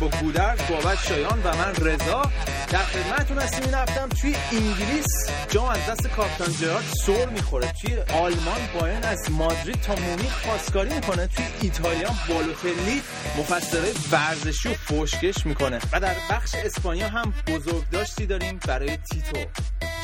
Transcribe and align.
با 0.00 0.08
گودرز 0.08 0.58
بابت 0.70 0.98
شایان 1.08 1.42
و 1.44 1.56
من 1.56 1.74
رضا. 1.74 2.22
در 2.68 2.78
خدمتتون 2.78 3.38
هستیم. 3.38 3.64
این 3.64 3.74
هفتم 3.74 4.08
توی 4.08 4.36
انگلیس 4.52 5.06
جام 5.50 5.68
از 5.68 5.86
دست 5.88 6.08
کاپتان 6.08 6.52
جرارد 6.52 6.84
سر 7.06 7.26
می‌خوره. 7.26 7.72
توی 7.80 7.96
آلمان 7.96 8.60
بایرن 8.80 9.04
از 9.04 9.30
مادرید 9.30 9.80
تا 9.80 9.94
مونیخ 9.94 10.32
خواستگاری 10.32 10.94
می‌کنه. 10.94 11.26
توی 11.26 11.44
ایتالیا 11.60 12.10
بالوتلی 12.28 13.02
مفسرهای 13.38 13.92
ورزشی 14.12 14.68
و 14.68 14.74
فوشکش 14.74 15.46
می‌کنه. 15.46 15.78
و 15.92 16.00
در 16.00 16.16
بخش 16.30 16.54
اسپانیا 16.54 17.08
هم 17.08 17.34
بزرگداشتی 17.46 18.26
داریم 18.26 18.60
برای 18.66 18.96
تیتو. 18.96 19.50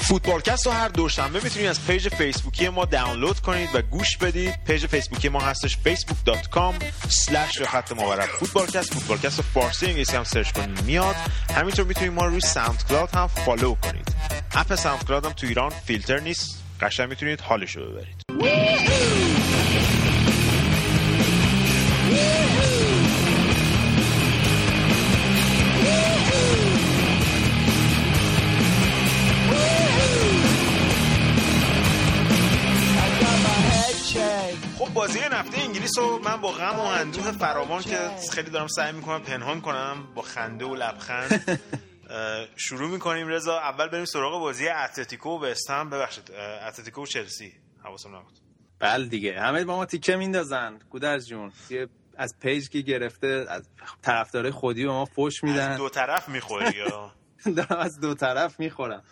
فوتبالکست 0.03 0.67
رو 0.67 0.73
هر 0.73 0.89
دوشنبه 0.89 1.41
می‌تونید 1.45 1.69
از 1.69 1.87
page 1.87 2.09
فیسبوکی 2.09 2.69
ما 2.69 2.85
دانلود 2.85 3.41
کنید 3.41 3.69
و 3.75 3.83
گوش 3.83 4.17
بدید. 4.17 4.65
page 4.65 4.87
فیسبوکی 4.87 5.29
ما 5.29 5.41
هستش 5.41 5.79
facebook.com 5.85 6.85
slash 7.09 7.63
خط 7.63 7.93
مورب 7.93 8.27
فوتبالکست. 8.27 8.95
فوتبالکست 8.95 9.37
رو 9.37 9.45
فارسی 9.55 9.87
انگلیسی 9.87 10.17
هم 10.17 10.25
سرچ 10.25 10.53
کنید 10.53 10.83
میاد. 10.83 11.17
همینطور 11.55 11.85
می‌تونید 11.85 12.13
ما 12.13 12.27
روی 12.27 12.41
SoundCloud 12.41 13.15
هم 13.15 13.27
follow 13.27 13.75
کنید. 13.75 14.15
app 14.55 14.75
SoundCloud 14.75 15.27
هم 15.27 15.33
تو 15.33 15.47
ایران 15.47 15.71
فیلتر 15.71 16.21
نیست. 16.21 16.63
قشنگ 16.81 17.09
می‌تونید 17.09 17.41
حالش 17.41 17.77
رو 17.77 17.91
ببرید 17.91 19.42
بازی 34.95 35.19
هفته 35.33 35.61
انگلیس 35.61 35.99
رو 35.99 36.19
من 36.19 36.41
با 36.41 36.53
غم 36.53 36.77
و 36.77 36.83
اندوه 36.83 37.33
فراوان 37.33 37.83
که 37.83 38.11
خیلی 38.33 38.51
دارم 38.51 38.67
سعی 38.67 38.93
می‌کنم 38.93 39.23
پنهان 39.23 39.61
کنم 39.61 40.07
با 40.15 40.23
خنده 40.23 40.65
و 40.65 40.75
لبخند 40.75 41.61
شروع 42.67 42.91
می‌کنیم. 42.91 43.29
رضا 43.29 43.59
اول 43.59 43.89
بریم 43.89 44.05
سراغ 44.05 44.41
بازی 44.41 44.69
اتلتیکو 44.69 45.31
و 45.31 45.45
وستهم 45.45 45.91
ببخشید 45.91 46.31
اتلتیکو 46.69 47.03
و 47.03 47.07
چلسی. 47.07 47.53
حواسم 47.85 48.17
نبود. 48.17 48.39
بله 48.79 49.07
دیگه. 49.07 49.41
همه 49.41 49.65
با 49.65 49.77
ما 49.77 49.87
تیکه 49.87 50.17
میندازن. 50.17 50.79
گودرز 50.91 51.27
جون 51.27 51.53
از 52.17 52.35
page 52.41 52.69
که 52.69 52.81
گرفته 52.81 53.47
از 53.49 53.69
طرفدار 54.03 54.51
خودی 54.51 54.85
به 54.85 54.91
ما 54.93 55.05
فوش 55.05 55.45
میدن. 55.45 55.71
از 55.73 55.79
دو 55.79 55.89
طرف 55.89 56.29
می‌خوری 56.29 56.77
یا؟ 56.77 57.13
از 57.71 58.01
دو 58.01 58.15
طرف 58.15 58.61
می‌خورم. 58.61 59.03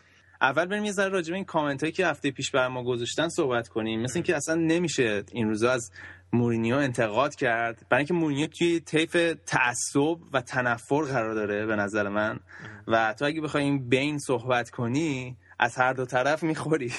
اول 0.41 0.67
بریم 0.67 0.85
یه 0.85 0.93
ذره 0.93 1.09
راجع 1.09 1.31
به 1.31 1.37
این 1.37 1.45
کامنت 1.45 1.81
هایی 1.83 1.93
که 1.93 2.07
هفته 2.07 2.31
پیش 2.31 2.51
بر 2.51 2.69
ما 2.69 2.85
گذاشتن 2.85 3.29
صحبت 3.29 3.69
کنیم. 3.69 4.03
مثل 4.03 4.13
اینکه 4.15 4.37
اصلا 4.37 4.55
نمیشه 4.55 5.25
این 5.33 5.49
روزا 5.49 5.71
از 5.71 5.91
مورینیو 6.33 6.77
انتقاد 6.77 7.35
کرد. 7.35 7.87
برای 7.89 8.01
اینکه 8.01 8.15
مورینیو 8.15 8.47
توی 8.47 8.81
طیف 8.81 9.35
تعصب 9.47 10.17
و 10.33 10.41
تنفر 10.41 11.03
قرار 11.03 11.35
داره 11.35 11.67
به 11.67 11.77
نظر 11.77 12.09
من. 12.09 12.41
و 12.87 13.15
تو 13.19 13.25
اگه 13.25 13.41
بخوای 13.41 13.65
این 13.65 13.89
بین 13.89 14.19
صحبت 14.19 14.71
کنی 14.71 15.37
از 15.59 15.77
هر 15.77 15.93
دو 15.93 16.07
طرف 16.07 16.43
می‌خوری. 16.43 16.93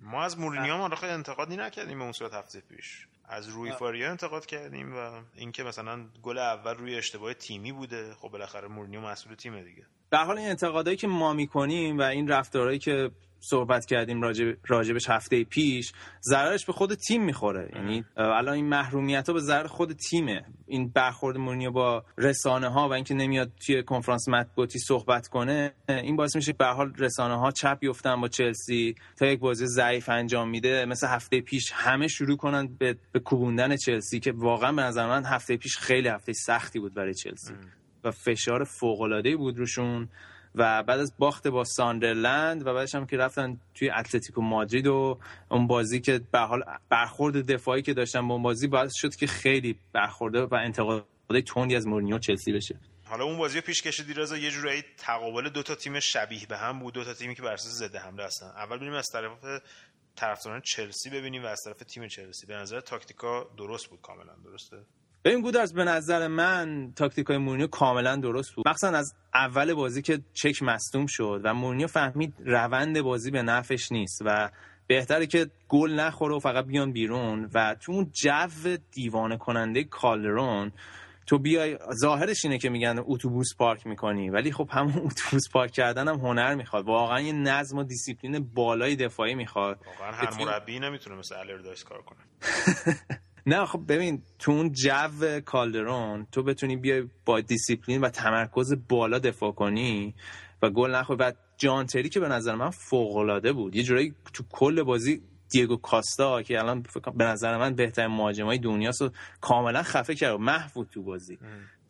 ما 0.00 0.24
از 0.24 0.38
مورینیو 0.38 0.76
ما 0.76 0.90
انتقادی 1.02 1.56
نکردیم 1.56 1.98
به 1.98 2.04
اون 2.04 2.12
صورت 2.12 2.34
هفته 2.34 2.60
پیش. 2.60 3.06
از 3.28 3.48
روی 3.48 3.72
فاریا 3.72 4.10
انتقاد 4.10 4.46
کردیم 4.46 4.96
و 4.96 5.20
اینکه 5.34 5.62
مثلا 5.62 6.06
گل 6.22 6.38
اول 6.38 6.74
روی 6.74 6.96
اشتباه 6.96 7.34
تیمی 7.34 7.72
بوده. 7.72 8.14
خب 8.14 8.28
بالاخره 8.28 8.68
مورینیو 8.68 9.00
مسئول 9.00 9.34
تیم 9.34 9.62
دیگه. 9.62 9.86
به 10.10 10.18
حال 10.18 10.38
این 10.38 10.48
انتقادایی 10.48 10.96
که 10.96 11.06
ما 11.06 11.32
می‌کنیم 11.32 11.98
و 11.98 12.02
این 12.02 12.28
رفتارهایی 12.28 12.78
که 12.78 13.10
صحبت 13.40 13.86
کردیم 13.86 14.22
راجب 14.22 14.56
راجبش 14.66 15.08
هفته 15.08 15.44
پیش 15.44 15.92
ضررش 16.22 16.66
به 16.66 16.72
خود 16.72 16.94
تیم 16.94 17.24
می‌خوره. 17.24 17.70
یعنی 17.74 18.04
الان 18.16 18.54
این 18.54 18.64
محرومیت 18.68 19.26
ها 19.26 19.32
به 19.32 19.40
ضرر 19.40 19.66
خود 19.66 19.92
تیمه. 19.92 20.44
این 20.66 20.88
برخورد 20.88 21.36
مورینیو 21.36 21.70
با 21.70 22.04
رسانه 22.18 22.68
ها 22.68 22.88
و 22.88 22.92
اینکه 22.92 23.14
نمیاد 23.14 23.52
توی 23.66 23.82
کنفرانس 23.82 24.28
مطبوعاتی 24.28 24.78
صحبت 24.78 25.28
کنه 25.28 25.72
این 25.88 26.16
باعث 26.16 26.36
میشه 26.36 26.52
به 26.52 26.66
حال 26.66 26.92
رسانه 26.98 27.38
ها 27.38 27.50
چپ 27.50 27.78
بیفتن 27.78 28.20
با 28.20 28.28
چلسی 28.28 28.94
تا 29.18 29.26
یک 29.26 29.40
بازی 29.40 29.66
ضعیف 29.66 30.08
انجام 30.08 30.50
میده. 30.50 30.84
مثل 30.84 31.06
هفته 31.06 31.40
پیش 31.40 31.70
همه 31.74 32.08
شروع 32.08 32.36
کنن 32.36 32.66
به, 32.78 32.96
به 33.12 33.20
کوبوندن 33.20 33.76
چلسی 33.76 34.20
که 34.20 34.32
واقعا 34.32 34.72
به 34.72 34.82
نظر 34.82 35.06
من 35.06 35.24
هفته 35.24 35.56
پیش 35.56 35.76
خیلی 35.76 36.08
هفته 36.08 36.32
سختی 36.32 36.78
بود 36.78 36.94
برای 36.94 37.14
چلسی. 37.14 37.52
و 38.04 38.10
فشار 38.10 38.64
فوق 38.64 39.00
العاده 39.00 39.36
بود 39.36 39.58
روشون 39.58 40.08
و 40.54 40.82
بعد 40.82 41.00
از 41.00 41.12
باخت 41.18 41.48
با 41.48 41.64
ساندرلند 41.64 42.66
و 42.66 42.74
بعدش 42.74 42.94
هم 42.94 43.06
که 43.06 43.16
رفتن 43.16 43.60
توی 43.74 43.90
اتلتیکو 43.90 44.42
مادرید 44.42 44.86
و 44.86 45.18
اون 45.50 45.66
بازی 45.66 46.00
که 46.00 46.20
به 46.32 46.38
حال 46.38 46.64
برخورد 46.88 47.52
دفاعی 47.52 47.82
که 47.82 47.94
داشتن 47.94 48.28
با 48.28 48.34
اون 48.34 48.42
بازی 48.42 48.66
باعث 48.66 48.92
شد 48.94 49.14
که 49.14 49.26
خیلی 49.26 49.78
برخورده 49.92 50.42
و 50.42 50.54
انتقادهای 50.54 51.42
تندی 51.46 51.76
از 51.76 51.86
مورینیو 51.86 52.18
چلسی 52.18 52.52
بشه. 52.52 52.78
حالا 53.04 53.24
اون 53.24 53.38
بازی 53.38 53.60
پیش 53.60 53.82
کشیدی 53.82 54.14
رضا 54.14 54.36
یه 54.36 54.50
جورایی 54.50 54.84
تقابل 54.96 55.48
دو 55.48 55.62
تا 55.62 55.74
تیم 55.74 56.00
شبیه 56.00 56.46
به 56.46 56.56
هم 56.56 56.78
بود 56.78 56.94
دو 56.94 57.04
تا 57.04 57.14
تیمی 57.14 57.34
که 57.34 57.42
بر 57.42 57.52
اساس 57.52 57.72
ضد 57.72 57.96
حمله 57.96 58.24
هستن. 58.24 58.46
اول 58.46 58.76
ببینیم 58.76 58.94
از 58.94 59.08
طرف 59.12 59.62
طرفداران 60.16 60.60
چلسی 60.60 61.10
ببینیم 61.10 61.44
و 61.44 61.46
از 61.46 61.60
طرف 61.64 61.76
تیم 61.76 62.08
چلسی. 62.08 62.46
به 62.46 62.54
نظر 62.54 62.80
تاکتیکا 62.80 63.50
درست 63.56 63.86
بود 63.86 64.00
کاملا 64.00 64.32
درسته؟ 64.44 64.76
ببین 65.24 65.40
گودرز 65.40 65.72
به 65.72 65.84
نظر 65.84 66.26
من 66.26 66.92
تاکتیکای 66.96 67.38
مورینیو 67.38 67.66
کاملا 67.66 68.16
درست 68.16 68.54
بود. 68.54 68.68
مخصوصا 68.68 68.96
از 68.96 69.14
اول 69.34 69.74
بازی 69.74 70.02
که 70.02 70.20
چک 70.32 70.62
مصدوم 70.62 71.06
شد 71.08 71.40
و 71.44 71.54
مورینیو 71.54 71.86
فهمید 71.86 72.34
روند 72.44 73.00
بازی 73.00 73.30
به 73.30 73.42
نفعش 73.42 73.92
نیست 73.92 74.22
و 74.24 74.50
بهتره 74.86 75.26
که 75.26 75.50
گل 75.68 75.92
نخوره 75.92 76.34
و 76.34 76.38
فقط 76.38 76.64
بیان 76.64 76.92
بیرون 76.92 77.50
و 77.54 77.74
تو 77.80 77.92
اون 77.92 78.10
جو 78.12 78.76
دیوانه 78.92 79.36
کننده 79.36 79.84
کالدرون 79.84 80.72
تو 81.26 81.38
بیای 81.38 81.78
ظاهرش 82.00 82.44
اینه 82.44 82.58
که 82.58 82.68
میگن 82.68 83.02
اتوبوس 83.06 83.48
پارک 83.58 83.86
می‌کنی 83.86 84.30
ولی 84.30 84.52
خب 84.52 84.68
همون 84.72 84.92
اتوبوس 85.06 85.48
پارک 85.52 85.70
کردن 85.70 86.08
هم 86.08 86.14
هنر 86.14 86.54
می‌خواد. 86.54 86.84
واقعا 86.84 87.20
یه 87.20 87.32
نظم 87.32 87.78
و 87.78 87.84
دیسیپلین 87.84 88.50
بالای 88.54 88.96
دفاعی 88.96 89.34
می‌خواد. 89.34 89.80
واقعا 89.86 90.12
هر 90.12 90.44
مربی 90.44 90.78
نمی‌تونه 90.80 91.16
مثل 91.16 91.34
الاردایس 91.34 91.84
کار 91.84 92.02
کنه. 92.02 92.18
نه 93.48 93.66
خب 93.66 93.84
ببین 93.88 94.22
تو 94.38 94.52
اون 94.52 94.72
جو 94.72 95.40
کالدرون 95.44 96.26
تو 96.32 96.42
بتونی 96.42 96.76
بیای 96.76 97.08
با 97.24 97.40
دیسیپلین 97.40 98.00
و 98.00 98.08
تمرکز 98.08 98.76
بالا 98.88 99.18
دفاع 99.18 99.52
کنی 99.52 100.14
و 100.62 100.70
گل 100.70 100.94
نخوری 100.94 101.20
و 101.20 101.32
جانتری 101.58 102.08
که 102.08 102.20
به 102.20 102.28
نظر 102.28 102.54
من 102.54 102.70
فوق 102.70 103.16
العاده 103.16 103.52
بود. 103.52 103.76
یه 103.76 103.82
جورایی 103.82 104.14
تو 104.32 104.44
کل 104.50 104.82
بازی 104.82 105.22
دیگو 105.50 105.76
کاستا 105.76 106.42
که 106.42 106.58
الان 106.58 106.84
به 107.16 107.24
نظر 107.24 107.56
من 107.56 107.74
بهترین 107.74 108.10
مهاجمای 108.10 108.58
دنیاست 108.58 109.02
و 109.02 109.10
کاملا 109.40 109.82
خفه 109.82 110.14
کرد 110.14 110.34
و 110.34 110.38
محو 110.38 110.84
تو 110.84 111.02
بازی 111.02 111.38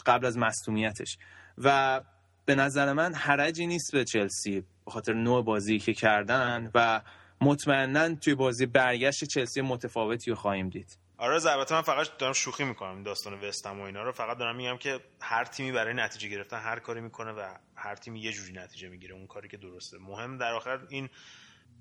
قبل 0.06 0.26
از 0.26 0.38
مصونیتش 0.38 1.18
و 1.58 2.00
به 2.44 2.54
نظر 2.54 2.92
من 2.92 3.14
حرجی 3.14 3.66
نیست 3.66 3.92
به 3.92 4.04
چلسی 4.04 4.60
به 4.60 4.90
خاطر 4.90 5.12
نوع 5.12 5.44
بازی 5.44 5.78
که 5.78 5.94
کردن 5.94 6.70
و 6.74 7.00
مطمئنا 7.40 8.14
توی 8.14 8.34
بازی 8.34 8.66
برگشت 8.66 9.24
چلسی 9.24 9.60
متفاوتی 9.60 10.30
رو 10.30 10.36
خواهیم 10.36 10.68
دید. 10.68 11.07
آره 11.18 11.46
البته 11.46 11.74
من 11.74 11.82
فقط 11.82 12.16
دارم 12.18 12.32
شوخی 12.32 12.64
می‌کنم 12.64 13.02
داستان 13.02 13.44
وستم 13.44 13.80
و 13.80 13.82
اینا 13.82 14.02
رو. 14.02 14.12
فقط 14.12 14.38
دارم 14.38 14.56
میگم 14.56 14.76
که 14.76 15.00
هر 15.20 15.44
تیمی 15.44 15.72
برای 15.72 15.94
نتیجه 15.94 16.28
گرفتن 16.28 16.60
هر 16.60 16.78
کاری 16.78 17.00
می‌کنه 17.00 17.32
و 17.32 17.54
هر 17.76 17.94
تیمی 17.94 18.20
یه 18.20 18.32
جوری 18.32 18.52
نتیجه 18.52 18.88
می‌گیره. 18.88 19.14
اون 19.14 19.26
کاری 19.26 19.48
که 19.48 19.56
درسته. 19.56 19.98
مهم 19.98 20.38
در 20.38 20.52
آخر 20.52 20.86
این 20.88 21.08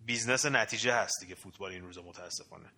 business 0.06 0.46
نتیجه 0.46 0.94
هست 0.94 1.20
دیگه 1.22 1.36
فوتبال 1.36 1.72
این 1.72 1.82
روزا 1.82 2.02
متاسفانه. 2.02 2.72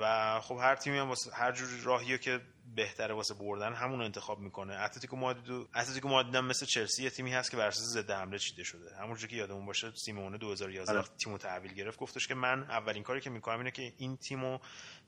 و 0.00 0.40
خب 0.40 0.58
هر 0.60 0.74
تیمی 0.74 0.98
هم 0.98 1.08
واسه 1.08 1.30
هر 1.34 1.52
جور 1.52 1.68
راهیه 1.82 2.18
که 2.18 2.40
بهتره 2.74 3.14
واسه 3.14 3.34
بردن 3.34 3.72
همون 3.72 4.02
انتخاب 4.02 4.38
می‌کنه. 4.38 4.74
اتلتیکو 4.74 5.16
مادرید 5.16 5.68
اتلتیکو 5.74 6.08
مادرید 6.08 6.36
مثل 6.36 6.66
چلسی 6.66 7.02
یه 7.02 7.10
تیمی 7.10 7.32
هست 7.32 7.50
که 7.50 7.56
بر 7.56 7.66
اساس 7.66 7.84
ضد 7.84 8.10
حمله 8.10 8.38
چیده 8.38 8.62
شده. 8.62 8.96
همونجوری 8.96 9.28
که 9.28 9.36
یادمون 9.36 9.66
باشه 9.66 9.92
سیمونه 10.04 10.38
2011 10.38 10.92
آره. 10.92 11.08
تیمو 11.24 11.38
تحویل 11.38 11.72
گرفت. 11.72 11.98
گفتش 11.98 12.28
که 12.28 12.34
من 12.34 12.62
اولین 12.62 13.02
کاری 13.02 13.20
که 13.20 13.30
می‌کنم 13.30 13.58
اینه 13.58 13.70
که 13.70 13.92
این 13.96 14.16
تیمو 14.16 14.58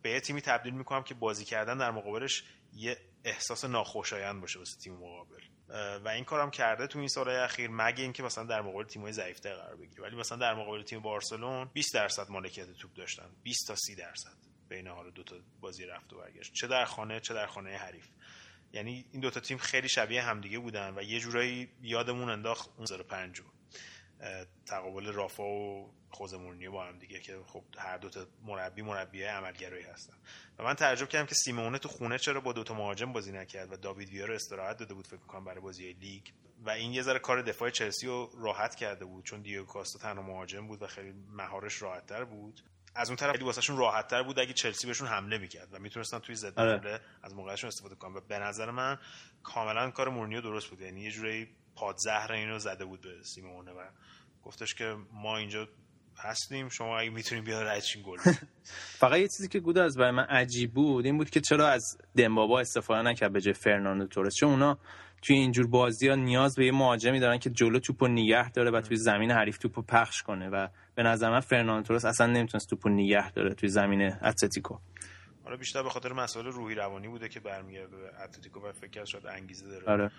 به 0.03 0.11
یه 0.11 0.21
تیمی 0.21 0.41
تبدیل 0.41 0.75
می‌کنم 0.75 1.03
که 1.03 1.15
بازی 1.15 1.45
کردن 1.45 1.79
در 1.79 1.91
مقابلش 1.91 2.45
یه 2.73 2.99
احساس 3.25 3.65
ناخوشایند 3.65 4.41
باشه 4.41 4.59
واسه 4.59 4.79
تیم 4.79 4.95
مقابل. 4.95 5.43
و 6.05 6.09
این 6.09 6.25
کارم 6.25 6.51
کرده 6.51 6.87
تو 6.87 6.99
این 6.99 7.09
سالهای 7.09 7.37
اخیر 7.37 7.71
مگه 7.71 8.03
اینکه 8.03 8.23
مثلا 8.23 8.45
در 8.45 8.63
مقابل 8.63 8.85
تیم‌های 8.85 9.13
ضعیف‌تر 9.13 9.55
قرار 9.55 9.77
بگیره. 9.77 10.03
ولی 10.03 10.17
مثلا 10.17 10.39
در 10.39 10.55
مقابل 10.55 10.83
تیم 10.83 11.01
بارسلون 11.01 11.71
20 11.73 11.95
درصد 11.95 12.31
مالکیت 12.31 12.73
توپ 12.73 12.93
داشتن. 12.95 13.31
20 13.43 13.69
تا 13.69 13.75
30 13.77 13.95
درصد. 13.95 14.52
بین 14.73 14.89
حال 14.89 15.11
دو 15.11 15.23
تا 15.23 15.37
بازی 15.61 15.85
رفت 15.85 16.13
و 16.13 16.19
برگشت. 16.19 16.53
چه 16.53 16.67
در 16.67 16.85
خانه 16.85 17.21
چه 17.21 17.35
در 17.35 17.47
خانه 17.47 17.77
حریف. 17.77 18.09
یعنی 18.73 19.05
این 19.13 19.21
دوتا 19.21 19.41
تیم 19.41 19.59
خیلی 19.59 19.89
شبیه 19.89 20.23
همدیگه 20.23 20.59
بودن 20.59 20.95
و 20.99 21.03
یه 21.03 21.21
جورایی 21.21 21.69
یادمون 21.83 22.31
انداخت 22.31 22.71
اون 22.77 23.05
05 23.09 23.43
تقابل 24.67 25.13
رافا 25.13 25.45
و 25.45 25.95
خوزه 26.11 26.37
مورینیو 26.37 26.73
با 26.73 26.85
هم 26.85 26.99
دیگه 26.99 27.21
که 27.21 27.39
خب 27.47 27.65
هر 27.79 27.99
دو 27.99 28.09
تا 28.09 28.27
مربی 28.43 28.83
مربی 28.83 29.23
عملگرایی 29.23 29.85
هستن. 29.85 30.15
و 30.59 30.65
من 30.65 30.75
تعجب 30.75 31.09
کردم 31.09 31.27
که 31.27 31.35
سیمونه 31.35 31.79
تو 31.79 31.89
خونه 31.89 32.19
چرا 32.19 32.41
با 32.41 32.53
دو 32.53 32.65
تا 32.65 32.75
مهاجم 32.75 33.13
بازی 33.13 33.33
نکرد 33.33 33.73
و 33.73 33.77
داوید 33.77 34.09
ویا 34.09 34.27
رو 34.27 34.35
استراحت 34.35 34.77
داده 34.77 34.95
بود 34.95 35.07
فکر 35.07 35.17
کنم 35.17 35.45
برای 35.45 35.61
بازی 35.61 35.93
لیگ. 35.93 36.23
و 36.65 36.71
این 36.71 36.93
یه 36.93 37.03
ذره 37.03 37.19
کار 37.19 37.43
دفاع 37.43 37.71
چلسی 37.71 38.07
رو 38.07 38.31
راحت 38.39 38.75
کرده 38.75 39.05
بود 39.05 39.25
چون 39.25 39.43
دیگو 39.43 39.65
کاستا 39.65 39.99
تنها 39.99 40.23
مهاجم 40.23 40.67
بود 40.67 40.83
و 40.83 40.87
خیلی 40.87 41.13
مهارش 41.29 41.83
راحتتر 41.83 42.25
بود. 42.25 42.61
از 42.95 43.09
اون 43.09 43.17
طرف 43.17 43.33
خیلی 43.33 43.45
واسهشون 43.45 43.77
راحت 43.77 44.09
تر 44.09 44.23
بود 44.23 44.39
اگه 44.39 44.53
چلسی 44.53 44.87
بهشون 44.87 45.09
حمله 45.09 45.39
می‌کرد 45.39 45.69
و 45.73 45.79
می‌تونستن 45.79 46.19
توی 46.19 46.35
ضد 46.35 46.61
آره. 46.61 46.79
حمله 46.79 47.01
از 47.23 47.35
موقعشون 47.35 47.69
استفاده 47.69 47.95
کنن. 47.95 48.15
و 48.15 48.21
به 48.21 48.39
نظر 48.39 48.71
من 48.71 48.99
کاملا 49.43 49.91
کار 49.91 50.09
مورینیو 50.09 50.41
درست 50.41 50.69
بود. 50.69 50.81
یعنی 50.81 51.01
یه 51.01 51.11
جوری 51.11 51.49
پادزهر 51.75 52.33
اینو 52.33 52.59
زده 52.59 52.85
بود 52.85 53.01
به 53.01 53.23
سیمونه 53.23 53.71
و 53.73 53.81
گفتش 54.43 54.75
که 54.75 54.97
ما 55.13 55.37
اینجا 55.37 55.69
هستیم 56.19 56.69
شما 56.69 56.99
اگه 56.99 57.11
می‌تونیم 57.11 57.45
بیاد 57.45 57.63
رایچین 57.63 58.03
گل. 58.07 58.19
فقط 59.03 59.19
یه 59.19 59.29
چیزی 59.29 59.49
که 59.49 59.61
گودرز 59.61 59.97
برای 59.97 60.11
من 60.11 60.25
عجیب 60.25 60.75
بود 60.75 61.05
این 61.05 61.19
بود 61.19 61.31
که 61.31 61.41
چرا 61.41 61.69
از 61.69 61.99
دمبابا 62.17 62.61
استفاده 62.61 63.03
نکرد 63.03 63.33
به 63.33 63.41
جای 63.41 63.55
فرناندو 63.55 64.07
تورس؟ 64.07 64.35
چون 64.35 64.51
اونا 64.51 64.79
توی 65.23 65.37
اینجور 65.37 65.67
بازی 65.67 66.09
ها 66.09 66.15
نیاز 66.15 66.55
به 66.57 66.67
یه 66.67 66.73
مهاجمی 66.73 67.21
دارن 67.21 67.39
که 67.39 67.51
جلو 67.51 67.79
توپو 67.79 68.09
نگه 68.09 68.51
داره 68.51 68.71
و 68.71 68.81
توی 68.81 68.97
زمین 68.97 69.31
حریف 69.31 69.59
توپو 69.59 69.83
پخش 69.83 70.23
کنه 70.23 70.49
و 70.49 70.69
به 70.95 71.03
نظر 71.03 71.31
من 71.31 71.41
فرناندو 71.41 71.89
تورس 71.89 72.05
اصلا 72.05 72.27
نمی‌تونست 72.27 72.71
توپو 72.71 72.89
نگه 72.89 73.31
داره 73.31 73.55
توی 73.55 73.69
زمین 73.69 74.03
اتلتیکو. 74.03 74.79
حالا 75.45 75.57
بیشتر 75.57 75.83
به 75.83 75.91
خاطر 75.91 76.13
مسائل 76.13 76.47
روحی 76.47 76.75
روانی 76.75 77.09
بوده 77.09 77.29
که 77.29 77.41
برمیگرده 77.41 77.97
به 77.97 78.23
اتلتیکو 78.25 78.61
و 78.61 78.73
فکر 78.73 79.05
شاید 79.05 79.27
انگیزه 79.27 79.69
داره. 79.69 79.87
آره. 79.87 80.11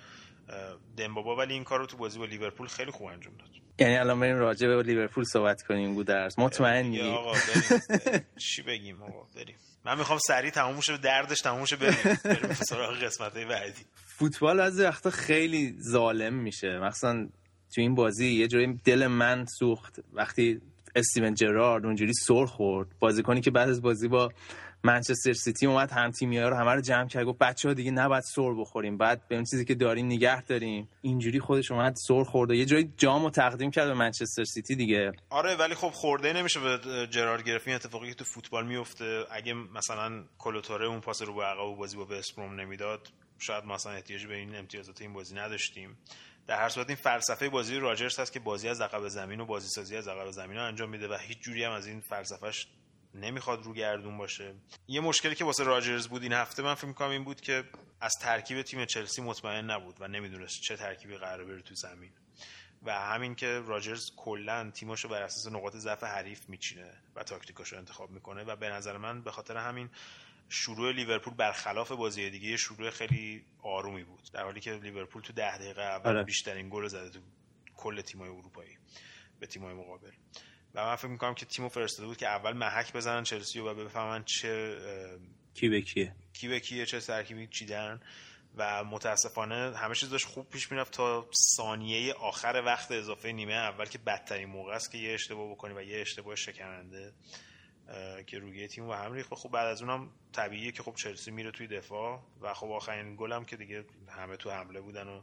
دمبابا 0.97 1.35
ولی 1.35 1.53
این 1.53 1.63
کار 1.63 1.79
رو 1.79 1.85
تو 1.85 1.97
بازی 1.97 2.19
با 2.19 2.25
لیورپول 2.25 2.67
خیلی 2.67 2.91
خوب 2.91 3.07
انجام 3.07 3.33
داد. 3.37 3.49
یعنی 3.79 3.97
الان 3.97 4.19
بریم 4.19 4.37
راجع 4.37 4.67
به 4.67 4.83
لیورپول 4.83 5.23
صحبت 5.23 5.61
کنیم 5.61 5.93
گودرز. 5.93 6.39
مطمئنی؟ 6.39 7.01
آقا 7.01 7.31
بریم. 7.31 8.21
چی 8.37 8.61
بگیم 8.61 9.03
آقا؟ 9.03 9.27
بریم. 9.35 9.55
من 9.85 9.97
می‌خوام 9.97 10.19
سریع 10.27 10.51
تموم 10.51 10.81
شه 10.81 10.97
دردش 10.97 11.41
تموم 11.41 11.65
شه 11.65 11.75
بریم 11.75 12.19
بریم 12.23 12.53
سراغ 12.53 13.03
قسمت 13.03 13.37
بعدی. 13.37 13.81
فوتبال 14.05 14.59
از 14.59 14.79
وقتا 14.79 15.09
خیلی 15.09 15.75
ظالم 15.91 16.33
میشه. 16.33 16.79
مثلا 16.79 17.29
تو 17.75 17.81
این 17.81 17.95
بازی 17.95 18.27
یه 18.27 18.47
جوری 18.47 18.79
دل 18.85 19.07
من 19.07 19.45
سوخت. 19.59 19.99
وقتی 20.13 20.61
استیون 20.95 21.33
جرارد 21.33 21.85
اونجوری 21.85 22.13
سر 22.13 22.45
خورد. 22.45 22.87
بازیکنی 22.99 23.41
که 23.41 23.51
بعد 23.51 23.69
از 23.69 23.81
بازی 23.81 24.07
با 24.07 24.31
منچستر 24.85 25.33
سیتی 25.33 25.65
اومد 25.65 25.91
هم 25.91 26.11
تیمی‌ها 26.11 26.49
رو 26.49 26.55
همه 26.55 26.71
رو 26.71 26.81
جمع 26.81 27.07
کرد 27.07 27.25
گفت 27.25 27.39
بچه‌ها 27.39 27.73
دیگه 27.73 27.91
نباید 27.91 28.23
سر 28.23 28.53
بخوریم. 28.53 28.97
بعد 28.97 29.27
به 29.27 29.35
اون 29.35 29.43
چیزی 29.43 29.65
که 29.65 29.75
داریم 29.75 30.05
نگه 30.05 30.41
داریم. 30.41 30.89
اینجوری 31.01 31.39
خودش 31.39 31.71
اومد 31.71 31.95
سر 31.95 32.23
خورد 32.23 32.51
و 32.51 32.53
یه 32.53 32.65
جای 32.65 32.89
جامو 32.97 33.29
تقدیم 33.29 33.71
کرد 33.71 33.87
به 33.87 33.93
منچستر 33.93 34.43
سیتی 34.43 34.75
دیگه. 34.75 35.11
آره 35.29 35.55
ولی 35.55 35.75
خب 35.75 35.89
خورده 35.89 36.33
نمیشه 36.33 36.59
به 36.59 37.07
جرارد 37.07 37.43
گرفت. 37.43 37.67
این 37.67 37.75
اتفاقی 37.75 38.09
که 38.09 38.15
تو 38.15 38.25
فوتبال 38.25 38.67
میفته 38.67 39.25
اگه 39.31 39.53
مثلا 39.53 40.23
کلوتوره 40.37 40.85
اون 40.85 40.99
پاس 40.99 41.21
رو 41.21 41.33
به 41.33 41.43
عقب 41.43 41.63
و 41.63 41.75
بازی 41.75 41.97
با 41.97 42.05
وستبروم 42.09 42.59
نمی‌داد 42.59 43.07
شاید 43.39 43.65
مثلا 43.65 43.91
احتیاج 43.91 44.25
به 44.25 44.35
این 44.35 44.55
امتیازات 44.55 45.01
این 45.01 45.13
بازی 45.13 45.35
نداشتیم. 45.35 45.97
در 46.47 46.61
هر 46.61 46.69
صورت 46.69 46.87
این 46.87 46.95
فلسفه 46.95 47.49
بازی 47.49 47.79
راجرز 47.79 48.19
هست 48.19 48.33
که 48.33 48.39
بازی 48.39 48.69
از 48.69 48.81
عقب 48.81 49.07
زمین 49.07 49.39
و 49.39 49.45
بازی 49.45 49.67
سازی 49.67 49.97
از 49.97 50.07
عقب 50.07 50.31
زمین 50.31 50.57
رو 50.57 50.63
انجام 50.63 50.89
میده 50.89 51.07
و 51.07 51.17
هیچ 51.27 51.39
جوری 51.39 51.63
هم 51.63 51.71
از 51.71 51.87
این 51.87 51.99
فلسفهش 51.99 52.67
نمی‌خواد 53.15 53.63
رو 53.63 53.73
گردون 53.73 54.17
باشه. 54.17 54.55
یه 54.87 55.01
مشکلی 55.01 55.35
که 55.35 55.45
واسه 55.45 55.63
راجرز 55.63 56.07
بود 56.07 56.23
این 56.23 56.33
هفته 56.33 56.63
من 56.63 56.73
فکر 56.73 56.87
می‌کنم 56.87 57.09
این 57.09 57.23
بود 57.23 57.41
که 57.41 57.63
از 58.01 58.13
ترکیب 58.21 58.61
تیم 58.61 58.85
چلسی 58.85 59.21
مطمئن 59.21 59.71
نبود 59.71 59.95
و 59.99 60.07
نمی‌دونست 60.07 60.61
چه 60.61 60.75
ترکیبی 60.75 61.17
قرار 61.17 61.45
بره 61.45 61.61
تو 61.61 61.75
زمین. 61.75 62.11
و 62.83 62.93
همین 62.99 63.35
که 63.35 63.47
راجرز 63.47 64.11
کلا 64.15 64.71
تیماشو 64.71 65.07
بر 65.07 65.21
اساس 65.21 65.53
نقاط 65.53 65.75
ضعف 65.75 66.03
حریف 66.03 66.49
میچینه 66.49 66.93
و 67.15 67.23
تاکتیکاشو 67.23 67.77
انتخاب 67.77 68.11
می‌کنه 68.11 68.43
و 68.43 68.55
به 68.55 68.69
نظر 68.69 68.97
من 68.97 69.21
به 69.21 69.31
خاطر 69.31 69.57
همین 69.57 69.89
شروع 70.49 70.91
لیورپول 70.91 71.33
برخلاف 71.33 71.91
بازی 71.91 72.29
دیگه 72.29 72.57
شروع 72.57 72.89
خیلی 72.89 73.45
آرومی 73.61 74.03
بود. 74.03 74.29
در 74.33 74.43
حالی 74.43 74.59
که 74.59 74.73
لیورپول 74.73 75.21
تو 75.21 75.33
ده 75.33 75.57
دقیقه 75.57 75.81
اول 75.81 76.09
آره. 76.09 76.23
بیشترین 76.23 76.69
گل 76.69 76.87
زده 76.87 77.09
تو 77.09 77.19
کل 77.75 78.01
تیمای 78.01 78.29
اروپایی 78.29 78.77
به 79.39 79.47
تیمای 79.47 79.73
مقابل. 79.73 80.11
و 80.75 80.85
من 80.85 80.95
فکر 80.95 81.07
می‌کنم 81.07 81.33
که 81.33 81.45
تیمو 81.45 81.69
فرستاده 81.69 82.07
بود 82.07 82.17
که 82.17 82.27
اول 82.27 82.53
محک 82.53 82.93
بزنن 82.93 83.23
چلسی 83.23 83.59
و 83.59 83.73
بفهمن 83.73 84.23
چه 84.23 84.77
کی 85.53 85.69
به 85.69 85.81
کیه. 85.81 86.15
کی 86.33 86.47
به 86.47 86.59
کیه 86.59 86.85
چه 86.85 86.99
ترکیبی 86.99 87.47
چیدن. 87.47 88.01
و 88.57 88.83
متاسفانه 88.83 89.77
همه 89.77 89.95
چیز 89.95 90.09
داشت 90.09 90.25
خوب 90.25 90.49
پیش 90.49 90.71
می‌رفت 90.71 90.93
تا 90.93 91.29
ثانیه 91.55 92.13
آخر 92.13 92.63
وقت 92.65 92.91
اضافه 92.91 93.31
نیمه 93.31 93.53
اول 93.53 93.85
که 93.85 93.97
بدترین 93.97 94.49
موقع 94.49 94.75
است 94.75 94.91
که 94.91 94.97
یه 94.97 95.13
اشتباه 95.13 95.51
بکنی 95.51 95.73
و 95.73 95.81
یه 95.81 96.01
اشتباه 96.01 96.35
شکننده 96.35 97.13
که 98.27 98.39
روی 98.39 98.67
تیم 98.67 98.89
و 98.89 98.93
هم 98.93 99.13
ریخت. 99.13 99.33
خب 99.33 99.49
بعد 99.49 99.67
از 99.67 99.81
اونم 99.81 100.09
طبیعیه 100.33 100.71
که 100.71 100.83
خب 100.83 100.95
چلسی 100.95 101.31
میره 101.31 101.51
توی 101.51 101.67
دفاع 101.67 102.23
و 102.41 102.53
خب 102.53 102.71
آخرین 102.71 103.15
گلم 103.15 103.45
که 103.45 103.57
دیگه 103.57 103.85
همه 104.07 104.37
تو 104.37 104.51
حمله 104.51 104.81
بودن 104.81 105.07
و 105.07 105.21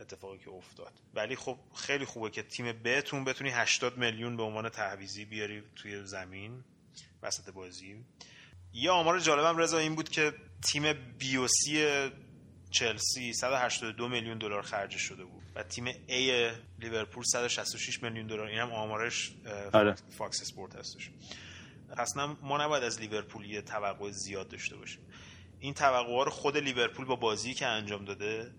اتفاقی 0.00 0.38
که 0.38 0.50
افتاد. 0.50 0.92
ولی 1.14 1.36
خب 1.36 1.58
خیلی 1.74 2.04
خوبه 2.04 2.30
که 2.30 2.42
تیم 2.42 2.82
بهتون 2.82 3.24
بتونی 3.24 3.50
80 3.50 3.98
میلیون 3.98 4.36
به 4.36 4.42
عنوان 4.42 4.68
تعویضی 4.68 5.24
بیاری 5.24 5.62
توی 5.76 6.04
زمین 6.04 6.64
وسط 7.22 7.50
بازی. 7.50 8.04
یه 8.72 8.90
آمار 8.90 9.18
جالبم 9.18 9.56
رضا 9.58 9.78
این 9.78 9.94
بود 9.94 10.08
که 10.08 10.32
تیم 10.72 10.92
B 11.18 11.49
و 11.49 11.79
C 11.79 12.10
چلسی 12.70 13.32
182 13.32 14.08
میلیون 14.08 14.38
دلار 14.38 14.62
خرج 14.62 14.96
شده 14.96 15.24
بود 15.24 15.42
و 15.54 15.62
تیم 15.62 15.92
A 15.92 16.52
لیورپول 16.78 17.24
166 17.24 18.02
میلیون 18.02 18.26
دلار. 18.26 18.46
اینم 18.46 18.72
آمارش 18.72 19.32
آره. 19.72 19.94
Fox 20.18 20.42
Sport 20.42 20.76
هستش. 20.76 21.10
پس 21.96 22.16
ما 22.42 22.64
نباید 22.64 22.84
از 22.84 23.00
لیورپول 23.00 23.44
یه 23.44 23.62
توقع 23.62 24.10
زیاد 24.10 24.48
داشته 24.48 24.76
باشیم. 24.76 25.00
این 25.60 25.74
توقع 25.74 26.24
رو 26.24 26.30
خود 26.30 26.56
لیورپول 26.56 27.04
با 27.04 27.16
بازی 27.16 27.54
که 27.54 27.66
انجام 27.66 28.04
داده 28.04 28.50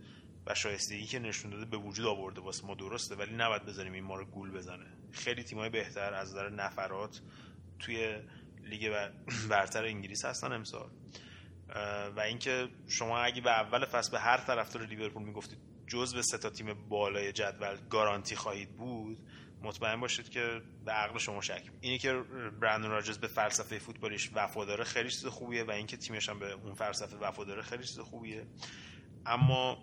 شایستگی 0.54 1.06
که 1.06 1.20
نشون 1.20 1.52
داده 1.52 1.66
به 1.66 1.78
وجود 1.78 2.06
آورده 2.06 2.42
واسه 2.42 2.66
ما 2.66 2.76
درسته 2.76 3.16
ولی 3.16 3.36
نباید 3.36 3.66
بذاریم 3.66 3.94
این 3.94 4.04
ما 4.04 4.16
رو 4.16 4.26
گول 4.26 4.52
بزنه. 4.52 4.86
خیلی 5.12 5.44
تیمای 5.44 5.70
بهتر 5.70 6.14
از 6.14 6.30
نظر 6.30 6.50
نفرات 6.50 7.22
توی 7.80 8.22
لیگ 8.64 9.10
برتر 9.50 9.86
انگلیس 9.86 10.26
هستن 10.26 10.52
امسال. 10.52 10.90
و 12.16 12.20
اینکه 12.20 12.68
شما 12.88 13.20
اگه 13.20 13.42
به 13.42 13.52
اول 13.52 13.86
فصل 13.86 14.12
به 14.12 14.20
هر 14.20 14.38
طرفدار 14.38 14.86
لیورپول 14.86 15.24
می‌گفتید 15.24 15.60
جز 15.88 16.16
به 16.16 16.22
سه 16.22 16.38
تا 16.38 16.50
تیم 16.50 16.88
بالای 16.90 17.32
جدول 17.32 17.78
گارانتی 17.90 18.36
خواهید 18.36 18.78
بود 18.78 19.18
مطمئن 19.62 20.00
باشید 20.00 20.30
که 20.30 20.62
به 20.86 20.92
عقل 20.92 21.18
شما 21.18 21.42
شک. 21.42 21.64
اینی 21.82 21.98
که 21.98 22.14
برندون 22.62 22.92
راجرز 22.92 23.18
به 23.18 23.28
فلسفه 23.28 23.80
فوتبالیش 23.80 24.32
وفاداره 24.34 24.84
خیلی 24.84 25.10
چیز 25.10 25.26
خوبیه 25.26 25.64
و 25.64 25.72
اینکه 25.72 25.98
تیمش 25.98 26.30
هم 26.30 26.40
به 26.40 26.52
اون 26.52 26.74
فلسفه 26.74 27.18
وفاداره 27.18 27.62
خیلی 27.62 27.84
چیز 27.84 28.00
خوبیه. 28.00 28.48
اما 29.26 29.78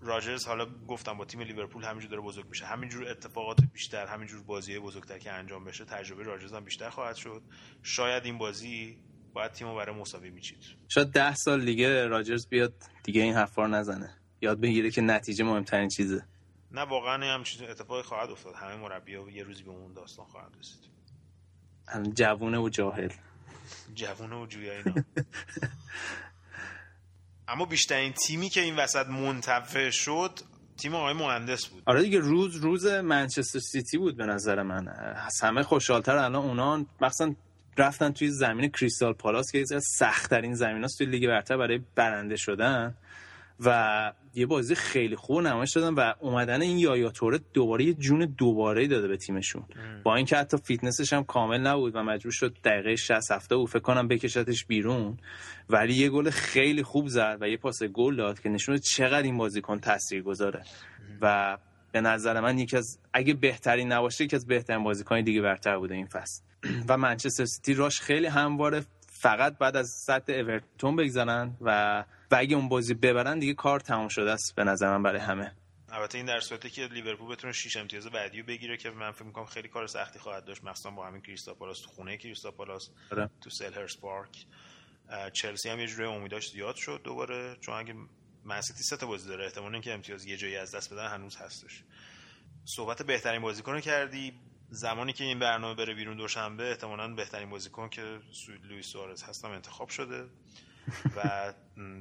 راجرز 0.00 0.46
حالا 0.46 0.66
گفتم 0.88 1.18
با 1.18 1.24
تیم 1.24 1.40
لیورپول 1.40 1.84
همینجور 1.84 2.10
داره 2.10 2.22
بزرگ 2.22 2.48
میشه. 2.48 2.66
همینجور 2.66 3.08
اتفاقات 3.08 3.60
بیشتر 3.72 4.06
همینجور 4.06 4.42
بازی 4.42 4.78
بزرگتر 4.78 5.18
که 5.18 5.32
انجام 5.32 5.64
بشه 5.64 5.84
تجربه 5.84 6.22
راجرز 6.22 6.52
هم 6.52 6.64
بیشتر 6.64 6.90
خواهد 6.90 7.16
شد. 7.16 7.42
شاید 7.82 8.24
این 8.24 8.38
بازی 8.38 8.98
باید 9.32 9.52
تیمو 9.52 9.74
برای 9.76 9.96
مساوی 9.96 10.30
میچید. 10.30 10.58
شاید 10.88 11.08
ده 11.08 11.34
سال 11.34 11.64
دیگه 11.64 12.06
راجرز 12.06 12.46
بیاد 12.46 12.74
دیگه 13.02 13.22
این 13.22 13.34
حرفا 13.34 13.66
نزنه. 13.66 14.10
یاد 14.40 14.60
بگیره 14.60 14.90
که 14.90 15.00
نتیجه 15.00 15.44
مهمترین 15.44 15.88
چیزه. 15.88 16.26
نه 16.70 16.80
واقعا 16.80 17.34
هم 17.34 17.42
چیز 17.42 17.62
اتفاقی 17.62 18.02
خواهد 18.02 18.30
افتاد. 18.30 18.54
همه 18.54 18.76
مربی‌ها 18.76 19.30
یه 19.30 19.42
روزی 19.42 19.62
به 19.62 19.70
اون 19.70 19.92
داستان 19.92 20.26
خواهد 20.26 20.56
رسید. 20.58 20.96
جوونه 22.14 22.58
و 22.58 22.68
جاهل. 22.68 23.12
جوونه 23.94 24.36
و 24.36 24.46
جویا 24.46 24.72
اینا 24.72 24.94
اما 27.48 27.64
بیشترین 27.64 28.12
تیمی 28.12 28.48
که 28.48 28.60
این 28.60 28.76
وسط 28.76 29.06
منتفع 29.06 29.90
شد 29.90 30.40
تیم 30.76 30.94
آقای 30.94 31.14
مهندس 31.14 31.66
بود. 31.66 31.82
آره 31.86 32.02
دیگه 32.02 32.18
روز 32.18 32.56
روز 32.56 32.86
منچستر 32.86 33.58
سیتی 33.58 33.98
بود 33.98 34.16
به 34.16 34.26
نظر 34.26 34.62
من. 34.62 34.88
همه 35.42 35.62
خوشحالتر 35.62 36.16
الان 36.16 36.44
اونا 36.44 36.86
مثلا 37.00 37.34
رفتن 37.78 38.12
توی 38.12 38.28
زمین 38.28 38.70
کریستال 38.70 39.12
پالاس 39.12 39.52
که 39.52 39.64
از 39.74 39.84
سختترین 39.98 40.54
زمین 40.54 40.82
هاست 40.82 40.98
توی 40.98 41.06
لیگ 41.06 41.26
برتر 41.26 41.56
برای 41.56 41.80
برنده 41.94 42.36
شدن. 42.36 42.94
و 43.60 44.12
یه 44.34 44.46
بازی 44.46 44.74
خیلی 44.74 45.16
خوب 45.16 45.40
نمایش 45.40 45.72
دادن 45.72 45.94
و 45.94 46.12
اومدن 46.20 46.62
این 46.62 46.78
یایا 46.78 47.10
توره 47.10 47.40
دوباره 47.54 47.84
یه 47.84 47.94
جون 47.94 48.34
دوباره 48.38 48.86
داده 48.86 49.08
به 49.08 49.16
تیمشون. 49.16 49.64
با 50.02 50.16
اینکه 50.16 50.36
حتی 50.36 50.56
فیتنسش 50.56 51.12
هم 51.12 51.24
کامل 51.24 51.60
نبود 51.60 51.96
و 51.96 52.02
مجبور 52.02 52.32
شد 52.32 52.56
دقیقه 52.64 52.96
60 52.96 53.32
هفتاد 53.32 53.66
فکر 53.66 53.78
کنم 53.78 54.08
بکشتش 54.08 54.64
بیرون 54.64 55.18
ولی 55.70 55.94
یه 55.94 56.08
گل 56.08 56.30
خیلی 56.30 56.82
خوب 56.82 57.08
زد 57.08 57.38
و 57.40 57.48
یه 57.48 57.56
پاس 57.56 57.82
گل 57.82 58.16
داد 58.16 58.40
که 58.40 58.48
نشون 58.48 58.78
چقدر 58.78 59.22
این 59.22 59.38
بازیکن 59.38 59.80
گذاره 60.24 60.62
و 61.20 61.58
به 61.92 62.00
نظر 62.00 62.40
من 62.40 62.58
یکی 62.58 62.76
از 62.76 62.98
اگه 63.12 63.34
بهترین 63.34 63.92
نباشه 63.92 64.24
یکی 64.24 64.36
از 64.36 64.46
بهترین 64.46 64.84
بازیکن 64.84 65.20
لیگ 65.20 65.42
برتر 65.42 65.78
بوده 65.78 65.94
این 65.94 66.06
فصل. 66.06 66.42
و 66.88 66.96
منچستر 66.96 67.44
سیتی 67.44 67.74
راهش 67.74 68.00
خیلی 68.00 68.26
همواره 68.26 68.84
فقط 69.06 69.58
باید 69.58 69.76
از 69.76 69.88
سد 69.88 70.32
اورتون 70.32 70.96
بگذرن 70.96 71.56
و 71.60 72.04
و 72.30 72.36
اگه 72.36 72.56
اون 72.56 72.68
بازی 72.68 72.94
ببرن 72.94 73.38
دیگه 73.38 73.54
کار 73.54 73.80
تمام 73.80 74.08
شده 74.08 74.30
است 74.30 74.54
به 74.54 74.64
نظر 74.64 74.90
من 74.90 75.02
برای 75.02 75.20
همه. 75.20 75.52
البته 75.88 76.18
این 76.18 76.26
در 76.26 76.40
صورتی 76.40 76.70
که 76.70 76.86
لیورپول 76.86 77.32
بتونه 77.32 77.52
6 77.52 77.76
امتیاز 77.76 78.06
بعدی 78.06 78.40
رو 78.40 78.46
بگیره 78.46 78.76
که 78.76 78.90
من 78.90 79.10
فکر 79.10 79.24
می‌کنم 79.24 79.46
خیلی 79.46 79.68
کار 79.68 79.86
سختی 79.86 80.18
خواهد 80.18 80.44
داشت. 80.44 80.64
مخصوصا 80.64 80.90
با 80.90 81.06
همین 81.06 81.22
کریستال 81.22 81.54
پالاس 81.54 81.80
تو 81.80 81.88
خونه 81.88 82.16
کریستال 82.16 82.52
پالاس 82.52 82.90
آره. 83.12 83.30
تو 83.40 83.50
سلهرس 83.50 83.96
پارک. 83.96 84.46
چلسی 85.32 85.68
هم 85.68 85.80
یه 85.80 85.86
جوری 85.86 86.04
امیداش 86.04 86.50
زیاد 86.50 86.76
شد 86.76 87.00
دوباره 87.04 87.56
چون 87.60 87.74
اگه 87.74 87.94
منسیتی 88.44 88.82
سه 88.82 88.96
تا 88.96 89.06
بازی 89.06 89.28
داره 89.28 89.44
احتمال 89.44 89.72
اینکه 89.72 89.92
امتیاز 89.92 90.26
یه 90.26 90.36
جایی 90.36 90.56
از 90.56 90.74
دست 90.74 90.92
بدن 90.92 91.08
هنوز 91.08 91.36
هستش. 91.36 91.82
صحبت 92.64 93.02
بهترین 93.02 93.42
بازیکن 93.42 93.80
کردی. 93.80 94.32
زمانی 94.70 95.12
که 95.12 95.24
این 95.24 95.38
برنامه 95.38 95.74
بره 95.74 95.94
بیرون 95.94 96.16
دوشنبه 96.16 96.70
احتمالا 96.70 97.14
بهترین 97.14 97.50
بازیکن 97.50 97.88
که 97.88 98.20
لوئیس 98.68 98.86
سوارز 98.86 99.22
هستم 99.22 99.50
انتخاب 99.50 99.88
شده. 99.88 100.28
و 101.16 101.52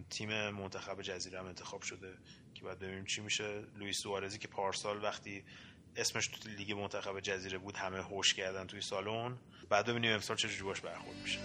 تیم 0.10 0.50
منتخب 0.50 1.02
جزیره 1.02 1.40
هم 1.40 1.46
انتخاب 1.46 1.82
شده 1.82 2.18
که 2.54 2.64
باید 2.64 2.80
ببینیم 2.80 3.06
چی 3.06 3.22
میشه. 3.22 3.64
لوئیس 3.76 3.98
سوارزی 3.98 4.38
که 4.38 4.48
پارسال 4.48 5.04
وقتی 5.04 5.44
اسمش 5.96 6.28
تو 6.28 6.50
لیگ 6.50 6.72
منتخب 6.72 7.20
جزیره 7.20 7.58
بود 7.58 7.78
همه 7.78 8.04
هوش 8.04 8.34
کردن 8.34 8.68
توی 8.68 8.82
سالن. 8.82 9.38
بعد 9.70 9.86
ببینیم 9.86 10.14
امسال 10.14 10.38
چه 10.38 10.64
باش 10.64 10.82
برخورد 10.82 11.18
میشه. 11.24 11.40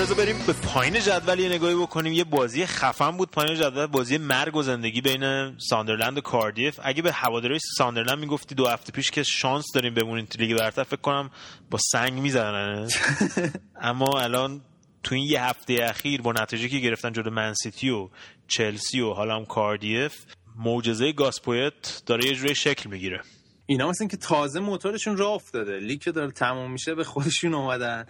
رضا 0.00 0.14
بریم 0.14 0.36
به 0.46 0.52
پایین 0.52 1.00
جدول 1.00 1.38
یه 1.38 1.48
نگاهی 1.48 1.74
بکنیم. 1.74 2.12
یه 2.12 2.24
بازی 2.24 2.66
خفن 2.66 3.10
بود. 3.10 3.30
پایین 3.30 3.54
جدول 3.54 3.86
بازی 3.86 4.18
مرگ 4.18 4.56
و 4.56 4.62
زندگی 4.62 5.00
بین 5.00 5.54
ساندرلند 5.58 6.18
و 6.18 6.20
کاردیف. 6.20 6.80
اگه 6.82 7.02
به 7.02 7.12
هواداری 7.12 7.58
ساندرلند 7.78 8.18
می‌گفتی 8.18 8.54
دو 8.54 8.68
هفته 8.68 8.92
پیش 8.92 9.10
که 9.10 9.22
شانس 9.22 9.64
داریم 9.74 9.94
بمونیم 9.94 10.24
تو 10.24 10.38
لیگ 10.38 10.58
برتر 10.58 10.82
فکر 10.82 11.00
کنم 11.00 11.30
با 11.70 11.78
سنگ 11.92 12.12
می‌زنن. 12.12 12.88
اما 13.80 14.20
الان 14.20 14.60
تو 15.02 15.14
این 15.14 15.24
یه 15.24 15.44
هفته 15.44 15.76
اخیر 15.80 16.22
با 16.22 16.32
نتیجه 16.32 16.68
که 16.68 16.78
گرفتن 16.78 17.12
جلو 17.12 17.30
منسیتی 17.30 17.90
و 17.90 18.08
چلسی 18.48 19.00
و 19.00 19.12
حالا 19.12 19.36
هم 19.36 19.44
کاردیف 19.44 20.14
معجزه 20.56 21.12
گاس 21.12 21.42
پویت 21.42 22.02
داره 22.06 22.26
یه 22.26 22.34
جوری 22.34 22.54
شکل 22.54 22.90
می‌گیره. 22.90 23.20
اینا 23.66 23.88
مثل 23.88 24.06
که 24.06 24.16
تازه 24.16 24.60
موتورشون 24.60 25.16
راه 25.16 25.32
افتاده. 25.32 25.78
لیگ 25.78 26.00
که 26.00 26.12
داره 26.12 26.30
تموم 26.30 26.72
میشه 26.72 26.94
به 26.94 27.04
خودشون 27.04 27.54
اومدن. 27.54 28.06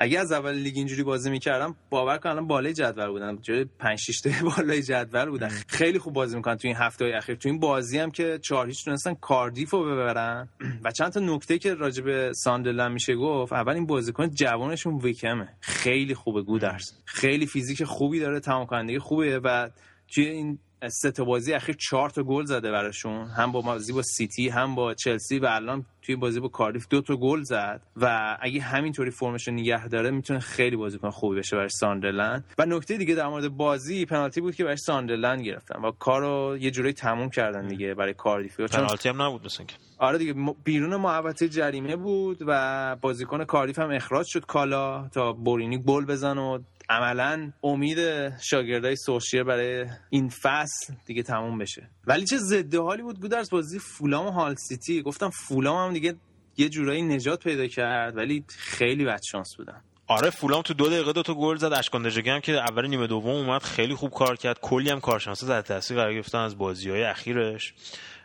اگه 0.00 0.20
از 0.20 0.32
اول 0.32 0.54
لیگ 0.54 0.76
اینجوری 0.76 1.02
بازی 1.02 1.30
می‌کردن 1.30 1.76
باور 1.90 2.18
کن 2.18 2.30
الان 2.30 2.46
بالای 2.46 2.72
جدول 2.72 3.08
بودن 3.08 3.38
جای 3.42 3.64
5 3.64 3.98
6 3.98 4.20
تا 4.20 4.30
بالای 4.56 4.82
جدول 4.82 5.30
بودن 5.30 5.48
خیلی 5.68 5.98
خوب 5.98 6.14
بازی 6.14 6.36
می‌کنن 6.36 6.56
تو 6.56 6.68
این 6.68 6.76
هفته 6.76 7.04
های 7.04 7.14
اخیر. 7.14 7.34
تو 7.34 7.48
این 7.48 7.58
بازی 7.60 7.98
هم 7.98 8.10
که 8.10 8.38
4 8.42 8.66
هیچ 8.66 8.84
تونستن 8.84 9.14
کاردیف 9.14 9.70
رو 9.70 9.84
ببرن. 9.84 10.48
و 10.84 10.90
چند 10.90 11.12
تا 11.12 11.20
نکته 11.20 11.58
که 11.58 11.74
راجع 11.74 12.02
به 12.04 12.32
ساندرلند 12.34 12.92
میشه 12.92 13.14
گفت 13.14 13.52
اول 13.52 13.72
این 13.72 13.86
بازیکن 13.86 14.30
جوانشون 14.30 14.98
ویکمه. 14.98 15.48
خیلی 15.60 16.14
خوبه 16.14 16.42
گودرز. 16.42 16.92
خیلی 17.04 17.46
فیزیک 17.46 17.84
خوبی 17.84 18.20
داره 18.20 18.40
تمام 18.40 18.66
کنندگی 18.66 18.98
خوبه. 18.98 19.40
و 19.44 19.70
توی 20.14 20.26
این 20.26 20.58
سه 20.88 21.10
تا 21.10 21.24
بازی 21.24 21.52
اخیر 21.52 21.76
چهار 21.78 22.10
تا 22.10 22.22
گل 22.22 22.44
زده 22.44 22.70
براشون. 22.70 23.26
هم 23.26 23.52
با 23.52 23.60
بازی 23.60 23.92
با 23.92 24.02
سیتی 24.02 24.48
هم 24.48 24.74
با 24.74 24.94
چلسی 24.94 25.38
و 25.38 25.46
الان 25.46 25.84
توی 26.02 26.16
بازی 26.16 26.40
با 26.40 26.48
کاردیف 26.48 26.88
دو 26.88 27.00
تا 27.00 27.16
گل 27.16 27.42
زد. 27.42 27.80
و 27.96 28.36
اگه 28.40 28.60
همینطوری 28.60 29.10
فرمش 29.10 29.48
رو 29.48 29.54
نگه 29.54 29.88
داره 29.88 30.10
می‌تونه 30.10 30.40
خیلی 30.40 30.76
بازیکن 30.76 31.10
خوبی 31.10 31.38
بشه 31.38 31.56
برای 31.56 31.68
ساندرلند. 31.68 32.44
و 32.58 32.66
نکته 32.66 32.96
دیگه 32.96 33.14
در 33.14 33.26
مورد 33.26 33.48
بازی 33.48 34.06
پنالتی 34.06 34.40
بود 34.40 34.54
که 34.54 34.64
برای 34.64 34.76
ساندرلند 34.76 35.42
گرفتن. 35.42 35.80
و 35.80 35.90
کارو 35.90 36.58
یه 36.60 36.70
جوری 36.70 36.92
تموم 36.92 37.30
کردن 37.30 37.68
دیگه 37.68 37.94
برای 37.94 38.14
کاردیف. 38.14 38.60
پنالتی 38.60 39.08
هم 39.08 39.22
نبود 39.22 39.44
مثلا 39.44 39.66
آره 39.98 40.18
دیگه 40.18 40.34
بیرون 40.64 40.96
محوطه 40.96 41.48
جریمه 41.48 41.96
بود 41.96 42.38
و 42.46 42.96
بازیکن 43.00 43.44
کاردیف 43.44 43.78
هم 43.78 43.90
اخراج 43.90 44.26
شد 44.26 44.46
کالا 44.46 45.08
تا 45.08 45.32
بورینی 45.32 45.78
گل 45.78 46.04
بزن 46.04 46.38
و 46.38 46.58
عملا 46.88 47.52
امید 47.62 47.98
شاگردای 48.38 48.96
سوشیر 48.96 49.44
برای 49.44 49.86
این 50.10 50.28
فصل 50.28 50.94
دیگه 51.06 51.22
تموم 51.22 51.58
بشه. 51.58 51.90
ولی 52.06 52.24
چه 52.24 52.36
ضد 52.36 52.74
حالی 52.74 53.02
بود 53.02 53.20
گودرز 53.20 53.50
بازی 53.50 53.78
فولام 53.78 54.26
و 54.26 54.30
هال 54.30 54.54
سیتی. 54.54 55.02
گفتم 55.02 55.30
فولام 55.30 55.86
هم 55.86 55.92
دیگه 55.92 56.14
یه 56.56 56.68
جورایی 56.68 57.02
نجات 57.02 57.44
پیدا 57.44 57.66
کرد 57.66 58.16
ولی 58.16 58.44
خیلی 58.48 59.04
بد 59.04 59.20
شانس 59.22 59.56
بودن. 59.56 59.82
آره 60.06 60.30
فولام 60.30 60.62
تو 60.62 60.74
دو 60.74 60.88
دقیقه 60.88 61.12
دو 61.12 61.22
تا 61.22 61.34
گل 61.34 61.56
زد. 61.56 61.72
اشکان 61.72 62.06
هم 62.06 62.40
که 62.40 62.52
اول 62.52 62.86
نیمه 62.86 63.06
دوم 63.06 63.30
اومد 63.30 63.62
خیلی 63.62 63.94
خوب 63.94 64.10
کار 64.10 64.36
کرد. 64.36 64.60
کلی 64.60 64.90
هم 64.90 65.00
کارشناسا 65.00 65.46
در 65.46 65.62
تاثیر 65.62 65.96
قرار 65.96 66.14
گرفتن 66.14 66.38
از 66.38 66.58
بازی 66.58 66.90
های 66.90 67.04
اخیرش. 67.04 67.74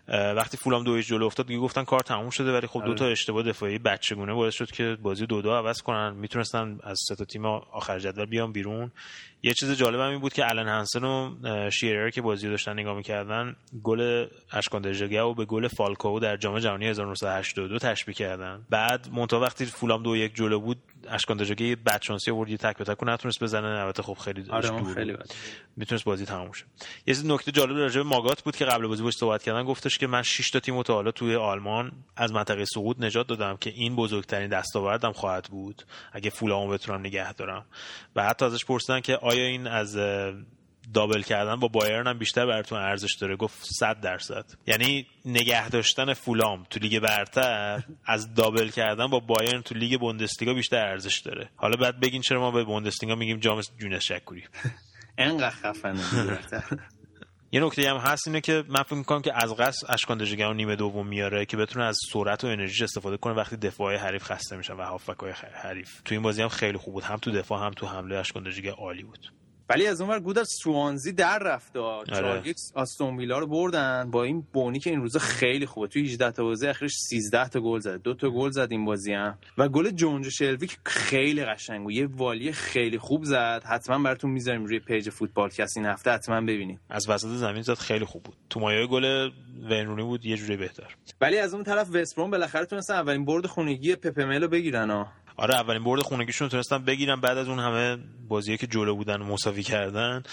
وقتی 0.07 0.57
فولام 0.57 0.83
دو 0.83 1.01
جلو 1.01 1.25
افتاد 1.25 1.47
دیگه 1.47 1.59
گفتن 1.59 1.83
کار 1.83 1.99
تموم 1.99 2.29
شده 2.29 2.53
ولی 2.53 2.67
خب 2.67 2.83
دو 2.85 2.93
تا 2.93 3.05
آره. 3.05 3.11
اشتباه 3.11 3.43
دفاعی 3.43 3.77
بچگونه 3.77 4.33
باعث 4.33 4.53
شد 4.53 4.71
که 4.71 4.97
بازی 5.01 5.25
دو 5.25 5.41
دو 5.41 5.51
عوض 5.51 5.81
کنن. 5.81 6.13
می‌تونستن 6.13 6.79
از 6.83 6.99
سه 7.07 7.15
تا 7.15 7.25
تیم 7.25 7.45
آخر 7.45 7.99
جدول 7.99 8.25
بیان 8.25 8.51
بیرون. 8.51 8.91
یه 9.43 9.53
چیز 9.53 9.71
جالب 9.71 9.99
هم 9.99 10.09
این 10.09 10.19
بود 10.19 10.33
که 10.33 10.49
الان 10.49 10.67
هنسن 10.67 11.03
و 11.03 11.35
شیرر 11.69 12.09
که 12.09 12.21
بازی 12.21 12.49
داشتن 12.49 12.73
نگاه 12.73 12.95
می‌کردن 12.95 13.55
گل 13.83 14.27
اشکان 14.51 14.85
و 15.13 15.33
به 15.33 15.45
گل 15.45 15.67
فالکاو 15.67 16.19
در 16.19 16.37
جام 16.37 16.59
جهانی 16.59 16.87
1982 16.87 17.79
تشبیه 17.79 18.15
کردن. 18.15 18.65
بعد 18.69 19.07
مونتا 19.11 19.39
وقتی 19.39 19.65
فولام 19.65 20.03
دو 20.03 20.15
یک 20.15 20.35
جلو 20.35 20.59
بود 20.59 20.77
اشکان 21.09 21.37
دژگه 21.37 21.75
بد 21.75 22.01
شانسی 22.01 22.31
آورد 22.31 22.49
یه 22.49 22.57
تک 22.57 22.77
به 22.77 22.83
تک 22.83 23.03
نتونست 23.03 23.43
بزنه. 23.43 23.67
البته 23.67 24.03
خب 24.03 24.13
خیلی 24.13 24.45
آره 24.49 24.93
خیلی 24.93 25.17
می‌تونست 25.77 26.03
بازی 26.03 26.25
تموم 26.25 26.51
شه. 26.51 26.65
یه 27.07 27.15
نکته 27.25 27.51
جالب 27.51 27.77
راجع 27.77 27.97
به 28.01 28.03
ماگات 28.03 28.41
بود 28.41 28.55
که 28.55 28.65
قبل 28.65 28.87
بازی 28.87 29.03
باش 29.03 29.13
صحبت 29.13 29.43
کردن 29.43 29.63
گفتش 29.63 29.97
که 29.97 30.07
من 30.07 30.21
6 30.21 30.49
تا 30.49 30.59
تیم 30.59 30.83
تا 30.83 30.93
حالا 30.93 31.11
توی 31.11 31.35
آلمان 31.35 31.91
از 32.15 32.31
منطقه 32.31 32.65
سقوط 32.65 32.97
نجات 32.99 33.27
دادم 33.27 33.57
که 33.57 33.69
این 33.69 33.95
بزرگترین 33.95 34.49
دستاوردم 34.49 35.11
خواهد 35.11 35.47
بود. 35.51 35.83
اگه 36.11 36.29
فولامو 36.29 36.71
بتونم 36.71 36.99
نگه 36.99 37.33
دارم. 37.33 37.65
و 38.15 38.23
حتی 38.23 38.45
ازش 38.45 38.65
پرسیدن 38.65 38.99
که 38.99 39.17
آیا 39.17 39.45
این 39.45 39.67
از 39.67 39.97
دابل 40.93 41.21
کردن 41.21 41.55
با 41.55 41.67
بایرن 41.67 42.07
هم 42.07 42.17
بیشتر 42.17 42.45
براتون 42.45 42.79
ارزش 42.79 43.13
داره. 43.13 43.35
گفت 43.35 43.63
100 43.63 44.01
درصد. 44.01 44.45
یعنی 44.67 45.07
نگه 45.25 45.69
داشتن 45.69 46.13
فولام 46.13 46.63
تو 46.69 46.79
لیگ 46.79 46.99
برتر 46.99 47.83
از 48.05 48.33
دابل 48.33 48.69
کردن 48.69 49.07
با 49.07 49.19
بایرن 49.19 49.61
تو 49.61 49.75
لیگ 49.75 49.99
بوندسلیگا 49.99 50.53
بیشتر 50.53 50.85
ارزش 50.85 51.19
داره. 51.19 51.49
حالا 51.55 51.75
بعد 51.75 51.99
بگین 51.99 52.21
چرا 52.21 52.39
ما 52.39 52.51
به 52.51 52.63
بوندسلیگا 52.63 53.15
میگیم 53.15 53.39
جام 53.39 53.61
جونس 53.79 54.03
شکوری. 54.03 54.43
انقدر 55.17 55.49
خفنه 55.49 56.39
یه 57.53 57.59
نکته 57.65 57.89
هم 57.89 57.97
هست 57.97 58.27
اینه 58.27 58.41
که 58.41 58.63
من 58.69 58.83
فکر 58.83 58.95
می‌کنم 58.95 59.21
که 59.21 59.43
از 59.43 59.55
قصد 59.55 59.91
اشکان 59.91 60.17
دژاگه 60.17 60.43
رو 60.43 60.55
نیمه 60.55 60.75
دوم 60.75 61.07
میاره 61.07 61.45
که 61.45 61.57
بتونه 61.57 61.85
از 61.85 61.97
سرعت 62.13 62.43
و 62.43 62.47
انرژی 62.47 62.83
استفاده 62.83 63.17
کنه 63.17 63.33
وقتی 63.33 63.57
دفاع 63.57 63.95
حریف 63.95 64.23
خسته 64.23 64.57
میشن 64.57 64.73
و 64.73 64.81
هافبک 64.81 65.19
های 65.19 65.31
حریف. 65.53 66.01
تو 66.05 66.15
این 66.15 66.21
بازی 66.21 66.41
هم 66.41 66.49
خیلی 66.49 66.77
خوب 66.77 66.93
بود. 66.93 67.03
هم 67.03 67.17
تو 67.17 67.31
دفاع 67.31 67.65
هم 67.65 67.71
تو 67.71 67.87
حمله 67.87 68.15
اشکان 68.15 68.47
عالی 68.77 69.03
بود. 69.03 69.31
ولی 69.69 69.87
از 69.87 70.01
اونور 70.01 70.19
گودرز 70.19 70.43
سوانزی 70.43 71.11
در 71.11 71.39
رفت 71.39 71.77
آره. 71.77 72.53
آستون 72.73 73.17
ویلا 73.17 73.39
رو 73.39 73.47
بردن 73.47 74.11
با 74.11 74.23
این 74.23 74.47
بونی 74.53 74.79
که 74.79 74.89
این 74.89 75.01
روزا 75.01 75.19
خیلی 75.19 75.65
خوبه. 75.65 75.87
توی 75.87 76.03
18 76.03 76.31
تا 76.31 76.43
بازی 76.43 76.67
اخرش 76.67 76.91
13 77.09 77.47
تا 77.47 77.59
گل 77.59 77.79
زد 77.79 78.01
دو 78.01 78.13
تا 78.13 78.29
گل 78.29 78.49
زد 78.49 78.67
این 78.71 78.85
بازی 78.85 79.13
هم. 79.13 79.37
و 79.57 79.69
گل 79.69 79.89
جونجو 79.89 80.29
شلوی 80.29 80.77
خیلی 80.85 81.45
قشنگ 81.45 81.83
بود. 81.83 81.93
یه 81.93 82.07
والی 82.07 82.51
خیلی 82.51 82.97
خوب 82.97 83.23
زد. 83.23 83.63
حتما 83.65 83.99
براتون 83.99 84.31
می‌ذاریم 84.31 84.65
روی 84.65 84.79
page 84.79 85.09
فوتبال 85.09 85.49
کست 85.49 85.79
این 85.79 85.89
هفته 85.89 86.11
حتما 86.11 86.41
ببینید. 86.41 86.79
از 86.89 87.09
وسط 87.09 87.27
زمین 87.27 87.61
زد 87.61 87.73
خیلی 87.73 88.05
خوب 88.05 88.23
بود. 88.23 88.35
تو 88.49 88.59
مایه 88.59 88.87
گل 88.87 89.29
ونرونی 89.69 90.03
بود 90.03 90.25
یه 90.25 90.37
جوری 90.37 90.57
بهتر. 90.57 90.95
ولی 91.21 91.37
از 91.37 91.53
اون 91.53 91.63
طرف 91.63 91.95
وستبروم 91.95 92.31
بالاخره 92.31 92.65
تونستن 92.65 92.93
اولین 92.93 93.25
برد 93.25 93.45
خونگی 93.45 93.95
پپملو 93.95 94.47
بگیرن 94.47 94.89
ها. 94.89 95.07
آره 95.37 95.55
اولین 95.55 95.83
برد 95.83 96.01
خونگیشون 96.01 96.49
تونستن 96.49 96.77
بگیرن 96.77 97.21
بعد 97.21 97.37
از 97.37 97.47
اون 97.47 97.59
همه 97.59 97.97
بازی 98.27 98.57
که 98.57 98.67
جلو 98.67 98.95
بودن 98.95 99.21
و 99.21 99.25
مساوی 99.25 99.63
کردن. 99.63 100.23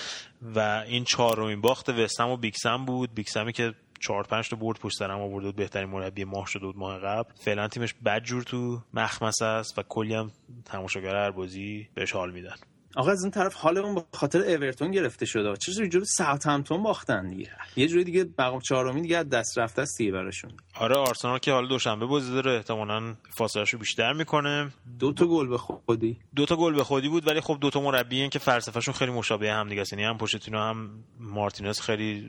و 0.43 0.85
این 0.87 1.05
چهارمین 1.05 1.61
باخت 1.61 1.89
وستم 1.89 2.29
و 2.29 2.37
بیکسم 2.37 2.85
بود. 2.85 3.15
بیکسمی 3.15 3.53
که 3.53 3.75
چهار 4.01 4.23
پنج 4.23 4.49
تا 4.49 4.57
برد 4.57 4.79
پشت 4.79 4.99
سر 4.99 5.11
هم 5.11 5.21
آورده 5.21 5.53
بهترین 5.53 5.89
مربی 5.89 6.25
ماه 6.25 6.47
شده 6.47 6.67
بود 6.67 6.77
ماه 6.77 6.99
قبل. 6.99 7.33
فعلا 7.45 7.69
تیمش 7.69 7.95
بد 8.05 8.23
جور 8.23 8.43
تو 8.43 8.81
مخمسه 8.95 9.45
است 9.45 9.79
و 9.79 9.83
کلی 9.83 10.15
هم 10.15 10.31
تماشاگر 10.65 11.17
هر 11.17 11.31
بازی 11.31 11.89
بهش 11.95 12.13
حال 12.13 12.31
میدن. 12.31 12.57
آقا 12.97 13.11
از 13.11 13.23
اون 13.23 13.31
طرف 13.31 13.55
حالمون 13.55 13.95
به 13.95 14.03
خاطر 14.13 14.39
اورتون 14.39 14.91
گرفته 14.91 15.27
شده. 15.27 15.57
چه 15.57 15.73
جوری 15.73 16.07
همتون 16.45 16.83
باختن 16.83 17.29
دیگه؟ 17.29 17.51
یه 17.77 17.89
جوری 17.89 18.05
دیگه 18.05 18.29
مقام 18.39 18.61
چهارمی 18.61 19.03
دیگه 19.03 19.23
دست 19.23 19.59
رفته 19.59 19.83
است 19.83 19.99
دیگه 19.99 20.13
براشون. 20.13 20.51
آره 20.75 20.97
آرسنال 20.97 21.39
که 21.39 21.53
حالا 21.53 21.67
دوشنبه 21.67 22.07
بازی 22.07 22.33
داره. 22.33 22.53
احتمالاً 22.53 23.15
فاصله‌شو 23.31 23.79
بیشتر 23.79 24.13
می‌کنه. 24.13 24.71
دو 24.99 25.13
تا 25.13 25.27
گل 25.27 25.49
به 25.49 25.59
خودی. 25.59 26.19
دو 26.37 26.47
تا 26.47 26.57
گل 26.57 26.75
به 26.75 26.85
خودی 26.85 27.09
بود 27.09 27.27
ولی 27.27 27.41
خب 27.41 27.59
دو 27.61 27.71
تا 27.71 27.81
مربی 27.81 28.29
که 28.29 28.39
فلسفه‌شون 28.39 28.95
خیلی 28.95 29.13
مشابه 29.13 29.53
هم 29.53 29.69
دیگه 29.69 29.81
است. 29.81 29.93
یعنی 29.93 30.05
هم 30.05 30.19
پوشتینو 30.19 30.59
هم 30.59 30.91
مارتینز 31.21 31.81
خیلی 31.81 32.27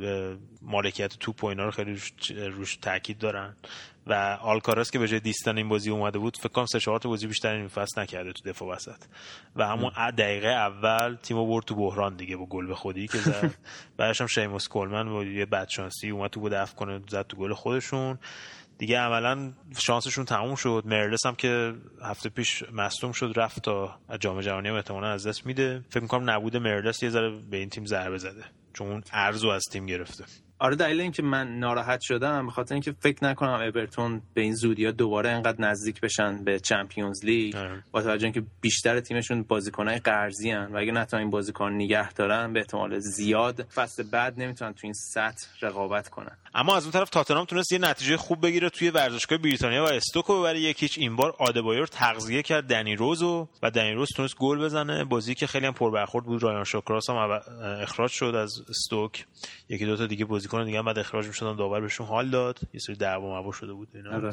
مالکیت 0.61 1.17
توپ 1.19 1.43
و 1.43 1.47
اینا 1.47 1.65
رو 1.65 1.71
خیلی 1.71 1.99
روش 2.29 2.75
تاکید 2.75 3.17
دارن. 3.17 3.55
و 4.07 4.37
آلکارس 4.41 4.91
که 4.91 4.99
به 4.99 5.07
جای 5.07 5.19
دیستن 5.19 5.57
این 5.57 5.69
بازی 5.69 5.89
اومده 5.89 6.19
بود 6.19 6.37
فکر 6.37 6.49
کنم 6.49 6.65
سه 6.65 6.79
چهار 6.79 6.99
تا 6.99 7.09
بازی 7.09 7.27
بیشتر 7.27 7.55
این 7.55 7.67
فصل 7.67 8.01
نکرده 8.01 8.31
تو 8.31 8.49
دفاع 8.49 8.69
وسط. 8.69 9.03
و 9.55 9.67
همون 9.67 9.91
دقیقه 10.17 10.47
اول 10.47 11.15
تیمو 11.15 11.47
برد 11.47 11.65
تو 11.65 11.75
بحران 11.75 12.15
دیگه 12.15 12.37
با 12.37 12.45
گل 12.45 12.67
به 12.67 12.75
خودی 12.75 13.07
که 13.07 13.17
زد. 13.17 13.53
بعدش 13.97 14.21
هم 14.21 14.27
شیموس 14.27 14.67
کولمن 14.67 15.09
با 15.09 15.23
یه 15.23 15.45
بدشانسی 15.45 16.09
اومد 16.09 16.29
تو 16.29 16.39
بود 16.39 16.51
دفع 16.51 16.75
کنه 16.75 17.01
زد 17.09 17.27
تو 17.27 17.37
گل 17.37 17.53
خودشون. 17.53 18.19
دیگه 18.77 18.99
عملا 18.99 19.53
شانسشون 19.77 20.25
تموم 20.25 20.55
شد. 20.55 20.83
مرلس 20.85 21.25
هم 21.25 21.35
که 21.35 21.73
هفته 22.01 22.29
پیش 22.29 22.63
مصدوم 22.71 23.11
شد 23.11 23.33
رفت 23.35 23.61
تا 23.61 23.99
جام 24.19 24.41
جهانی 24.41 24.69
هم 24.69 24.75
احتمالاً 24.75 25.07
از 25.07 25.27
دست 25.27 25.45
میده. 25.45 25.83
فکر 25.89 25.99
می‌کنم 25.99 26.29
نبود 26.29 26.57
مرلس 26.57 27.03
یه 27.03 27.09
ذره 27.09 27.29
به 27.29 27.57
این 27.57 27.69
تیم 27.69 27.85
ضربه 27.85 28.17
زده 28.17 28.43
چون 28.73 29.03
ارزو 29.13 29.47
از 29.47 29.63
تیم 29.71 29.85
گرفته. 29.85 30.23
آره 30.61 30.75
دلیل 30.75 31.01
اینکه 31.01 31.23
من 31.23 31.59
ناراحت 31.59 32.01
شدم 32.01 32.45
به 32.45 32.51
خاطر 32.51 32.75
اینکه 32.75 32.95
فکر 32.99 33.23
نکنم 33.23 33.49
اورتون 33.49 34.21
به 34.33 34.41
این 34.41 34.55
زودی 34.55 34.85
ها 34.85 34.91
دوباره 34.91 35.29
انقدر 35.29 35.61
نزدیک 35.61 36.01
بشن 36.01 36.43
به 36.43 36.59
چمپیونز 36.59 37.25
لیگ 37.25 37.55
آره. 37.55 37.83
با 37.91 38.01
توجه 38.01 38.23
اینکه 38.23 38.43
بیشتر 38.61 38.99
تیمشون 38.99 39.43
بازیکنهای 39.43 39.99
قرضی 39.99 40.51
ان 40.51 40.71
و 40.71 40.77
اگه 40.77 40.91
نتونن 40.91 41.21
این 41.21 41.29
بازیکن 41.29 41.71
نگه 41.71 42.13
دارن 42.13 42.53
به 42.53 42.59
احتمال 42.59 42.99
زیاد 42.99 43.67
فصل 43.75 44.03
بعد 44.03 44.41
نمی‌تونن 44.41 44.73
تو 44.73 44.79
این 44.83 44.93
سطح 44.93 45.47
رقابت 45.61 46.09
کنن. 46.09 46.37
اما 46.53 46.75
از 46.75 46.83
اون 46.83 46.91
طرف 46.91 47.09
تاتنهام 47.09 47.45
تونست 47.45 47.71
یه 47.71 47.79
نتیجه 47.79 48.17
خوب 48.17 48.45
بگیره 48.45 48.69
توی 48.69 48.89
ورزشگاه 48.89 49.37
بریتانیا 49.37 49.83
و 49.83 49.87
استوکو 49.87 50.39
ببره. 50.39 50.59
یکیچ 50.59 50.97
این 50.97 51.15
بار 51.15 51.35
آدبایر 51.39 51.85
تغذیه 51.85 52.41
کرد 52.41 52.63
دنی 52.63 52.95
روزو 52.95 53.47
و 53.63 53.71
دنی 53.71 53.91
روز 53.91 54.09
تونست 54.15 54.35
گل 54.37 54.59
بزنه. 54.59 55.03
بازی 55.03 55.35
که 55.35 55.47
خیلی 55.47 55.65
هم 55.65 55.73
پربرخورد 55.73 56.25
بود. 56.25 56.43
رایان 56.43 56.63
شوکراس 56.63 57.09
هم 57.09 57.41
اخراج 57.63 58.11
شد 58.11 58.35
از 58.35 58.51
استوک. 58.69 59.25
یکی 59.69 59.85
دو 59.85 59.97
تا 59.97 60.05
دیگه 60.05 60.25
بازیکن 60.51 60.65
دیگه 60.65 60.79
هم 60.79 60.85
بعد 60.85 60.99
اخراج 60.99 61.27
می‌شدن 61.27 61.55
داور 61.55 61.81
بهشون 61.81 62.07
حال 62.07 62.29
داد. 62.29 62.59
یه 62.73 62.79
سری 62.79 62.95
دعوا 62.95 63.41
موا 63.41 63.51
شده 63.51 63.73
بود 63.73 63.87
اینا. 63.93 64.15
آره. 64.15 64.31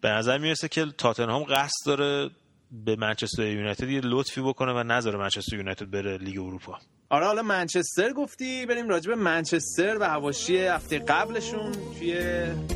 به 0.00 0.08
نظر 0.08 0.38
می‌رسه 0.38 0.68
که 0.68 0.86
تاتنهام 0.98 1.42
قصد 1.42 1.86
داره 1.86 2.30
به 2.70 2.96
منچستر 2.96 3.42
یونایتد 3.42 3.88
یه 3.88 4.00
لطفی 4.04 4.40
بکنه 4.40 4.72
و 4.72 4.82
نذاره 4.82 5.18
منچستر 5.18 5.56
یونایتد 5.56 5.90
بره 5.90 6.18
لیگ 6.18 6.38
اروپا. 6.38 6.78
آره 7.10 7.26
حالا 7.26 7.42
منچستر 7.42 8.12
گفتی. 8.12 8.66
بریم 8.66 8.88
راجع 8.88 9.08
به 9.10 9.16
منچستر 9.16 9.96
و 10.00 10.04
حواشی 10.04 10.58
هفته 10.58 10.98
قبلشون 10.98 11.72
توی 11.98 12.14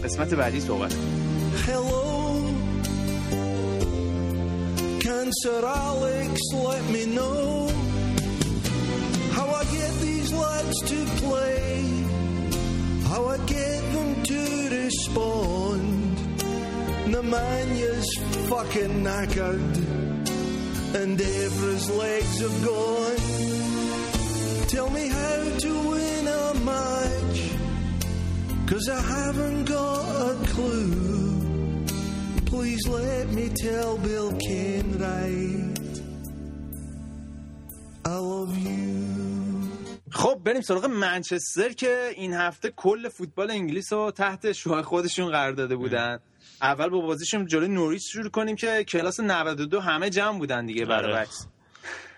قسمت 0.04 0.34
بعدی 0.34 0.60
صحبت 0.60 0.94
کنیم. 0.94 1.30
How 9.36 9.46
I 9.60 9.64
get 9.64 10.00
them 13.92 14.22
to 14.22 14.68
respond. 14.70 16.16
The 17.12 17.22
man 17.22 17.68
is 17.70 18.06
fucking 18.48 19.02
knackered, 19.04 19.76
and 20.94 21.18
Evra's 21.18 21.90
legs 21.90 22.40
have 22.40 22.64
gone. 22.64 23.16
Tell 24.68 24.90
me 24.90 25.08
how 25.08 25.58
to 25.58 25.88
win 25.90 26.28
a 26.28 26.54
match, 26.70 27.50
cause 28.68 28.88
I 28.88 29.00
haven't 29.00 29.64
got 29.64 30.30
a 30.30 30.46
clue. 30.46 31.86
Please 32.46 32.86
let 32.86 33.28
me 33.32 33.48
tell 33.48 33.98
Bill 33.98 34.32
Kenwright, 34.32 36.00
I 38.04 38.16
love 38.16 38.56
you. 38.56 39.09
خب 40.10 40.40
بریم 40.44 40.60
سراغ 40.60 40.84
منچستر 40.84 41.68
که 41.68 42.10
این 42.16 42.32
هفته 42.34 42.70
کل 42.70 43.08
فوتبال 43.08 43.50
انگلیس 43.50 43.92
رو 43.92 44.10
تحت 44.10 44.52
شوهای 44.52 44.82
خودشون 44.82 45.30
قرار 45.30 45.52
داده 45.52 45.76
بودن. 45.76 46.18
اول 46.62 46.88
با 46.88 47.00
بازیشون 47.00 47.46
جلوی 47.46 47.68
نوریچ 47.68 48.12
شروع 48.12 48.30
کنیم 48.30 48.56
که 48.56 48.84
کلاس 48.84 49.20
92 49.20 49.80
همه 49.80 50.10
جمع 50.10 50.38
بودن 50.38 50.66
دیگه 50.66 50.84
برای 50.84 51.12
آره. 51.12 51.26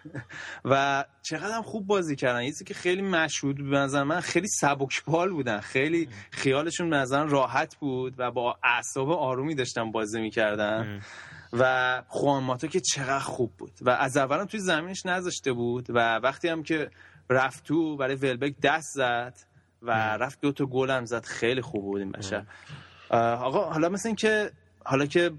و 0.65 1.05
چقدر 1.23 1.55
هم 1.55 1.63
خوب 1.63 1.87
بازی 1.87 2.17
کردن. 2.17 2.43
یه 2.43 2.53
که 2.67 2.75
خیلی 2.75 3.03
مشهود 3.03 3.57
به 3.57 3.77
نظر 3.77 4.03
من 4.03 4.21
خیلی 4.21 4.49
سبکبال 4.49 5.31
بودن. 5.31 5.61
خیلی 5.61 6.09
خیالشون 6.31 6.91
به 6.91 6.97
نظر 6.97 7.25
راحت 7.25 7.77
بود 7.77 8.15
و 8.19 8.31
با 8.31 8.59
اعصاب 8.65 9.11
آرومی 9.11 9.55
داشتن 9.55 9.93
بازی 9.93 10.21
می‌کردن. 10.21 11.01
و 11.53 12.03
خوان 12.09 12.59
که 12.59 12.81
چقدر 12.81 13.19
خوب 13.19 13.53
بود. 13.59 13.73
و 13.81 13.91
از 13.91 14.17
اولم 14.17 14.45
توی 14.45 14.61
زمینش 14.61 15.07
نذاشته 15.07 15.53
بود 15.53 15.87
و 15.89 16.17
وقتی 16.19 16.49
هم 16.49 16.63
که 16.63 16.91
رفت 17.33 17.65
تو 17.65 17.97
برای 17.97 18.15
ولبک 18.15 18.55
دست 18.63 18.89
زد 18.95 19.35
و 19.83 19.91
رفت 19.91 20.41
دو 20.41 20.53
تا 20.53 20.67
گل 20.67 20.91
هم 20.91 21.05
زد. 21.05 21.25
خیلی 21.25 21.61
خوب 21.61 21.83
بود 21.83 22.01
این 22.01 22.13
بشه 22.13 22.47
آقا 23.11 23.71
حالا 23.71 23.89
مثل 23.89 24.09
این 24.09 24.17
که 24.17 24.51
حالا 24.85 25.07
که 25.07 25.31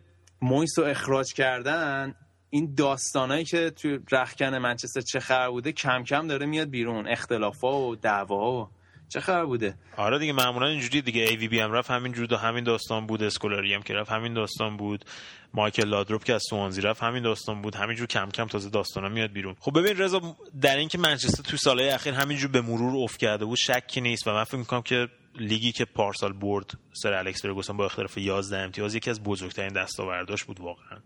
مویس 0.42 0.80
رو 0.80 0.86
اخراج 0.86 1.34
کردن 1.34 2.16
این 2.50 2.74
داستانایی 2.78 3.46
که 3.46 3.70
توی 3.70 4.00
رخکن 4.12 4.58
منچستر 4.58 5.02
چه 5.02 5.20
خبر 5.20 5.50
بوده 5.50 5.72
کم 5.72 6.04
کم 6.04 6.28
داره 6.28 6.46
میاد 6.46 6.70
بیرون. 6.70 7.08
اختلافا 7.08 7.82
و 7.82 7.96
دعوا 7.96 8.62
و 8.62 8.70
چه 9.14 9.20
خبر 9.20 9.46
بوده؟ 9.46 9.76
آره 9.98 10.20
دیگه 10.20 10.34
معمولا 10.34 10.68
اینجوری 10.68 11.02
دیگه. 11.02 11.22
ای 11.22 11.36
وی 11.36 11.48
بی 11.48 11.60
هم 11.60 11.72
رفت 11.72 11.92
همین 11.92 12.12
جور 12.12 12.34
همین 12.34 12.64
داستان 12.64 13.08
بود. 13.08 13.24
اسکولاری 13.24 13.74
هم 13.74 13.82
که 13.82 13.94
رفت 13.94 14.12
همین 14.12 14.34
داستان 14.34 14.78
بود. 14.78 15.06
مایکل 15.54 15.88
لادروپ 15.88 16.24
که 16.24 16.34
از 16.34 16.44
سوانزی 16.50 16.82
رفت 16.82 17.04
همین 17.04 17.24
داستان 17.24 17.62
بود. 17.62 17.76
همینجور 17.76 18.08
کم 18.08 18.30
کم 18.30 18.46
تازه 18.46 18.70
داستانا 18.70 19.10
میاد 19.10 19.32
بیرون. 19.32 19.56
خب 19.60 19.80
ببین 19.80 19.98
رضا 19.98 20.36
در 20.62 20.78
اینکه 20.78 20.98
منچستر 20.98 21.44
تو 21.44 21.58
سالهای 21.58 21.90
اخیر 21.90 22.14
همینجور 22.14 22.52
به 22.52 22.62
مرور 22.62 23.04
افت 23.04 23.20
کرده 23.20 23.46
بود 23.46 23.58
شکی 23.58 24.02
نیست 24.02 24.28
و 24.28 24.34
من 24.34 24.44
فکر 24.44 24.58
می‌کنم 24.58 24.82
که 24.82 25.08
لیگی 25.36 25.72
که 25.72 25.86
پارسال 25.86 26.34
برد 26.34 26.72
سر 26.94 27.14
الکس 27.14 27.42
فرگوسن 27.42 27.78
با 27.78 27.86
اختلاف 27.86 28.18
11 28.18 28.58
امتیاز 28.58 28.96
یکی 28.96 29.10
از 29.10 29.24
بزرگترین 29.24 29.74
دستاورداش 29.74 30.44
بود 30.44 30.60
واقعا. 30.60 30.98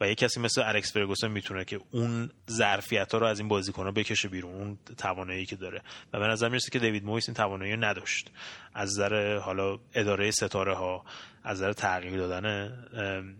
و 0.00 0.08
یه 0.08 0.14
کسی 0.14 0.40
مثل 0.40 0.62
الکس 0.62 0.92
فرگوسن 0.92 1.28
می‌تونه 1.28 1.64
که 1.64 1.80
اون 1.90 2.30
ظرفیت 2.50 3.12
ها 3.12 3.18
رو 3.18 3.26
از 3.26 3.38
این 3.38 3.48
بازیکن 3.48 3.84
ها 3.84 3.90
بکشه 3.90 4.28
بیرون 4.28 4.54
اون 4.54 4.78
توانایی 4.98 5.46
که 5.46 5.56
داره. 5.56 5.82
و 6.12 6.20
به 6.20 6.26
نظر 6.26 6.48
می‌رسه 6.48 6.70
که 6.70 6.78
دیوید 6.78 7.04
مویس 7.04 7.28
این 7.28 7.34
توانایی 7.34 7.72
رو 7.72 7.84
نداشت. 7.84 8.30
از 8.74 8.90
نظر 8.90 9.36
حالا 9.36 9.78
اداره 9.94 10.30
ستاره 10.30 10.74
ها 10.74 11.04
از 11.44 11.56
نظر 11.56 11.72
تغییر 11.72 12.16
دادن 12.16 12.72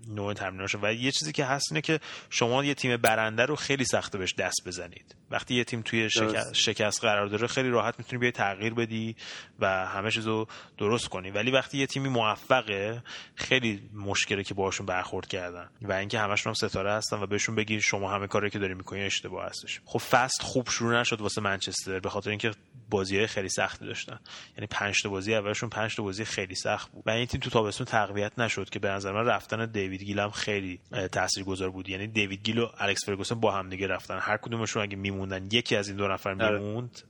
نوع 0.09 0.35
تمریناش 0.35 0.75
و 0.83 0.93
یه 0.93 1.11
چیزی 1.11 1.33
که 1.33 1.45
هست 1.45 1.73
اینه 1.73 1.81
که 1.81 2.01
شما 2.31 2.64
یه 2.64 2.75
تیم 2.75 2.97
برنده 2.97 3.45
رو 3.47 3.57
خیلی 3.57 3.85
سخته 3.85 4.19
بهش 4.19 4.35
دست 4.35 4.62
بزنید. 4.67 5.17
وقتی 5.31 5.55
یه 5.55 5.64
تیم 5.64 5.83
توی 5.83 6.11
شکست, 6.53 7.01
قرار 7.01 7.27
داره 7.27 7.47
خیلی 7.47 7.69
راحت 7.69 7.95
می‌تونی 7.99 8.21
بیای 8.21 8.33
تغییر 8.33 8.75
بدی 8.75 9.17
و 9.59 9.87
همه 9.87 10.11
چیزو 10.11 10.47
درست 10.79 11.09
کنی. 11.09 11.31
ولی 11.31 11.51
وقتی 11.51 11.79
یه 11.79 11.87
تیمی 11.87 12.09
موفقه 12.09 13.03
خیلی 13.35 13.90
مشکله 13.95 14.45
که 14.45 14.55
باشون 14.55 14.87
برخورد 14.87 15.27
کردن. 15.27 15.69
و 15.83 15.93
اینکه 15.93 16.19
همشون 16.19 16.51
هم 16.51 16.69
ستاره 16.69 16.93
هستن 16.93 17.23
و 17.23 17.27
بهشون 17.27 17.55
بگی 17.55 17.81
شما 17.81 18.14
همه 18.14 18.27
کاری 18.27 18.51
که 18.51 18.59
داری 18.59 18.75
می‌کنی 18.75 19.03
اشتباه 19.03 19.47
هستش. 19.47 19.81
خب 19.85 19.99
فست 19.99 20.43
خوب 20.43 20.71
شروع 20.71 21.01
نشد 21.01 21.21
واسه 21.21 21.40
منچستر 21.40 22.01
به 22.01 22.11
خاطر 22.11 22.31
اینکه 22.31 22.51
بازی 22.90 23.27
خیلی 23.27 23.49
سختی 23.49 23.87
داشتن. 23.87 24.21
یعنی 24.57 24.67
5 24.67 25.03
تا 25.03 25.09
بازی 25.09 25.35
اولشون 25.35 25.69
5 25.69 25.97
تا 25.97 26.03
بازی 26.03 26.25
خیلی 26.25 26.55
سخت 26.55 26.90
بود. 26.90 27.03
و 27.07 27.11
این 27.11 27.27
تیم 27.27 27.40
تو 27.40 27.51
تابستون 27.51 27.87
تقویت 27.94 28.38
نشد 28.38 28.70
که 28.70 28.78
به 28.78 28.88
نظر 28.88 29.12
من 29.12 29.26
رفتن 29.26 29.66
دیوید 29.66 30.02
گیل 30.02 30.18
هم 30.18 30.30
خیلی 30.30 30.80
تاثیرگذار 31.12 31.70
بود. 31.70 31.88
یعنی 31.88 32.07
دیوید 32.07 32.42
گیل 32.42 32.59
و 32.59 32.68
الکس 32.78 33.07
فرگوسن 33.07 33.40
با 33.40 33.52
هم 33.52 33.68
دیگه 33.68 33.87
رفتن. 33.87 34.18
هر 34.20 34.37
کدومشون 34.37 34.83
اگه 34.83 34.96
میموندن 34.96 35.48
یکی 35.52 35.76
از 35.76 35.88
این 35.88 35.96
دو 35.96 36.09
نفر 36.09 36.30
آره. 36.30 36.59
میموند 36.59 37.02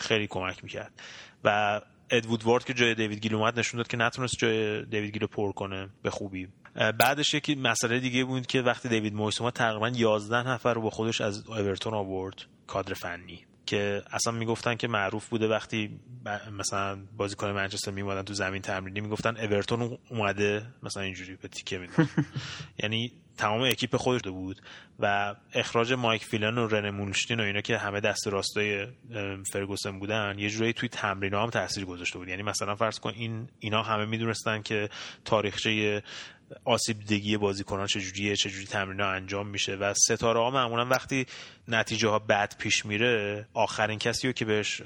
خیلی 0.00 0.26
کمک 0.26 0.64
می‌کرد. 0.64 0.92
و 1.44 1.80
ادوود 2.10 2.44
وارد 2.44 2.64
که 2.64 2.74
جای 2.74 2.94
دیوید 2.94 3.20
گیل 3.20 3.34
اومد 3.34 3.58
نشون 3.58 3.78
داد 3.78 3.88
که 3.88 3.96
نتونست 3.96 4.38
جای 4.38 4.84
دیوید 4.84 5.12
گیل 5.12 5.26
پر 5.26 5.52
کنه 5.52 5.88
به 6.02 6.10
خوبی. 6.10 6.48
بعدش 6.74 7.34
یکی 7.34 7.54
مسئله 7.54 8.00
دیگه 8.00 8.24
بود 8.24 8.46
که 8.46 8.62
وقتی 8.62 8.88
دیوید 8.88 9.14
مویس 9.14 9.40
اومد 9.40 9.52
تقریبا 9.52 9.88
11 9.88 10.48
نفر 10.48 10.74
رو 10.74 10.80
با 10.80 10.90
خودش 10.90 11.20
از 11.20 11.46
اورتون 11.48 11.94
آورد 11.94 12.42
کادر 12.66 12.94
فنی. 12.94 13.44
که 13.68 14.02
اصلا 14.10 14.32
می‌گفتن 14.32 14.74
که 14.74 14.88
معروف 14.88 15.28
بوده 15.28 15.48
وقتی 15.48 16.00
مثلا 16.58 16.98
بازیکن 17.16 17.50
منچستر 17.50 17.90
میمادن 17.90 18.22
تو 18.22 18.34
زمین 18.34 18.62
تمرینی 18.62 19.00
می‌گفتن 19.00 19.36
اورتون 19.36 19.98
اومده 20.10 20.66
مثلا 20.82 21.02
اینجوری 21.02 21.36
به 21.36 21.48
تیکه 21.48 21.78
میدن 21.78 22.08
یعنی 22.82 23.12
تمام 23.38 23.62
اکیپ 23.62 23.96
خودش 23.96 24.22
بود 24.22 24.62
و 24.98 25.34
اخراج 25.54 25.92
مایک 25.92 26.24
فیلن 26.24 26.58
و 26.58 26.66
رن 26.66 26.90
مونشتین 26.90 27.40
و 27.40 27.42
اینا 27.42 27.60
که 27.60 27.78
همه 27.78 28.00
دست 28.00 28.28
راستای 28.28 28.86
فرگوسن 29.52 29.98
بودن 29.98 30.34
یه 30.38 30.50
جورایی 30.50 30.72
توی 30.72 30.88
تمرین 30.88 31.34
هم 31.34 31.50
تاثیر 31.50 31.84
گذاشته 31.84 32.18
بود. 32.18 32.28
یعنی 32.28 32.42
مثلا 32.42 32.74
فرض 32.74 32.98
کن 32.98 33.12
این 33.16 33.48
اینا 33.58 33.82
همه 33.82 34.04
می‌دونستن 34.04 34.62
که 34.62 34.88
تاریخچه 35.24 36.02
آسیب 36.64 36.98
دیدگی 36.98 37.36
بازیکنان 37.36 37.86
چجوریه 37.86 38.36
چجوری 38.36 38.66
تمرین 38.66 39.00
ها 39.00 39.12
انجام 39.12 39.48
میشه 39.48 39.74
و 39.74 39.94
ستاره 39.94 40.40
ها 40.40 40.50
معمولا 40.50 40.86
وقتی 40.86 41.26
نتیجه 41.68 42.08
ها 42.08 42.18
بد 42.18 42.56
پیش 42.58 42.86
میره 42.86 43.46
آخرین 43.54 43.98
کسی 43.98 44.26
رو 44.26 44.32
که 44.32 44.44
بهش 44.44 44.82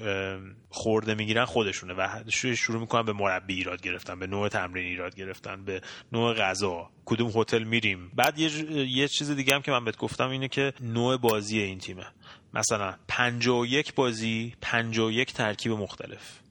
خورده 0.69 1.13
می‌گیرن 1.15 1.45
خودشونه 1.45 1.93
و 1.93 2.23
شروع 2.55 2.81
می‌کنن 2.81 3.05
به 3.05 3.13
مربی 3.13 3.53
ایراد 3.53 3.81
گرفتن 3.81 4.19
به 4.19 4.27
نوع 4.27 4.49
تمرین 4.49 4.85
ایراد 4.85 5.15
گرفتن 5.15 5.65
به 5.65 5.81
نوع 6.11 6.33
غذا. 6.33 6.89
کدوم 7.05 7.31
هتل 7.35 7.63
میریم؟ 7.63 8.11
بعد 8.15 8.39
یه, 8.39 8.49
یه 8.87 9.07
چیز 9.07 9.31
دیگه 9.31 9.55
هم 9.55 9.61
که 9.61 9.71
من 9.71 9.85
بهت 9.85 9.97
گفتم 9.97 10.29
اینه 10.29 10.47
که 10.47 10.73
نوع 10.81 11.17
بازی 11.17 11.59
این 11.59 11.79
تیمه. 11.79 12.05
مثلا 12.53 12.95
51 13.07 13.93
بازی 13.93 14.53
51 14.61 15.33
ترکیب 15.33 15.71
مختلف. 15.71 16.42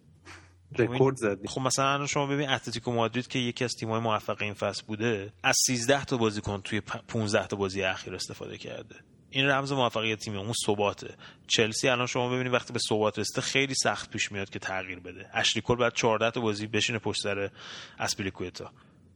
رکورد 0.79 1.17
زدی. 1.17 1.49
خب 1.49 1.61
مثلا 1.61 2.07
شما 2.07 2.27
ببین 2.27 2.49
اتلتیکو 2.49 2.93
مادرید 2.93 3.29
که 3.29 3.39
یکی 3.39 3.65
از 3.65 3.73
تیم‌های 3.81 4.01
موفق 4.01 4.43
این 4.43 4.55
فصل 4.55 4.83
بوده 4.87 5.33
از 5.43 5.57
13 5.67 6.05
تا 6.05 6.17
بازیکن 6.17 6.61
توی 6.61 6.81
15 7.09 7.47
تا 7.47 7.57
بازی 7.57 7.83
اخیر 7.83 8.15
استفاده 8.15 8.59
کرده. 8.59 8.97
این 9.31 9.47
رمز 9.47 9.73
موفقیت 9.73 10.19
تیم 10.19 10.37
اون 10.37 10.53
ثباته. 10.67 11.15
چلسی 11.47 11.89
الان 11.89 12.07
شما 12.07 12.29
ببینید 12.29 12.53
وقتی 12.53 12.73
به 12.73 12.79
ثبات 12.89 13.19
رسیده 13.19 13.41
خیلی 13.41 13.75
سخت 13.75 14.11
پیش 14.11 14.33
میاد 14.33 14.51
که 14.51 14.59
تغییر 14.59 15.01
بده. 15.01 15.31
اشلی 15.33 15.63
کول 15.63 15.77
بعد 15.77 15.95
14 15.95 16.31
تا 16.31 16.41
بازی 16.41 16.67
بشینه 16.67 16.99
پشت 16.99 17.23
سر 17.23 17.51
آزپیلیکوئتا 17.99 18.73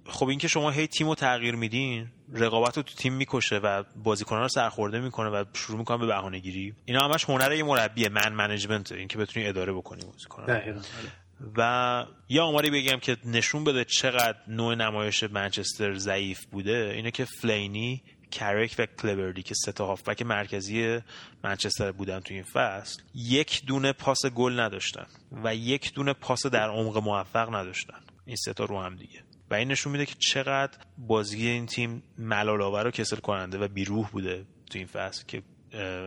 خب 0.09 0.29
اینکه 0.29 0.49
شما 0.49 0.71
هی 0.71 0.87
تیمو 0.87 1.15
تغییر 1.15 1.55
میدین 1.55 2.09
رقابت 2.33 2.77
رو 2.77 2.83
تو 2.83 2.95
تیم 2.95 3.13
می‌کشه 3.13 3.57
و 3.57 3.85
بازیکنان 4.05 4.43
رو 4.43 4.49
سرخورده 4.49 5.01
می‌کنه 5.01 5.29
و 5.31 5.45
شروع 5.53 5.79
می‌کنه 5.79 5.99
به 5.99 6.07
بهانه 6.07 6.39
گیری 6.39 6.75
اینا 6.85 7.09
همش 7.09 7.25
هنر 7.25 7.53
یه 7.53 7.63
مربیه 7.63 8.09
man 8.09 8.33
management 8.33 8.93
اینکه 8.93 9.19
بتونی 9.19 9.47
اداره 9.47 9.73
بکنی 9.73 10.05
بازیکنان 10.05 10.47
و 11.57 12.05
یه 12.29 12.41
آماری 12.43 12.71
بگم 12.71 12.99
که 12.99 13.17
نشون 13.25 13.65
بده 13.65 13.85
چقدر 13.85 14.39
نوع 14.49 14.75
نمایش 14.75 15.23
منچستر 15.23 15.95
ضعیف 15.95 16.45
بوده 16.45 16.93
اینه 16.95 17.11
که 17.11 17.25
فلینی 17.25 18.03
کریک 18.31 18.75
و 18.79 18.87
کلورلی 18.87 19.43
که 19.43 19.55
سه 19.55 19.73
تا 19.73 19.87
هافبک 19.87 20.23
مرکزی 20.23 20.99
منچستر 21.45 21.93
بودن 21.93 22.21
تو 22.21 22.35
این 22.35 22.43
فصل 22.43 23.03
یک 23.15 23.67
دونه 23.67 23.93
پاس 23.93 24.27
گل 24.27 24.61
نداشتن 24.61 25.07
و 25.45 25.55
یک 25.55 25.95
دونه 25.95 26.13
پاس 26.13 26.47
در 26.47 26.69
عمق 26.71 26.99
موفق 26.99 27.55
نداشتن. 27.55 27.99
این 28.27 28.37
سه 28.37 28.53
تا 28.53 28.65
رو 28.65 28.81
هم 28.81 28.97
دیگه. 28.97 29.23
و 29.51 29.55
این 29.55 29.69
نشون 29.69 29.93
میده 29.93 30.07
که 30.07 30.15
چقدر 30.19 30.79
بازی 30.99 31.47
این 31.47 31.67
تیم 31.67 32.03
ملال 32.19 32.63
آور 32.63 32.87
و 32.87 32.91
کسل 32.91 33.17
کننده 33.17 33.59
و 33.59 33.69
بیروح 33.69 34.09
بوده 34.11 34.45
تو 34.71 34.79
این 34.79 34.87
فصل 34.87 35.25
که 35.29 35.43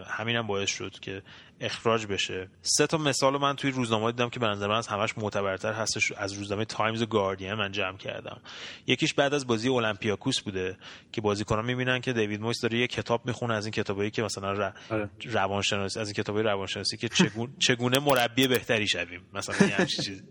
همین 0.07 0.35
هم 0.35 0.47
باعث 0.47 0.69
شد 0.69 0.99
که 1.01 1.21
اخراج 1.59 2.05
بشه. 2.05 2.49
سه 2.61 2.87
تا 2.87 2.97
مثال 2.97 3.37
من 3.37 3.55
توی 3.55 3.71
روزنامه 3.71 4.11
دیدم 4.11 4.29
که 4.29 4.39
به 4.39 4.47
نظر 4.47 4.67
من 4.67 4.75
از 4.75 4.87
همش 4.87 5.17
معتبرتر 5.17 5.73
هستش. 5.73 6.11
از 6.11 6.33
روزنامه 6.33 6.65
تایمز 6.65 7.01
و 7.01 7.05
گاردین 7.05 7.53
من 7.53 7.71
جمع 7.71 7.97
کردم. 7.97 8.41
یکیش 8.87 9.13
بعد 9.13 9.33
از 9.33 9.47
بازی 9.47 9.69
المپیاکوس 9.69 10.39
بوده 10.39 10.77
که 11.11 11.21
بازیکنان 11.21 11.65
می‌بینن 11.65 12.01
که 12.01 12.13
دیوید 12.13 12.41
مویس 12.41 12.61
داره 12.61 12.77
یه 12.77 12.87
کتاب 12.87 13.25
می‌خونه 13.25 13.53
از 13.53 13.65
این 13.65 13.71
کتابایی 13.71 14.11
که 14.11 14.23
مثلا 14.23 14.53
ر... 14.53 14.73
آره. 14.89 15.09
روانشناسی 15.25 15.99
از 15.99 16.07
این 16.07 16.13
کتابای 16.13 16.43
روانشناسی 16.43 16.97
که 16.97 17.09
چگونه, 17.09 17.53
چگونه 17.67 17.99
مربی 17.99 18.47
بهتری 18.47 18.87
شویم. 18.87 19.21
مثلا 19.33 19.67
یه 19.67 19.85
چیز. 19.85 20.23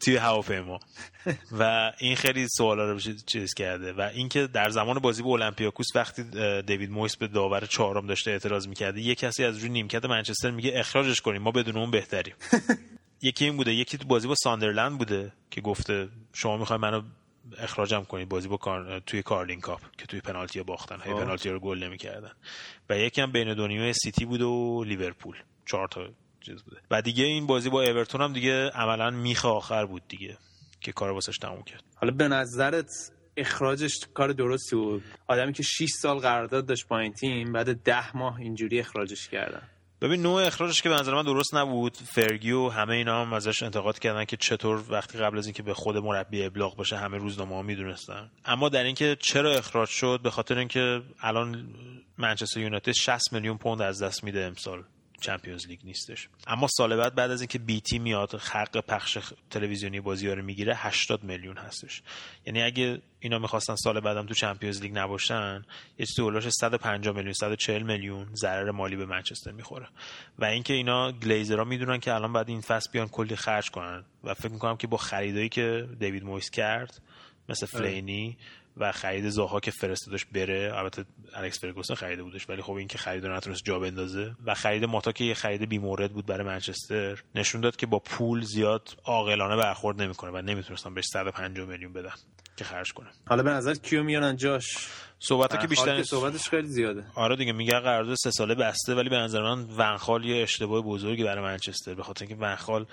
توی 0.00 0.16
هواپیما. 0.16 0.80
و 1.58 1.92
این 1.98 2.16
خیلی 2.16 2.46
سوالا 2.48 2.92
رو 2.92 2.98
چیز 3.26 3.54
کرده. 3.54 3.92
و 3.92 4.00
اینکه 4.00 4.46
در 4.46 4.70
زمان 4.70 4.98
بازی 4.98 5.22
با 5.22 5.30
المپیاکوس 5.30 5.86
وقتی 5.94 6.24
دیوید 6.62 6.90
مویس 6.90 7.16
به 7.16 7.26
داور 7.26 7.66
چهارم 7.66 8.06
داشته 8.06 8.30
اعتراض 8.30 8.68
می‌کرده 8.68 9.00
یه 9.00 9.14
کسی 9.14 9.44
از 9.44 9.58
روی 9.58 9.68
نیمکت 9.68 10.04
منچستر 10.04 10.50
میگه 10.50 10.65
اخراجش 10.74 11.20
کنیم 11.20 11.42
ما 11.42 11.50
بدون 11.50 11.76
اون 11.76 11.90
بهتریم. 11.90 12.34
یکی 13.22 13.44
این 13.44 13.56
بوده 13.56 13.72
یکی 13.72 13.98
تو 13.98 14.08
بازی 14.08 14.28
با 14.28 14.34
ساندرلند 14.34 14.98
بوده 14.98 15.32
که 15.50 15.60
گفته 15.60 16.08
شما 16.32 16.56
می‌خوای 16.56 16.78
منو 16.78 17.02
اخراجم 17.58 18.04
کنید 18.04 18.28
بازی 18.28 18.48
با 18.48 18.56
کار... 18.56 18.98
توی 18.98 19.22
کارلینگ 19.22 19.60
کاپ 19.60 19.80
که 19.98 20.06
توی 20.06 20.20
پنالتی 20.20 20.62
باختن. 20.62 21.00
هی 21.00 21.14
پنالتی 21.14 21.50
رو 21.50 21.60
گل 21.60 21.84
نمی‌کردن. 21.84 22.32
و 22.90 22.98
یکی 22.98 23.20
هم 23.20 23.32
بین 23.32 23.54
دو 23.54 23.92
سیتی 23.92 24.24
بود 24.24 24.42
و 24.42 24.84
لیورپول. 24.84 25.36
چهار 25.66 25.88
تا 25.88 26.08
چیز 26.40 26.62
بوده. 26.62 26.76
و 26.90 27.02
دیگه 27.02 27.24
این 27.24 27.46
بازی 27.46 27.70
با 27.70 27.82
اورتون 27.82 28.20
هم 28.20 28.32
دیگه 28.32 28.68
عملا 28.68 29.10
میخ 29.10 29.44
آخر 29.44 29.86
بود 29.86 30.02
دیگه 30.08 30.38
که 30.80 30.92
کار 30.92 31.10
واسش 31.10 31.38
تموم 31.38 31.62
کرد. 31.62 31.84
حالا 31.96 32.14
به 32.14 32.28
نظرت 32.28 32.90
اخراجش 33.36 33.92
کار 34.14 34.32
درستی 34.32 34.76
بود؟ 34.76 35.02
آدمی 35.26 35.52
که 35.52 35.62
6 35.62 35.86
سال 36.02 36.18
قرارداد 36.18 36.66
داشت 36.66 36.88
با 36.88 36.98
این 36.98 37.12
تیم 37.12 37.52
بعد 37.52 37.82
ده 37.82 38.16
ماه 38.16 38.40
اینجوری 38.40 38.80
اخراجش 38.80 39.28
کردن. 39.28 39.68
ببین 40.00 40.22
نوع 40.22 40.42
اخراجش 40.42 40.82
که 40.82 40.88
به 40.88 40.94
نظر 40.94 41.14
من 41.14 41.22
درست 41.22 41.54
نبود. 41.54 41.96
فرگی 41.96 42.52
و 42.52 42.68
همه 42.68 42.94
اینا 42.94 43.22
هم 43.22 43.32
ازش 43.32 43.62
انتقاد 43.62 43.98
کردن 43.98 44.24
که 44.24 44.36
چطور 44.36 44.84
وقتی 44.88 45.18
قبل 45.18 45.38
از 45.38 45.46
اینکه 45.46 45.62
به 45.62 45.74
خود 45.74 45.96
مربی 45.96 46.44
ابلاغ 46.44 46.76
بشه 46.76 46.96
همه 46.96 47.18
روزنامه 47.18 47.54
ها 47.54 47.62
می‌دونستن. 47.62 48.30
اما 48.44 48.68
در 48.68 48.84
اینکه 48.84 49.16
چرا 49.20 49.52
اخراج 49.52 49.88
شد 49.88 50.20
به 50.22 50.30
خاطر 50.30 50.58
اینکه 50.58 51.02
الان 51.20 51.68
منچستر 52.18 52.60
یونایتد 52.60 52.92
60 52.92 53.32
میلیون 53.32 53.58
پوند 53.58 53.82
از 53.82 54.02
دست 54.02 54.24
میده 54.24 54.44
امسال. 54.44 54.82
چمپیونز 55.20 55.66
لیگ 55.66 55.78
نیستش. 55.84 56.28
اما 56.46 56.66
سال 56.66 56.96
بعد 56.96 57.14
بعد 57.14 57.30
از 57.30 57.40
اینکه 57.40 57.58
بیتی 57.58 57.98
میاد 57.98 58.34
حق 58.34 58.80
پخش 58.80 59.18
تلویزیونی 59.50 60.00
بازی 60.00 60.28
ها 60.28 60.34
رو 60.34 60.42
می‌گیره 60.42 60.74
80 60.76 61.24
میلیون 61.24 61.56
هستش. 61.56 62.02
یعنی 62.46 62.62
اگه 62.62 63.02
اینا 63.20 63.38
می‌خواستن 63.38 63.74
سال 63.74 64.00
بعدم 64.00 64.26
تو 64.26 64.34
چمپیونز 64.34 64.82
لیگ 64.82 64.98
نباشن 64.98 65.64
یه 65.98 66.06
چیزی 66.06 66.22
اولش 66.22 66.48
150 66.48 67.14
میلیون 67.14 67.32
140 67.32 67.82
میلیون 67.82 68.34
ضرر 68.34 68.70
مالی 68.70 68.96
به 68.96 69.06
منچستر 69.06 69.50
می‌خوره. 69.50 69.88
و 70.38 70.44
اینکه 70.44 70.74
اینا 70.74 71.12
گلیزرها 71.12 71.64
می‌دونن 71.64 72.00
که 72.00 72.14
الان 72.14 72.32
بعد 72.32 72.48
این 72.48 72.60
فصل 72.60 72.90
بیان 72.92 73.08
کلی 73.08 73.36
خرج 73.36 73.70
کنن. 73.70 74.04
و 74.24 74.34
فکر 74.34 74.52
می‌کنم 74.52 74.76
که 74.76 74.86
با 74.86 74.96
خریدایی 74.96 75.48
که 75.48 75.88
دیوید 76.00 76.24
مویس 76.24 76.50
کرد 76.50 77.02
مثل 77.48 77.66
آره. 77.72 77.88
فلینی 77.88 78.36
و 78.76 78.92
خرید 78.92 79.28
زاها 79.28 79.60
که 79.60 79.70
فرستادش 79.70 80.24
بره. 80.24 80.72
البته 80.74 81.04
الکس 81.34 81.60
فرگوسن 81.60 81.94
خریده 81.94 82.22
بودش 82.22 82.48
ولی 82.48 82.62
خب 82.62 82.72
این 82.72 82.88
که 82.88 82.98
خرید 82.98 83.26
نتونست 83.26 83.64
جا 83.64 83.78
بندازه. 83.78 84.34
و 84.44 84.54
خرید 84.54 84.84
ماتا 84.84 85.12
که 85.12 85.24
یه 85.24 85.34
خرید 85.34 85.68
بیمورد 85.68 86.12
بود 86.12 86.26
برای 86.26 86.46
منچستر 86.46 87.22
نشون 87.34 87.60
داد 87.60 87.76
که 87.76 87.86
با 87.86 87.98
پول 87.98 88.42
زیاد 88.42 88.96
عاقلانه 89.04 89.56
برخورد 89.56 90.02
نمی‌کنه 90.02 90.30
و 90.30 90.42
نمی‌تونستن 90.42 90.94
بهش 90.94 91.04
150 91.12 91.66
میلیون 91.66 91.92
بدن 91.92 92.14
که 92.56 92.64
خرج 92.64 92.92
کنه. 92.92 93.08
حالا 93.26 93.42
به 93.42 93.50
نظر 93.50 93.74
کیو 93.74 94.02
میارن 94.02 94.36
جاش؟ 94.36 94.88
صحبت 95.18 95.60
که 95.60 95.66
بیشتر 95.66 96.02
صحبتش 96.02 96.48
خیلی 96.48 96.68
زیاده. 96.68 97.04
آره 97.14 97.36
دیگه 97.36 97.52
میگه 97.52 97.80
قرارداد 97.80 98.14
سه 98.14 98.30
ساله 98.30 98.54
بسته 98.54 98.94
ولی 98.94 99.08
به 99.08 99.16
نظر 99.16 99.42
من 99.42 99.64
ونخال 99.78 100.24
یه 100.24 100.42
اشتباه 100.42 100.82
بزرگی 100.82 101.24
برای 101.24 101.44
منچستر 101.44 101.94
به 101.94 102.02
خاطر 102.02 102.24
اینکه 102.24 102.42
ونخال 102.42 102.86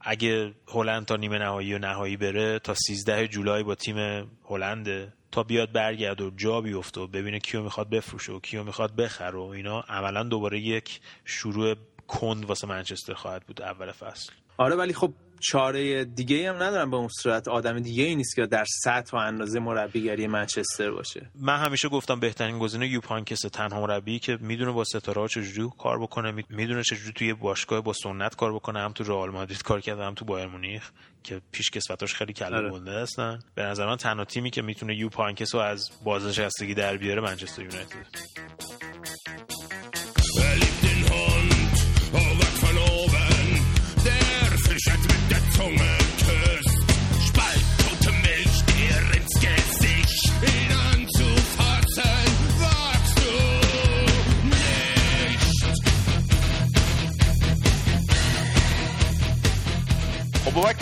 اگه 0.00 0.54
هلند 0.68 1.06
تا 1.06 1.16
نیمه 1.16 1.38
نهایی 1.38 1.74
و 1.74 1.78
نهایی 1.78 2.16
بره 2.16 2.58
تا 2.58 2.74
13 2.74 3.28
جولای 3.28 3.62
با 3.62 3.74
تیم 3.74 4.30
هلند 4.44 5.12
تا 5.32 5.42
بیاد 5.42 5.72
برگرد 5.72 6.20
و 6.20 6.30
جا 6.30 6.60
بیفته 6.60 7.00
و 7.00 7.06
ببینه 7.06 7.38
کیو 7.38 7.62
می‌خواد 7.62 7.90
بفروشه 7.90 8.32
و 8.32 8.40
کیو 8.40 8.64
می‌خواد 8.64 8.96
بخره 8.96 9.38
و 9.38 9.42
اینا 9.42 9.80
عملا 9.80 10.22
دوباره 10.22 10.60
یک 10.60 11.00
شروع 11.24 11.74
کند 12.08 12.44
واسه 12.44 12.66
منچستر 12.66 13.14
خواهد 13.14 13.42
بود 13.46 13.62
اول 13.62 13.92
فصل. 13.92 14.32
آره 14.56 14.76
ولی 14.76 14.92
خب 14.92 15.12
چاره 15.40 16.04
دیگه 16.04 16.48
هم 16.48 16.62
ندارم 16.62 16.90
به 16.90 16.96
اون 16.96 17.08
صورت. 17.08 17.48
آدم 17.48 17.80
دیگه 17.80 18.04
ای 18.04 18.14
نیست 18.14 18.36
که 18.36 18.46
در 18.46 18.64
سطح 18.84 19.16
و 19.16 19.20
اندازه 19.20 19.60
مربیگری 19.60 20.26
منچستر 20.26 20.90
باشه. 20.90 21.30
من 21.34 21.58
همیشه 21.58 21.88
گفتم 21.88 22.20
بهترین 22.20 22.58
گزینه 22.58 22.88
یوپ 22.88 23.05
هاینکس 23.05 23.40
تنها 23.40 23.80
مربی 23.80 24.18
که 24.18 24.38
می‌دونه 24.40 24.72
با 24.72 24.84
ستاره 24.84 25.20
ها 25.20 25.28
چجوری 25.28 25.68
کار 25.78 25.98
بکنه 25.98 26.44
می‌دونه 26.50 26.82
چجوری 26.82 27.12
توی 27.12 27.34
باشگاه 27.34 27.80
با 27.80 27.92
سنت 27.92 28.36
کار 28.36 28.54
بکنه. 28.54 28.80
هم 28.80 28.92
تو 28.92 29.04
رئال 29.04 29.30
مادرید 29.30 29.62
کار 29.62 29.80
کرده 29.80 30.04
هم 30.04 30.14
تو 30.14 30.24
بایر 30.24 30.46
مونیخ 30.46 30.90
که 31.22 31.40
پیش 31.52 31.70
کسوتاش 31.70 32.14
خیلی 32.14 32.32
کله 32.32 32.56
آره. 32.56 32.70
گنده 32.70 33.02
هستن. 33.02 33.38
به 33.54 33.62
نظر 33.62 33.86
من 33.86 33.96
تنها 33.96 34.24
تیمی 34.24 34.50
که 34.50 34.62
می‌تونه 34.62 34.96
یوپانکس 34.96 35.54
رو 35.54 35.60
از 35.60 35.90
بازنشستگی 36.04 36.74
در 36.74 36.96
بیاره 36.96 37.20
منچستر 37.20 37.62
یونایتد. 37.62 38.06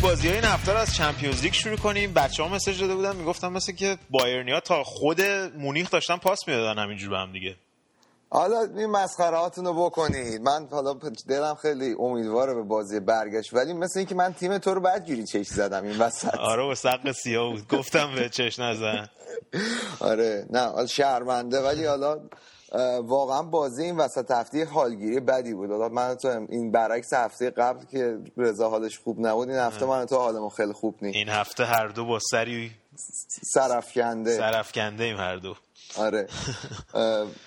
بازی 0.09 0.29
های 0.29 0.37
این 0.37 0.45
هفته 0.45 0.73
از 0.73 0.95
چمپیونز 0.95 1.43
لیگ 1.43 1.53
شروع 1.53 1.77
کنیم. 1.77 2.15
بچه 2.15 2.43
ها 2.43 2.49
مسج 2.49 2.81
داده 2.81 2.95
بودن 2.95 3.17
می‌گفتم 3.17 3.53
مثل 3.53 3.73
که 3.73 3.97
بایرنیا 4.11 4.61
تا 4.61 4.85
خود 4.85 5.21
مونیخ 5.59 5.91
داشتن 5.91 6.17
پاس 6.17 6.49
می‌دادن 6.49 6.83
همینجور 6.83 7.11
به 7.11 7.19
هم 7.19 7.33
دیگه. 7.33 7.57
حالا 8.31 8.61
این 8.61 8.87
مسخرهاتون 8.87 9.65
رو 9.65 9.85
بکنید. 9.85 10.43
من 10.43 10.69
حالا 10.71 10.99
دلم 11.29 11.55
خیلی 11.55 11.97
امیدواره 11.99 12.55
به 12.55 12.63
بازی 12.63 13.01
برگشت 13.01 13.55
ولی 13.55 13.73
مثل 13.73 13.99
اینکه 13.99 14.15
من 14.15 14.33
تیم 14.33 14.59
تو 14.59 14.75
رو 14.75 14.81
بدجوری 14.81 15.25
چش 15.25 15.47
زدم 15.47 15.85
این 15.85 15.99
وسط. 15.99 16.35
آره 16.35 16.63
و 16.63 16.75
سق 16.75 17.13
سیاه 17.13 17.53
بود. 17.53 17.69
گفتم 17.69 18.15
به 18.15 18.29
چش 18.29 18.59
نزن. 18.59 19.09
آره 20.01 20.47
نه 20.51 20.87
شرمنده 20.87 21.63
ولی 21.63 21.85
حالا 21.85 22.21
واقعا 23.03 23.43
بازی 23.43 23.83
این 23.83 23.97
وسط 23.97 24.31
هفته 24.31 24.65
حالگیری 24.65 25.21
بدی 25.21 25.55
بود. 25.55 25.71
حالا 25.71 25.89
من 25.89 26.15
تو 26.15 26.47
این 26.49 26.73
برعکس 26.73 27.13
هفته 27.13 27.51
قبل 27.51 27.85
که 27.85 28.19
رضا 28.37 28.71
حالش 28.71 28.99
خوب 28.99 29.27
نبود 29.27 29.49
این 29.49 29.59
هفته 29.59 29.87
من 29.87 30.07
تو 30.07 30.17
حالمون 30.17 30.49
خیلی 30.49 30.73
خوب 30.73 30.95
نیست 31.03 31.17
این 31.17 31.29
هفته 31.29 31.65
هر 31.65 31.89
دو 31.89 32.05
با 32.05 32.19
سری 32.31 32.71
سرفکنده 33.55 34.37
سرفکنده 34.37 35.05
ایم 35.05 35.17
هر 35.17 35.37
دو. 35.37 35.55
آره. 35.97 36.27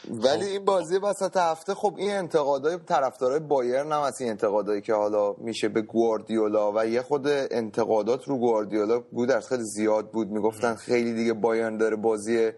ولی 0.09 0.45
این 0.45 0.65
بازی 0.65 0.97
وسط 0.97 1.37
هفته 1.37 1.73
خب 1.73 1.93
این 1.97 2.11
انتقادای 2.11 2.77
طرفدارای 2.77 3.39
بایرن 3.39 3.91
هم 3.91 4.01
از 4.01 4.21
این 4.21 4.29
انتقادایی 4.29 4.81
که 4.81 4.93
حالا 4.93 5.33
میشه 5.37 5.69
به 5.69 5.81
گواردیولا 5.81 6.71
و 6.75 6.85
یه 6.85 7.01
خود 7.01 7.27
انتقادات 7.27 8.23
رو 8.23 8.37
گواردیولا 8.37 8.99
بود 8.99 9.31
از 9.31 9.47
خیلی 9.47 9.63
زیاد 9.63 10.11
بود. 10.11 10.27
می‌گفتن 10.27 10.75
خیلی 10.75 11.13
دیگه 11.13 11.33
بایرن 11.33 11.77
داره 11.77 11.95
بازی 11.95 12.51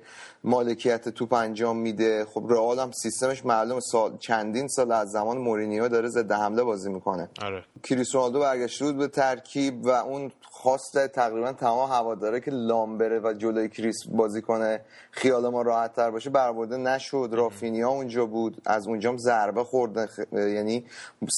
مالکیت 0.44 1.10
توپ 1.10 1.34
انجام 1.34 1.78
میده. 1.78 2.26
خب 2.26 2.46
رئال 2.50 2.80
هم 2.80 2.92
سیستمش 2.92 3.46
معلوم 3.46 3.80
سال 3.80 4.18
چندین 4.18 4.68
سال 4.68 4.92
از 4.92 5.12
زمان 5.12 5.38
مورینیو 5.38 5.88
داره 5.88 6.10
ضد 6.10 6.32
حمله 6.32 6.64
بازی 6.64 6.90
می‌کنه. 6.90 7.30
آره. 7.42 7.64
کریس 7.84 8.16
رونالدو 8.16 8.40
برگشته 8.40 8.86
بود 8.86 8.98
به 8.98 9.08
ترکیب 9.08 9.86
و 9.86 9.90
اون 9.90 10.32
خواست 10.42 11.08
تقریبا 11.08 11.54
تمام 11.54 11.92
هواداره 11.92 12.40
که 12.40 12.52
لام 12.52 12.98
بره 12.98 13.20
و 13.20 13.34
جلوی 13.34 13.70
کریس 13.70 13.96
بازی 14.12 14.42
کنه 14.42 14.82
خیال 15.12 15.50
ما 15.50 15.62
راحت 15.74 15.96
تر 15.96 16.12
باشه 16.12 16.30
برآورده 16.30 16.78
نشد. 16.78 17.30
رافینیا 17.32 17.90
اونجا 17.90 18.26
بود. 18.26 18.62
از 18.66 18.88
اونجا 18.88 19.18
ضربه 19.18 19.64
خورد 19.64 20.10
یعنی 20.32 20.86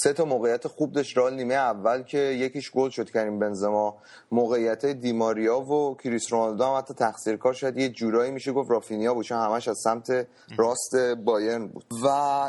سه 0.03 0.13
تا 0.13 0.25
موقعیت 0.25 0.67
خوب 0.67 0.91
داشت 0.91 1.17
رال 1.17 1.33
نیمه 1.33 1.53
اول 1.53 2.03
که 2.03 2.17
یکیش 2.17 2.71
گل 2.71 2.89
شد. 2.89 3.09
کریم 3.09 3.39
بنزما 3.39 3.97
موقعیت 4.31 4.85
دیماریا 4.85 5.59
و 5.59 5.97
کریس 5.97 6.33
رونالدو 6.33 6.63
هم 6.63 6.77
حتی 6.77 6.93
تقصیر 6.93 7.37
کار 7.37 7.53
شد. 7.53 7.77
یه 7.77 7.89
جورایی 7.89 8.31
میشه 8.31 8.51
گفت 8.51 8.71
رافینیا 8.71 9.13
بود 9.13 9.25
چون 9.25 9.37
همش 9.37 9.67
از 9.67 9.77
سمت 9.83 10.27
راست 10.57 10.95
بایرن 11.25 11.67
بود. 11.67 11.85
و 12.03 12.07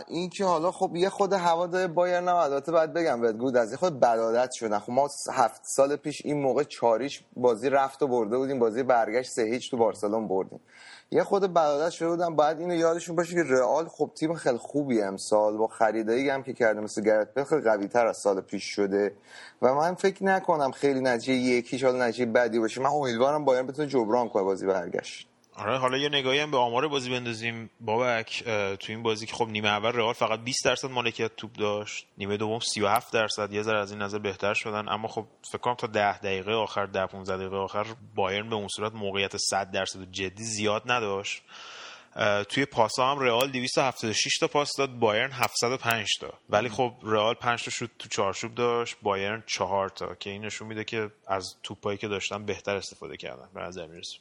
اینکه 0.09 0.45
حالا 0.45 0.73
خب 0.73 0.97
یه 0.97 1.09
خود 1.09 1.33
هوادار 1.33 1.87
بایرن 1.87 2.29
هم 2.29 2.37
البته 2.37 2.73
باید 2.73 2.93
بگم 2.93 3.33
گود 3.33 3.57
از 3.57 3.75
خود 3.75 4.01
بدادت 4.01 4.51
شدن 4.53 4.79
خب 4.79 4.93
ما 4.93 5.09
هفت 5.33 5.61
سال 5.65 5.97
پیش 5.97 6.23
این 6.25 6.43
موقع 6.43 6.63
چاریش 6.63 7.25
بازی 7.37 7.71
رفت 7.71 8.03
و 8.03 8.07
برده 8.07 8.39
بودیم. 8.39 8.59
بازی 8.59 8.83
برگشت 8.83 9.31
سه 9.31 9.43
هیچ 9.43 9.71
تو 9.71 9.77
بارسلون 9.77 10.29
بردیم. 10.29 10.61
یه 11.11 11.25
خود 11.25 11.53
برادر 11.53 11.91
شده 11.91 12.09
بودم 12.09 12.37
باید 12.37 12.59
اینو 12.59 12.75
یادشون 12.75 13.17
باشه 13.17 13.35
که 13.35 13.43
رئال 13.43 13.89
خب 13.89 14.11
تیم 14.15 14.35
خیلی 14.35 14.59
خوبی 14.59 15.03
امسال. 15.03 15.57
با 15.57 15.67
خریدایی 15.67 16.29
هم 16.29 16.43
که 16.43 16.53
کرده 16.53 16.81
مثل 16.81 17.03
گرت 17.03 17.45
خیلی 17.45 17.61
قوی 17.61 17.89
تر 17.89 18.07
از 18.07 18.17
سال 18.17 18.41
پیش 18.41 18.65
شده. 18.65 19.17
و 19.63 19.75
من 19.75 19.95
فکر 19.95 20.25
نکنم 20.25 20.71
خیلی 20.71 21.01
نتیجه 21.01 21.33
یکیش 21.33 21.85
حالا 21.85 22.07
نتیجه 22.07 22.27
بدی 22.27 22.59
باشه. 22.59 22.81
من 22.81 22.91
امیدوارم 22.91 23.45
باید 23.45 23.67
بتونه 23.67 23.89
جبران 23.89 24.29
کنه 24.29 24.43
بازی 24.43 24.67
برگشت. 24.67 25.29
آره 25.59 25.79
حالا 25.79 25.99
یه 25.99 26.09
نگاهی 26.09 26.39
هم 26.39 26.51
به 26.51 26.57
آمار 26.57 26.89
بازی 26.89 27.11
بندازیم. 27.11 27.71
بابک 27.81 28.43
تو 28.81 28.93
این 28.93 29.03
بازی 29.03 29.27
که 29.27 29.35
خب 29.35 29.49
نیمه 29.49 29.69
اول 29.69 29.93
رئال 29.93 30.13
فقط 30.13 30.41
20 30.41 30.65
درصد 30.65 30.91
مالکیت 30.91 31.37
توپ 31.37 31.53
داشت. 31.53 32.07
نیمه 32.19 32.37
دوم 32.37 32.61
37 32.61 33.13
درصد. 33.13 33.53
یه 33.53 33.63
ذره 33.63 33.81
از 33.81 33.93
این 33.93 34.03
نظر 34.03 34.19
بهتر 34.19 34.55
شدن. 34.55 34.89
اما 34.89 35.09
خب 35.09 35.27
فکر 35.53 35.59
کنم 35.59 35.75
تا 35.75 35.87
10 35.87 36.19
دقیقه 36.19 36.53
آخر 36.53 36.87
10 36.87 37.07
15 37.07 37.37
دقیقه 37.37 37.57
آخر 37.57 37.87
بایرن 38.15 38.49
به 38.49 38.55
اون 38.55 38.69
صورت 38.69 38.93
موقعیت 38.93 39.37
100 39.37 39.71
درصد 39.71 40.11
جدی 40.11 40.45
زیاد 40.45 40.83
نداشت. 40.87 41.43
توی 42.49 42.65
پاس 42.65 42.99
هم 42.99 43.19
رئال 43.19 43.51
276 43.51 44.39
تا 44.39 44.49
پاس 44.49 44.71
داد. 44.79 44.91
بایرن 44.91 45.33
705 45.33 46.09
تا. 46.21 46.33
ولی 46.51 46.69
خب 46.69 46.93
رئال 47.03 47.35
5 47.35 47.65
تا 47.65 47.71
شوت 47.71 47.91
تو 47.99 48.09
چارچوب 48.09 48.55
داشت. 48.55 48.97
بایرن 49.03 49.43
4 49.47 49.89
تا 49.89 50.15
که 50.15 50.31
این 50.31 50.45
نشون 50.45 50.69
میده 50.69 50.85
که 50.85 51.11
از 51.27 51.57
توپایی 51.63 51.99
که 51.99 52.09
داشتن 52.09 52.45
بهتر 52.45 52.77
استفاده 52.77 53.17
کردن. 53.17 53.49
به 53.55 53.61
نظر 53.61 53.87
می‌رسه. 53.87 54.19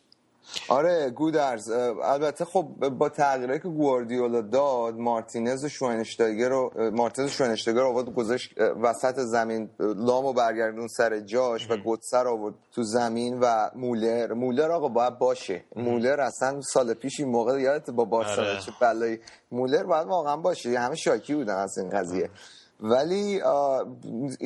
آره 0.70 1.10
گودرز 1.10 1.72
البته 2.04 2.46
خب 2.46 2.64
با 2.90 3.10
تغییرایی 3.10 3.60
که 3.60 3.68
گواردیولا 3.68 4.42
داد 4.42 4.96
مارتینز 4.96 5.66
و 5.66 5.70
شوینشتاگر 5.70 6.50
رو 6.50 6.72
مارتینز 6.94 7.28
و 7.28 7.32
شوینشتاگر 7.32 7.80
رو 7.80 7.88
آورد 7.88 8.14
گذاشت 8.14 8.54
وسط 8.82 9.20
زمین 9.20 9.70
لامو 9.80 10.34
برگردون 10.34 10.88
سر 10.88 11.20
جاش 11.20 11.72
و 11.72 11.78
گوتسر 11.78 12.28
آورد 12.28 12.56
تو 12.72 12.84
زمین 12.84 13.40
و 13.42 13.70
مولر. 13.76 14.34
مولر 14.34 14.72
آقا 14.72 14.88
باید 14.88 15.18
باشه. 15.20 15.64
مولر 15.76 16.22
اصلا 16.22 16.62
سال 16.62 16.94
پیش 16.94 17.20
این 17.20 17.30
موقع 17.30 17.62
یادت 17.62 17.90
با 17.90 18.06
بارسلونا 18.06 18.50
آره. 18.50 18.62
چه 18.62 18.72
بلایی. 18.82 19.20
مولر 19.52 19.84
باید 19.84 20.08
واقعا 20.08 20.38
باشه. 20.38 20.80
همه 20.80 20.96
شاکی 20.96 21.36
بودن 21.36 21.56
از 21.56 21.78
این 21.78 21.90
قضیه. 21.90 22.30
ولی 22.80 23.42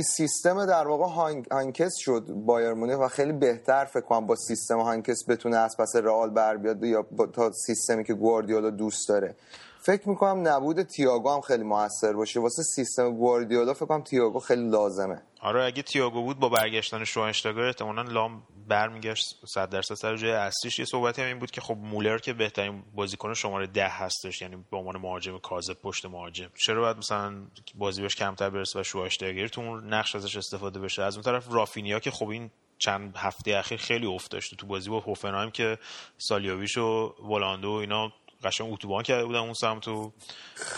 سیستم 0.03 0.65
در 0.65 0.87
واقع 0.87 1.05
هانکس 1.51 1.95
شد 1.95 2.25
بایر 2.27 2.73
مونیخ 2.73 2.99
و 2.99 3.07
خیلی 3.07 3.31
بهتر 3.31 3.85
فکر 3.85 4.01
کنم 4.01 4.27
با 4.27 4.35
سیستم 4.35 4.79
هانکس 4.79 5.29
بتونه 5.29 5.57
از 5.57 5.77
پس 5.79 5.95
رئال 5.95 6.29
بر 6.29 6.57
بیاد 6.57 6.83
یا 6.83 7.01
با 7.01 7.25
تا 7.25 7.51
سیستمی 7.51 8.03
که 8.03 8.13
گواردیولا 8.13 8.69
دوست 8.69 9.09
داره. 9.09 9.35
فکر 9.81 10.09
می‌کنم 10.09 10.47
نبود 10.47 10.83
تییاگو 10.83 11.33
هم 11.33 11.41
خیلی 11.41 11.63
موثر 11.63 12.13
باشه. 12.13 12.39
واسه 12.39 12.63
سیستم 12.63 13.15
گواردیولا 13.15 13.73
فکر 13.73 13.85
کنم 13.85 14.03
تییاگو 14.03 14.39
خیلی 14.39 14.69
لازمه. 14.69 15.21
آره 15.41 15.63
اگه 15.63 15.81
تییاگو 15.81 16.23
بود 16.23 16.39
با 16.39 16.49
برگشتن 16.49 17.03
شوانشتاگر 17.03 17.61
احتمالاً 17.61 18.01
لام 18.01 18.43
برمیگشت 18.67 19.35
100 19.45 19.69
درصد 19.69 19.95
سر 19.95 20.15
جای 20.15 20.31
اصلیش. 20.31 20.79
یه 20.79 20.85
صحبتی 20.85 21.21
هم 21.21 21.27
این 21.27 21.39
بود 21.39 21.51
که 21.51 21.61
خب 21.61 21.77
مولر 21.77 22.17
که 22.17 22.33
بهترین 22.33 22.83
بازیکن 22.95 23.33
شماره 23.33 23.67
ده 23.67 23.87
هستش 23.87 24.41
یعنی 24.41 24.65
به 24.71 24.77
عنوان 24.77 24.97
مهاجم 24.97 25.37
کاذب 25.37 25.73
پشت 25.73 26.05
مهاجم. 26.05 26.49
چرا 26.55 26.81
باید 26.81 26.97
مثلا 26.97 27.33
بازی 27.75 28.01
بهش 28.01 28.15
کمتر 28.15 28.49
برسه 28.49 28.79
و 28.79 28.83
شوانشتاگر 28.83 29.47
تو 29.47 29.61
اون 29.61 29.93
نقش 29.93 30.15
ازش 30.15 30.37
استفاده 30.37 30.79
بشه؟ 30.79 31.03
از 31.03 31.15
اون 31.15 31.23
طرف 31.23 31.47
رافینیا 31.51 31.99
که 31.99 32.11
خب 32.11 32.27
این 32.27 32.51
چند 32.77 33.13
هفته 33.17 33.57
اخیر 33.57 33.77
خیلی 33.77 34.05
افت 34.05 34.31
داشته 34.31 34.55
تو 34.55 34.67
بازی 34.67 34.89
با 34.89 34.99
هوفنهایم 34.99 35.51
که 35.51 35.77
سالیاویش 36.17 36.77
و 36.77 37.15
ولاندو 37.29 37.71
اینا 37.71 38.11
قشنگ 38.43 38.73
اتوبان 38.73 39.03
کرده 39.03 39.25
بودن 39.25 39.39
اون 39.39 39.53
سمت 39.53 39.81
تو 39.83 40.11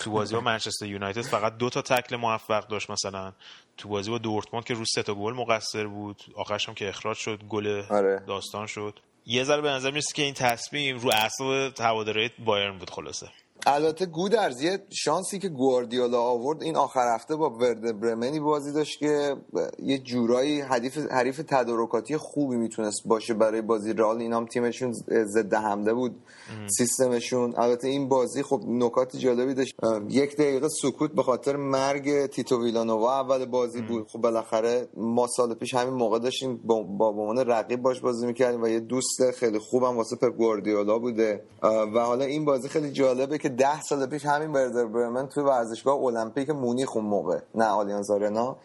تو 0.03 0.11
بازی 0.11 0.35
با 0.35 0.41
منچستر 0.41 0.85
یونایتد 0.85 1.21
فقط 1.21 1.57
دو 1.57 1.69
تا 1.69 1.81
تکل 1.81 2.15
موفق 2.15 2.67
داشت 2.67 2.89
مثلا. 2.89 3.33
تو 3.77 3.89
بازی 3.89 4.11
با 4.11 4.17
دورتموند 4.17 4.65
که 4.65 4.73
رو 4.73 4.85
سه 4.85 5.03
تا 5.03 5.15
گل 5.15 5.33
مقصر 5.33 5.87
بود. 5.87 6.21
آخرش 6.35 6.69
هم 6.69 6.75
که 6.75 6.89
اخراج 6.89 7.17
شد 7.17 7.43
گل 7.43 7.83
آره. 7.89 8.23
داستان 8.27 8.67
شد. 8.67 8.99
یه 9.25 9.43
ذره 9.43 9.61
به 9.61 9.69
نظر 9.69 9.91
می‌رسه 9.91 10.13
که 10.13 10.23
این 10.23 10.33
تصمیم 10.33 10.99
رو 10.99 11.09
اعصاب 11.13 11.79
هواداری 11.79 12.31
بایرن 12.45 12.77
بود 12.77 12.89
خلاصه. 12.89 13.29
البته 13.65 14.05
گودرز 14.05 14.61
یه 14.61 14.79
شانسی 14.89 15.39
که 15.39 15.49
گواردیولا 15.49 16.21
آورد 16.21 16.63
این 16.63 16.75
آخر 16.75 17.15
هفته 17.15 17.35
با 17.35 17.49
ورد 17.49 17.99
برمنی 17.99 18.39
بازی 18.39 18.73
داشت 18.73 18.99
که 18.99 19.35
یه 19.79 19.97
جورایی 19.97 20.61
حریف 20.61 20.97
حریف 20.97 21.41
تدارکاتی 21.47 22.17
خوبی 22.17 22.55
می‌تونست 22.55 23.01
باشه 23.05 23.33
برای 23.33 23.61
بازی. 23.61 23.93
رئال 23.93 24.21
اینام 24.21 24.45
تیمشون 24.45 24.93
ضد 25.25 25.53
حمله 25.53 25.93
بود 25.93 26.15
سیستمشون. 26.77 27.53
البته 27.57 27.87
این 27.87 28.09
بازی 28.09 28.43
خب 28.43 28.61
نکات 28.67 29.17
جالبی 29.17 29.53
داشت. 29.53 29.75
یک 30.09 30.35
دقیقه 30.35 30.67
سکوت 30.69 31.11
به 31.11 31.23
خاطر 31.23 31.55
مرگ 31.55 32.25
تیتو 32.25 32.63
ویلانووا 32.63 33.19
اول 33.19 33.45
بازی 33.45 33.81
بود. 33.81 34.07
خب 34.07 34.21
بالاخره 34.21 34.87
ما 34.97 35.27
سال 35.27 35.53
پیش 35.53 35.73
همین 35.73 35.93
موقع 35.93 36.19
داشتیم 36.19 36.57
با 36.63 36.83
با 36.83 37.33
رقیب 37.33 37.81
باش 37.81 37.99
بازی 37.99 38.27
می‌کردیم 38.27 38.63
و 38.63 38.67
یه 38.67 38.79
دوست 38.79 39.31
خیلی 39.31 39.59
خوبم 39.59 39.97
واسه 39.97 40.15
پپ 40.15 40.35
گواردیولا 40.37 40.99
بوده. 40.99 41.43
و 41.63 41.99
حالا 41.99 42.25
این 42.25 42.45
بازی 42.45 42.69
خیلی 42.69 42.91
جالبه 42.91 43.37
که 43.37 43.50
ده 43.55 43.81
سال 43.81 44.05
پیش 44.05 44.25
همین 44.25 44.51
بردر 44.51 44.85
برمن 44.85 45.27
توی 45.27 45.43
ورزشگاه 45.43 46.03
المپیک 46.03 46.49
مونیخ 46.49 46.95
اون 46.95 47.05
موقع 47.05 47.39
نه 47.55 47.65
آلیانز 47.65 48.11
آرنا 48.11 48.57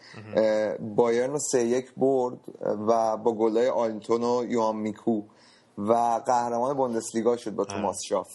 بایرن 0.95 1.31
رو 1.31 1.39
سه 1.51 1.65
یک 1.65 1.93
برد 1.97 2.39
و 2.87 3.17
با 3.17 3.33
گلای 3.33 3.69
آیلتون 3.69 4.23
و 4.23 4.45
یوهان 4.49 4.75
میکو 4.75 5.21
و 5.77 5.93
قهرمان 6.25 6.77
بوندسلیگا 6.77 7.37
شد 7.37 7.51
با 7.51 7.65
توماس 7.65 7.97
شاف. 8.09 8.29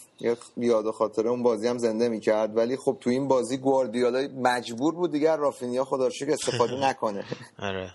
یاد 0.56 0.90
خاطره 0.90 1.30
اون 1.30 1.42
بازی 1.42 1.68
هم 1.68 1.78
زنده 1.78 2.08
می‌کرد 2.08 2.56
ولی 2.56 2.76
خب 2.76 2.96
تو 3.00 3.10
این 3.10 3.28
بازی 3.28 3.56
گواردیولا 3.56 4.28
مجبور 4.42 4.94
بود 4.94 5.12
دیگر 5.12 5.36
رافینیا 5.36 5.84
خدا 5.84 6.06
استفاده 6.06 6.80
نکنه. 6.88 7.24
آره. 7.58 7.90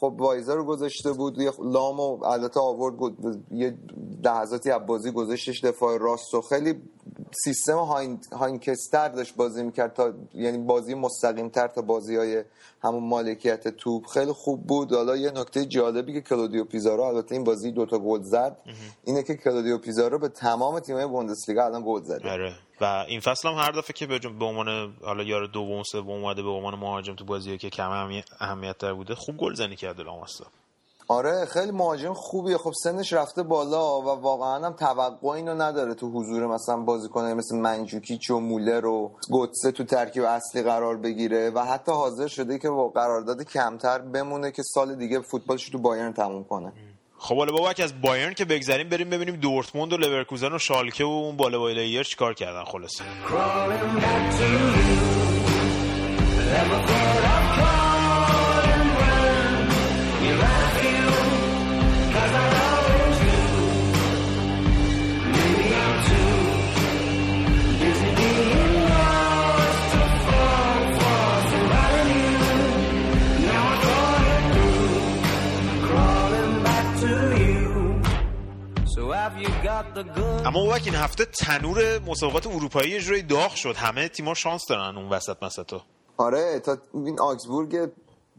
خب 0.00 0.14
وایزا 0.18 0.54
رو 0.54 0.64
گذاشته 0.64 1.12
بود 1.12 1.38
یه 1.38 1.52
لام 1.58 2.00
و 2.00 2.24
البته 2.24 2.60
آورد 2.60 2.96
بود 2.96 3.44
یه 3.50 3.74
لحظاتی 4.24 4.70
از 4.70 4.86
بازی 4.86 5.10
گذاشتش 5.10 5.64
دفاع 5.64 5.98
راست 5.98 6.34
و 6.34 6.40
خیلی 6.40 6.82
سیستم 7.44 8.06
هاینکستر 8.32 9.08
داشت 9.08 9.36
بازی 9.36 9.62
می‌کرد 9.62 9.94
تا 9.94 10.12
یعنی 10.34 10.58
بازی 10.58 10.94
مستقیم 10.94 11.48
تر 11.48 11.68
تا 11.68 11.82
بازی 11.82 12.16
های 12.16 12.44
همون 12.82 13.08
مالکیت 13.08 13.68
توپ. 13.68 14.06
خیلی 14.06 14.32
خوب 14.32 14.66
بود. 14.66 14.92
حالا 14.92 15.16
یه 15.16 15.30
نکته 15.30 15.66
جالبی 15.66 16.12
که 16.12 16.20
کلودیو 16.20 16.64
پیزارو 16.64 17.02
البته 17.02 17.34
این 17.34 17.44
بازی 17.44 17.72
دوتا 17.72 17.98
گل 17.98 18.22
زد 18.22 18.56
اینه 19.04 19.22
که 19.22 19.34
کلودیو 19.34 19.78
پیزارو 19.78 20.18
به 20.18 20.28
تمام 20.28 20.80
تیم‌های 20.80 21.06
بوندسلیگا 21.06 21.64
الان 21.64 21.82
گل 21.86 22.02
زده. 22.02 22.30
آره. 22.30 22.54
و 22.80 22.84
این 23.08 23.20
فصل 23.20 23.48
هم 23.48 23.54
هر 23.54 23.72
دفعه 23.72 23.92
که 23.92 24.06
به 24.06 24.44
عنوان 24.44 24.94
حالا 25.02 25.22
یار 25.22 25.46
دوم 25.46 25.82
سوم 25.82 26.10
اومده 26.10 26.42
به 26.42 26.48
عنوان 26.48 26.74
مهاجم 26.74 27.14
تو 27.14 27.24
بازی 27.24 27.58
که 27.58 27.70
کم 27.70 28.22
اهمیت 28.40 28.78
تر 28.78 28.94
بوده 28.94 29.14
خوب 29.14 29.36
گل 29.36 29.54
زنی 29.54 29.76
کرده 29.76 30.02
لاماستا. 30.02 30.46
آره 31.08 31.46
خیلی 31.46 31.70
مهاجم 31.70 32.12
خوبیه. 32.12 32.58
خب 32.58 32.72
سنش 32.82 33.12
رفته 33.12 33.42
بالا 33.42 34.00
و 34.00 34.04
واقعا 34.04 34.66
هم 34.66 34.72
توقع 34.72 35.28
اینو 35.28 35.54
نداره 35.54 35.94
تو 35.94 36.10
حضور 36.10 36.46
مثلا 36.46 36.76
بازیکن 36.76 37.24
مثل 37.24 37.56
منجوکیچ 37.56 38.30
و 38.30 38.40
مولر 38.40 38.86
و 38.86 39.10
گوتسه 39.30 39.72
تو 39.72 39.84
ترکیب 39.84 40.24
اصلی 40.24 40.62
قرار 40.62 40.96
بگیره 40.96 41.50
و 41.50 41.64
حتی 41.64 41.92
حاضر 41.92 42.26
شده 42.26 42.58
که 42.58 42.70
با 42.70 42.88
قرارداد 42.88 43.42
کمتر 43.42 43.98
بمونه 43.98 44.50
که 44.50 44.62
سال 44.62 44.94
دیگه 44.94 45.20
فوتبالش 45.20 45.68
تو 45.68 45.78
بایرن 45.78 46.12
تموم 46.12 46.44
کنه. 46.44 46.72
خب 47.18 47.36
حالا 47.36 47.52
بابا 47.52 47.72
از 47.82 48.00
بایرن 48.00 48.34
که 48.34 48.44
بگذریم 48.44 48.88
بریم 48.88 49.10
ببینیم 49.10 49.36
دورتموند 49.36 49.92
و 49.92 49.96
لورکوزن 49.96 50.52
و 50.52 50.58
شالکه 50.58 51.04
و 51.04 51.08
اون 51.08 51.36
بالا 51.36 51.58
بایلایر 51.58 52.02
چیکار 52.02 52.34
کردن. 52.34 52.64
خلاصه. 52.64 53.04
اما 79.66 80.60
او 80.60 80.72
این 80.72 80.94
هفته 80.94 81.24
تنور 81.24 81.98
مسابقات 81.98 82.46
اروپایی 82.46 82.90
یه 82.90 83.00
جوری 83.00 83.22
داغ 83.22 83.54
شد. 83.54 83.76
همه 83.76 84.08
تیم‌ها 84.08 84.34
شانس 84.34 84.62
دارن 84.68 84.96
اون 84.96 85.08
وسط 85.08 85.42
مسطا 85.42 85.82
آره 86.16 86.60
تا 86.60 86.78
این 86.94 87.20
آکسبورگ 87.20 87.90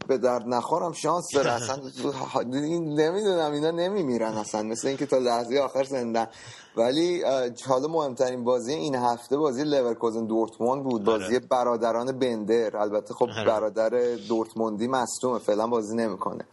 به 0.08 0.18
درد 0.18 0.42
نخورم 0.46 0.92
شانس 0.92 1.24
داره. 1.34 1.52
اصلا 1.52 1.76
نمی‌دونم 3.02 3.52
اینا 3.52 3.70
نمیمیرن 3.70 4.32
اصلا. 4.34 4.62
مثل 4.62 4.88
اینکه 4.88 5.06
تا 5.06 5.18
لحظه 5.18 5.58
آخر 5.58 5.84
زندن. 5.84 6.26
ولی 6.76 7.22
حالا 7.68 7.88
مهمترین 7.88 8.44
بازی 8.44 8.72
این 8.72 8.94
هفته 8.94 9.36
بازی 9.36 9.64
لورکوزن 9.64 10.26
دورتموند 10.26 10.84
بود. 10.84 11.08
آره. 11.08 11.18
بازی 11.18 11.38
برادران 11.38 12.18
بندر. 12.18 12.76
البته 12.76 13.14
خب 13.14 13.28
آره. 13.36 13.44
برادر 13.46 13.90
دورتموندی 14.28 14.88
مصدومه. 14.88 15.38
فعلا 15.38 15.66
بازی 15.66 15.96
نمی‌کنه. 15.96 16.44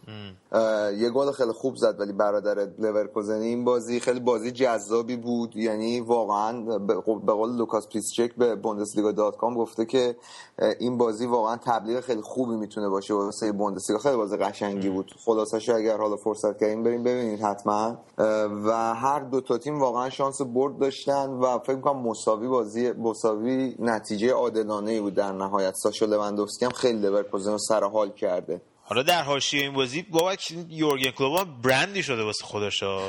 یه 0.98 1.10
گل 1.10 1.30
خیلی 1.30 1.52
خوب 1.52 1.76
زد 1.76 2.00
ولی 2.00 2.12
برا 2.12 2.68
لورکوزن. 2.78 3.40
این 3.40 3.64
بازی 3.64 4.00
خیلی 4.00 4.20
بازی 4.20 4.50
جذابی 4.50 5.16
بود. 5.16 5.56
یعنی 5.56 6.00
واقعا 6.00 6.78
به 6.78 6.94
به 7.26 7.32
قول 7.32 7.56
لوکاس 7.56 7.88
پیشچک 7.88 8.34
به 8.34 8.54
بوندسلیگا 8.54 9.12
dot 9.12 9.36
com 9.36 9.54
گفته 9.54 9.84
که 9.84 10.16
این 10.80 10.98
بازی 10.98 11.26
واقعا 11.26 11.56
تبلیغ 11.56 12.00
خیلی 12.00 12.22
خوبی 12.22 12.56
می‌تونه 12.56 12.88
باشه 12.88 13.14
واسه 13.14 13.52
بوندسلیگا. 13.52 14.02
خیلی 14.02 14.16
بازی 14.16 14.36
قشنگی 14.36 14.88
بود. 14.88 15.14
خلاصش 15.24 15.68
اگر 15.68 15.96
حالا 15.96 16.16
فرصت 16.16 16.58
کردیم 16.60 16.82
بریم 16.82 17.02
ببینید 17.02 17.40
حتما. 17.40 17.96
و 18.64 18.94
هر 18.94 19.20
دو 19.20 19.40
تا 19.40 19.58
تیم 19.58 19.80
واقعا 19.80 20.10
شانس 20.14 20.42
برد 20.42 20.78
داشتن 20.78 21.30
و 21.30 21.58
فکر 21.58 21.80
کنم 21.80 22.00
مساوی 22.02 22.48
بازی 22.48 22.92
مساوی 22.92 23.76
نتیجه 23.78 24.32
عادلانه 24.32 24.90
ای 24.90 25.00
بود 25.00 25.14
در 25.14 25.32
نهایت. 25.32 25.74
ساشا 25.82 26.06
لواندوفسکی 26.06 26.64
هم 26.64 26.70
خیلی 26.70 26.98
لورکوزن 26.98 27.52
رو 27.52 27.58
سر 27.58 27.84
حال 27.84 28.10
کرده. 28.10 28.60
حالا 28.82 29.02
در 29.02 29.22
حاشیه 29.22 29.62
این 29.62 29.74
بازی 29.74 30.02
بابک 30.02 30.54
یورگن 30.68 31.10
کلوپ 31.10 31.48
برندی 31.62 32.02
شده 32.02 32.24
واسه 32.24 32.44
خودش 32.44 32.82
ها. 32.82 33.00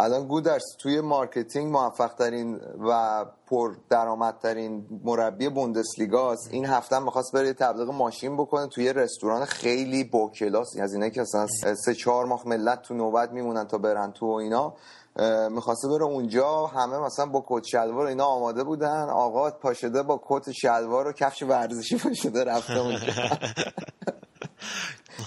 الان 0.00 0.28
گودرز 0.28 0.62
توی 0.78 1.00
marketing 1.00 1.72
موفق 1.72 2.14
ترین 2.14 2.60
و 2.88 3.24
پر 3.46 3.74
درآمدترین 3.90 4.86
مربی 5.04 5.48
بوندسلیگاست 5.48 6.48
این 6.52 6.66
هفته 6.66 6.96
هم 6.96 7.02
می‌خواست 7.02 7.32
بره 7.32 7.52
تبلیغ 7.52 7.88
ماشین 7.88 8.36
بکنه 8.36 8.66
توی 8.66 8.92
رستوران 8.92 9.44
خیلی 9.44 10.04
با 10.04 10.28
کلاس. 10.28 10.76
از 10.82 10.94
اینه 10.94 11.10
که 11.10 11.20
اصلا 11.20 11.46
سه 11.74 11.94
چهار 11.94 12.26
ماه 12.26 12.48
ملت 12.48 12.82
تو 12.82 12.94
نوبت 12.94 13.32
میمونن 13.32 13.64
تا 13.64 13.78
برن 13.78 14.12
تو 14.12 14.26
و 14.26 14.34
اینا. 14.34 14.74
می‌خواسته 15.50 15.88
بره 15.88 16.04
اونجا. 16.04 16.66
همه 16.66 16.98
مثلا 16.98 17.26
با 17.26 17.44
کت 17.48 17.64
شلوار 17.66 18.06
اینا 18.06 18.24
آماده 18.24 18.64
بودن. 18.64 19.08
آقا 19.10 19.50
پاشده 19.50 20.02
با 20.02 20.20
کت 20.28 20.52
شلوار 20.52 21.06
و 21.06 21.12
کفش 21.12 21.42
ورزشی 21.42 21.96
پاشده 21.96 22.44
رفته 22.44 22.78
اونجا. 22.78 23.06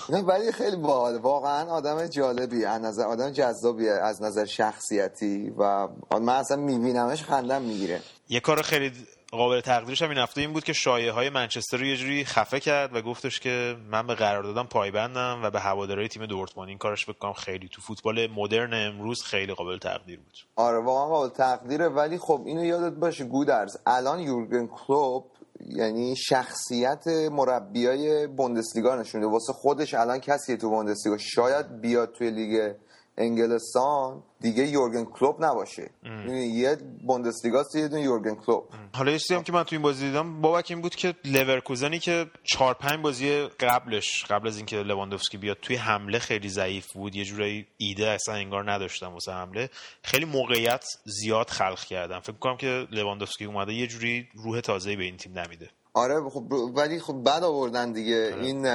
نه 0.10 0.22
ولی 0.22 0.52
خیلی 0.52 0.76
باحال. 0.76 1.18
واقعا 1.18 1.72
آدم 1.72 2.08
جالبی. 2.08 2.66
از 2.66 2.82
نظر 2.82 3.04
آدم 3.04 3.32
جذابیه 3.32 3.92
از 3.92 4.22
نظر 4.22 4.46
شخصیتی 4.46 5.50
و 5.58 5.88
من 6.12 6.30
اصلا 6.36 6.58
میبینمش 6.58 7.24
خندم 7.24 7.62
می‌گیره. 7.62 8.02
یه 8.30 8.40
کار 8.40 8.62
خیلی 8.62 8.92
قابل 9.32 9.62
تقدیرش 9.62 10.02
هم 10.02 10.10
این 10.10 10.18
هفته 10.18 10.42
این 10.42 10.54
بود 10.54 10.64
که 10.64 10.74
شایعه 10.74 11.12
های 11.12 11.30
منچستر 11.30 11.78
رو 11.78 11.86
یه 11.86 11.96
جوری 11.96 12.26
خفه 12.26 12.60
کرد 12.60 12.96
و 12.96 13.02
گفتش 13.02 13.40
که 13.40 13.76
من 13.92 14.08
به 14.08 14.16
قراردادم 14.16 14.64
پایبندم 14.64 15.40
و 15.44 15.50
به 15.50 15.60
هوادارهای 15.60 16.08
تیم 16.08 16.26
دورتموند. 16.26 16.70
این 16.70 16.78
کارش 16.78 17.10
بکنم 17.10 17.34
خیلی 17.34 17.70
تو 17.70 17.82
فوتبال 17.82 18.28
مدرن 18.28 18.74
امروز 18.74 19.24
خیلی 19.24 19.54
قابل 19.54 19.78
تقدیر 19.78 20.20
بود. 20.20 20.34
آره 20.56 20.84
واقعا 20.84 21.08
قابل 21.08 21.30
تقدیره. 21.30 21.88
ولی 21.88 22.18
خب 22.18 22.44
اینو 22.46 22.66
یادت 22.66 22.96
باشه 22.96 23.26
گودرز. 23.26 23.78
الان 23.86 24.20
یورگن 24.20 24.68
کلوپ 24.68 25.24
یعنی 25.70 26.16
شخصیت 26.16 27.08
مربیای 27.08 28.28
بوندسلیگا 28.28 28.96
نشونده 28.96 29.28
واسه 29.28 29.54
خودش 29.54 29.94
الان 29.94 30.20
کسیه 30.20 30.58
تو 30.58 30.70
بوندسلیگا. 30.70 31.18
شاید 31.18 31.82
بیاد 31.82 32.12
توی 32.12 32.32
لیگ 32.32 32.74
انگلستان 33.22 34.24
دیگه 34.40 34.68
یورگن 34.68 35.06
کلوپ 35.06 35.44
نباشه. 35.44 35.90
یعنی 36.04 36.46
یه 36.46 36.78
بوندسلیگا 37.08 37.64
یه 37.76 37.88
دونه 37.88 38.02
یورگن 38.02 38.36
کلوپ. 38.36 38.64
حالا 38.96 39.12
یه 39.12 39.20
چیزی 39.20 39.36
هم 39.36 39.44
که 39.44 39.52
من 39.52 39.64
تو 39.64 39.76
این 39.76 39.82
بازی 39.82 40.08
دیدم 40.08 40.42
بابک 40.42 40.66
این 40.70 40.82
بود 40.82 40.96
که 40.96 41.16
لورکوزنی 41.26 42.00
که 42.00 42.26
4 42.44 42.74
5 42.74 43.00
بازی 43.00 43.42
قبلش 43.60 44.26
قبل 44.30 44.48
از 44.48 44.58
اینکه 44.58 44.76
لواندوفسکی 44.76 45.38
بیاد 45.38 45.58
توی 45.62 45.76
حمله 45.76 46.20
خیلی 46.20 46.50
ضعیف 46.50 46.94
بود 46.94 47.16
یه 47.16 47.26
جورایی 47.26 47.68
ایده 47.78 48.08
اصلا 48.08 48.36
انگار 48.36 48.72
نداشتن 48.72 49.08
واسه 49.08 49.32
حمله. 49.32 49.70
خیلی 50.04 50.26
موقعیت 50.26 50.86
زیاد 51.06 51.50
خلق 51.50 51.80
کردن 51.80 52.20
فکر 52.20 52.38
کنم 52.38 52.58
که 52.58 52.88
لواندوفسکی 52.92 53.46
اومده 53.46 53.74
یه 53.74 53.88
جوری 53.88 54.28
روح 54.34 54.62
تازه‌ای 54.62 54.96
به 54.96 55.04
این 55.04 55.18
تیم 55.18 55.40
نمیده. 55.40 55.70
آره 55.94 56.30
خب 56.30 56.54
ولی 56.76 57.00
خب 57.00 57.24
بد 57.26 57.44
آوردن 57.44 57.92
دیگه. 57.92 58.34
آره. 58.34 58.46
این 58.46 58.68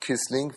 کیسلینگ 0.00 0.52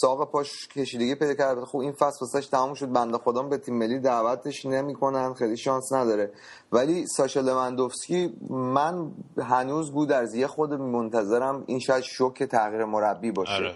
ساق 0.00 0.30
پاش 0.30 0.68
کشیدگی 0.68 1.14
پیدا 1.14 1.34
کرده. 1.34 1.64
خب 1.64 1.78
این 1.78 1.92
فصل 1.92 2.18
واسش 2.20 2.46
تمام 2.46 2.74
شد. 2.74 2.92
بنده 2.92 3.18
خدا 3.18 3.42
به 3.42 3.58
تیم 3.58 3.78
ملی 3.78 3.98
دعوتش 3.98 4.66
نمی‌کنن. 4.66 5.34
خیلی 5.34 5.56
شانس 5.56 5.92
نداره. 5.92 6.32
ولی 6.72 7.06
ساشا 7.06 7.40
لواندوفسکی 7.40 8.36
من 8.50 9.12
هنوز 9.38 9.92
بود 9.92 10.12
از 10.12 10.34
یه 10.34 10.46
خود 10.46 10.72
منتظرم 10.72 11.64
این 11.66 11.78
شاید 11.78 12.02
شوک 12.02 12.42
تغییر 12.42 12.84
مربی 12.84 13.30
باشه. 13.30 13.52
آره. 13.52 13.74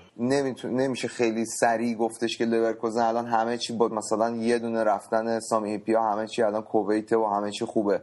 نمیشه 0.65 1.09
خیلی 1.09 1.45
سریع 1.47 1.97
گفتش 1.97 2.39
که 2.39 2.45
لورکوزن 2.45 3.03
الان 3.03 3.27
همه 3.27 3.59
چی 3.59 3.73
بود 3.73 3.93
مثلا 3.93 4.31
یه 4.31 4.59
دونه 4.59 4.85
رفتن 4.85 5.41
سامی 5.41 5.79
هیپیا 5.79 6.03
همه 6.03 6.27
چی 6.27 6.43
الان 6.43 6.63
کویته 6.63 7.17
و 7.17 7.27
همه 7.27 7.51
چی 7.51 7.65
خوبه. 7.65 8.01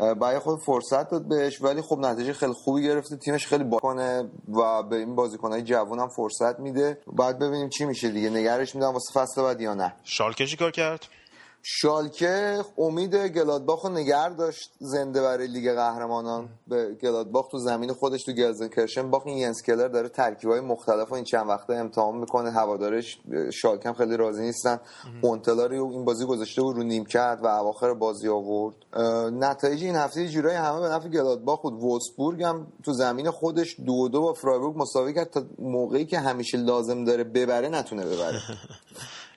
برای 0.00 0.38
خود 0.38 0.60
فرصت 0.60 1.10
داد 1.10 1.28
بهش 1.28 1.62
ولی 1.62 1.82
خب 1.82 1.98
نتیجه 1.98 2.32
خیلی 2.32 2.52
خوبی 2.52 2.82
گرفته. 2.82 3.16
تیمش 3.16 3.46
خیلی 3.46 3.64
با 3.64 3.78
کنه 3.78 4.30
و 4.48 4.82
به 4.82 4.96
این 4.96 5.14
بازیکنهای 5.14 5.62
جوان 5.62 5.98
هم 5.98 6.08
فرصت 6.08 6.60
میده. 6.60 6.98
بعد 7.12 7.38
ببینیم 7.38 7.68
چی 7.68 7.84
میشه 7.84 8.08
دیگه. 8.10 8.30
نگهش 8.30 8.74
میدارن 8.74 8.92
واسه 8.92 9.12
فصل 9.12 9.42
بعد 9.42 9.60
یا 9.60 9.74
نه. 9.74 9.94
شالکه 10.04 10.46
چی 10.46 10.56
کار 10.56 10.70
کرد؟ 10.70 11.06
شالکه 11.62 12.64
امید 12.78 13.14
گلادباخ 13.14 13.84
رو 13.84 13.90
نگر 13.90 14.28
داشت 14.28 14.70
زنده 14.78 15.22
برای 15.22 15.46
لیگ 15.46 15.74
قهرمانان. 15.74 16.48
به 16.66 16.94
گلادباخ 16.94 17.48
تو 17.48 17.58
زمین 17.58 17.92
خودش 17.92 18.24
تو 18.24 18.32
گلزنکرشن 18.32 19.10
باخت 19.10 19.26
این 19.26 19.38
ینس 19.38 19.62
کلر 19.62 19.88
داره 19.88 20.08
ترکیبای 20.08 20.60
مختلف 20.60 21.12
این 21.12 21.24
چند 21.24 21.48
وقته 21.48 21.74
امتحان 21.74 22.16
می‌کنه. 22.16 22.50
هوادارش 22.50 23.18
شالکه 23.52 23.88
هم 23.88 23.94
خیلی 23.94 24.16
راضی 24.16 24.42
نیستن. 24.42 24.80
هونتلار 25.20 25.63
رو 25.63 25.78
این 25.78 26.04
بازی 26.04 26.24
گذاشته 26.24 26.62
بود 26.62 26.76
رو 26.76 26.82
نیمکت 26.82 27.38
و 27.42 27.46
اواخر 27.46 27.94
بازی 27.94 28.28
آورد. 28.28 28.74
نتایج 29.32 29.84
این 29.84 29.96
هفته 29.96 30.28
جورایی 30.28 30.56
همه 30.56 30.80
به 30.80 30.88
نفع 30.88 31.08
گلادباخ 31.08 31.62
بود. 31.62 31.72
وولسبورگ 31.72 32.42
هم 32.42 32.66
تو 32.84 32.92
زمین 32.92 33.30
خودش 33.30 33.76
دو 33.86 34.08
دو 34.08 34.20
با 34.20 34.32
فرایبورگ 34.32 34.74
مساوی 34.76 35.14
کرد 35.14 35.30
تا 35.30 35.42
موقعی 35.58 36.06
که 36.06 36.18
همیشه 36.18 36.58
لازم 36.58 37.04
داره 37.04 37.24
ببره 37.24 37.68
نتونه 37.68 38.04
ببره. 38.04 38.40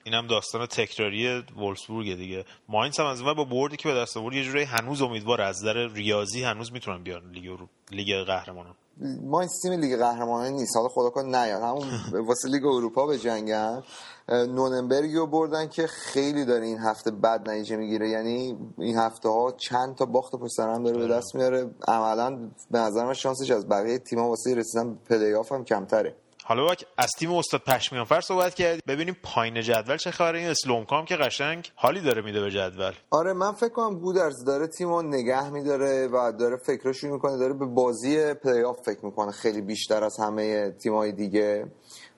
این 0.04 0.14
هم 0.14 0.26
داستان 0.26 0.66
تکراری 0.66 1.44
وولفسبورگ 1.56 2.16
دیگه. 2.16 2.44
ماینز 2.68 3.00
هم 3.00 3.06
از 3.06 3.20
اون 3.20 3.34
با 3.34 3.44
بردی 3.44 3.76
که 3.76 3.88
به 3.88 3.94
دست 3.94 4.16
آورد 4.16 4.34
یه 4.34 4.44
جوری 4.44 4.62
هنوز 4.62 5.02
امیدوار 5.02 5.40
از 5.40 5.56
نظر 5.56 5.88
ریاضی 5.94 6.42
هنوز 6.42 6.72
می‌تونن 6.72 7.02
بیان 7.02 7.30
لیگ 7.30 7.46
رو... 7.46 7.68
لیگ 7.90 8.24
قهرمانان. 8.26 8.74
ما 9.22 9.46
تیم 9.62 9.72
لیگ 9.72 9.98
قهرمانان 9.98 10.52
نیست. 10.52 10.76
حالا 10.76 10.88
خدا 10.88 11.10
کنه 11.10 11.26
نیاد. 11.26 11.62
همون 11.62 11.88
واسه 12.28 12.48
لیگ 12.48 12.64
اروپا 12.64 13.06
بجنگن 13.06 13.82
نورنبرگی 14.28 15.16
رو 15.16 15.26
بردن 15.26 15.68
که 15.68 15.86
خیلی 15.86 16.44
داره 16.44 16.66
این 16.66 16.78
هفته 16.78 17.10
بد 17.10 17.50
نتیجه 17.50 17.76
می‌گیره. 17.76 18.08
یعنی 18.08 18.56
این 18.78 18.96
هفته 18.96 19.28
ها 19.28 19.52
چند 19.58 19.94
تا 19.94 20.04
باخت 20.04 20.34
پشت 20.34 20.52
سر 20.56 20.68
هم 20.68 20.82
داره 20.82 20.98
به 20.98 21.08
دست 21.08 21.34
میاره. 21.34 21.70
عملا 21.88 22.50
به 22.70 22.78
نظر 22.78 23.04
من 23.04 23.14
شانسش 23.14 23.50
از 23.50 23.68
بقیه 23.68 23.98
تیم‌ها 23.98 24.28
واسه 24.28 24.54
رسیدن 24.54 24.98
پلی 25.08 25.34
آف 25.34 25.52
هم 25.52 25.64
کمتره. 25.64 26.16
حالا 26.46 26.64
بابک 26.64 26.84
از 26.98 27.10
تیم 27.18 27.32
استاد 27.32 27.60
پشمیانفر 27.60 28.20
صحبت 28.20 28.54
کرد 28.54 28.80
ببینیم 28.86 29.16
پایین 29.22 29.62
جدول 29.62 29.96
چه 29.96 30.10
خبره. 30.10 30.38
این 30.38 30.48
اسلومکا 30.48 30.90
هم 30.90 31.04
که 31.04 31.16
قشنگ 31.16 31.72
حالی 31.74 32.00
داره 32.00 32.22
میده 32.22 32.40
به 32.40 32.50
جدول. 32.50 32.92
آره 33.10 33.32
من 33.32 33.52
فکر 33.52 33.68
کنم 33.68 33.98
گودرز 33.98 34.44
داره 34.46 34.66
تیمو 34.66 35.02
نگه 35.02 35.50
میداره 35.50 36.08
و 36.12 36.32
داره 36.38 36.56
فکرشو 36.56 37.08
می‌کنه. 37.08 37.36
داره 37.38 37.54
به 37.54 37.66
بازی 37.66 38.34
پلی 38.34 38.62
آف 38.62 38.76
فکر 38.86 39.04
می‌کنه. 39.04 39.32
خیلی 39.32 39.60
بیشتر 39.60 40.04
از 40.04 40.16
همه 40.20 40.70
تیمای 40.70 41.12
دیگه. 41.12 41.66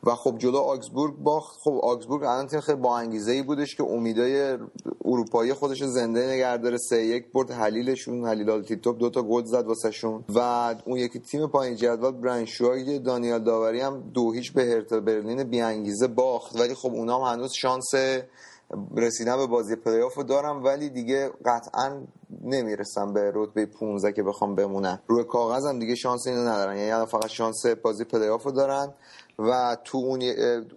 و 0.04 0.14
خب 0.14 0.38
جلو 0.38 0.58
آگزبورگ 0.58 1.14
باخت. 1.16 1.56
خب 1.60 1.80
آگزبورگ 1.82 2.22
الان 2.22 2.46
تیم 2.46 2.60
خیلی 2.60 2.78
با 2.78 2.98
انگیزه 2.98 3.32
ای 3.32 3.42
بودش 3.42 3.76
که 3.76 3.84
امیدای 3.84 4.58
اروپایی 5.04 5.52
خودش 5.52 5.84
زنده 5.84 6.26
نگه 6.26 6.56
داره. 6.56 6.76
سه 6.76 7.06
یک 7.06 7.32
برد 7.32 7.50
حلیلشون. 7.50 8.26
حلیل 8.26 8.50
آلتینتوپ 8.50 8.98
دو 8.98 9.10
تا 9.10 9.22
گل 9.22 9.44
زد 9.44 9.66
واسهشون. 9.66 10.24
و 10.34 10.74
اون 10.84 10.98
یکی 10.98 11.18
تیم 11.18 11.46
پایین 11.46 11.76
جدول 11.76 12.12
برنشوای 12.12 12.98
دانیال 12.98 13.44
داوری 13.44 13.80
هم 13.80 14.10
دو 14.14 14.32
هیچ 14.32 14.52
به 14.52 14.64
هرتا 14.64 15.00
برلین 15.00 15.42
بی 15.42 15.60
انگیزه 15.60 16.06
باخت. 16.06 16.60
ولی 16.60 16.74
خب 16.74 16.94
اونام 16.94 17.22
هنوز 17.22 17.52
شانس 17.52 17.94
رسیدن 18.96 19.36
به 19.36 19.46
بازی 19.46 19.76
پلی 19.76 19.90
آف 19.90 20.00
رو 20.16 20.22
دارن 20.22 20.64
ولی 20.64 20.90
دیگه 20.90 21.30
قطعا 21.44 22.02
نمی‌رسم 22.42 23.12
به 23.12 23.32
رتبه 23.34 23.66
15 23.66 24.12
که 24.12 24.22
بخوان 24.22 24.54
بمونن 24.54 24.98
روی 25.06 25.24
کاغذم 25.24 25.78
دیگه 25.78 25.94
شانس 25.94 26.26
اینو 26.26 26.40
ندارن. 26.40 26.76
یعنی 26.76 26.90
الان 26.90 27.06
فقط 27.06 27.26
شانس 27.26 27.66
بازی 27.66 28.04
پلی 28.04 28.17
آف 28.17 28.26
رو 28.26 28.50
دارن 28.50 28.94
و 29.38 29.76
تو 29.84 29.98
اون 29.98 30.22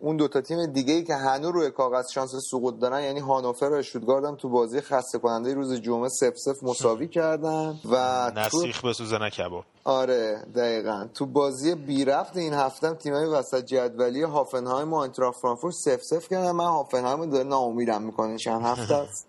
اون 0.02 0.18
دو 0.18 0.28
تا 0.28 0.42
تیم 0.42 0.66
دیگه 0.66 0.94
ای 0.94 1.04
که 1.04 1.16
هنوز 1.16 1.52
روی 1.54 1.72
کاغذ 1.72 2.12
شانس 2.12 2.32
سقوط 2.52 2.80
دارن 2.80 3.04
یعنی 3.04 3.20
هانوفر 3.20 3.66
و 3.66 3.74
اشتوتگارت 3.74 4.26
هم 4.26 4.36
تو 4.36 4.50
بازی 4.50 4.82
خسته 4.82 5.20
کننده 5.20 5.54
روز 5.54 5.82
جمعه 5.82 6.10
0 6.10 6.32
0 6.36 6.56
مساوی 6.64 7.08
کردن 7.18 7.80
و 7.92 8.32
نسیخ 8.36 8.82
به 8.82 8.94
سوزن 8.94 9.30
کباب. 9.30 9.64
آره 9.84 10.44
دقیقا. 10.56 11.08
تو 11.14 11.26
بازی 11.26 11.76
بی 11.76 12.06
رفت 12.06 12.38
این 12.38 12.54
هفته 12.54 12.94
تیمای 12.94 13.26
وسط 13.26 13.66
جدولی 13.66 14.22
هافنهایم 14.24 14.94
و 14.94 14.96
انتراخ 14.98 15.36
فرانکفورت 15.42 15.74
0 15.74 15.98
0 16.02 16.28
کردن. 16.28 16.52
من 16.52 16.66
هافنهایم 16.66 17.30
داره 17.30 17.44
ناامیدم 17.44 18.02
می‌کنه. 18.02 18.38
چند 18.38 18.62
هفته 18.62 18.96
است 18.96 19.28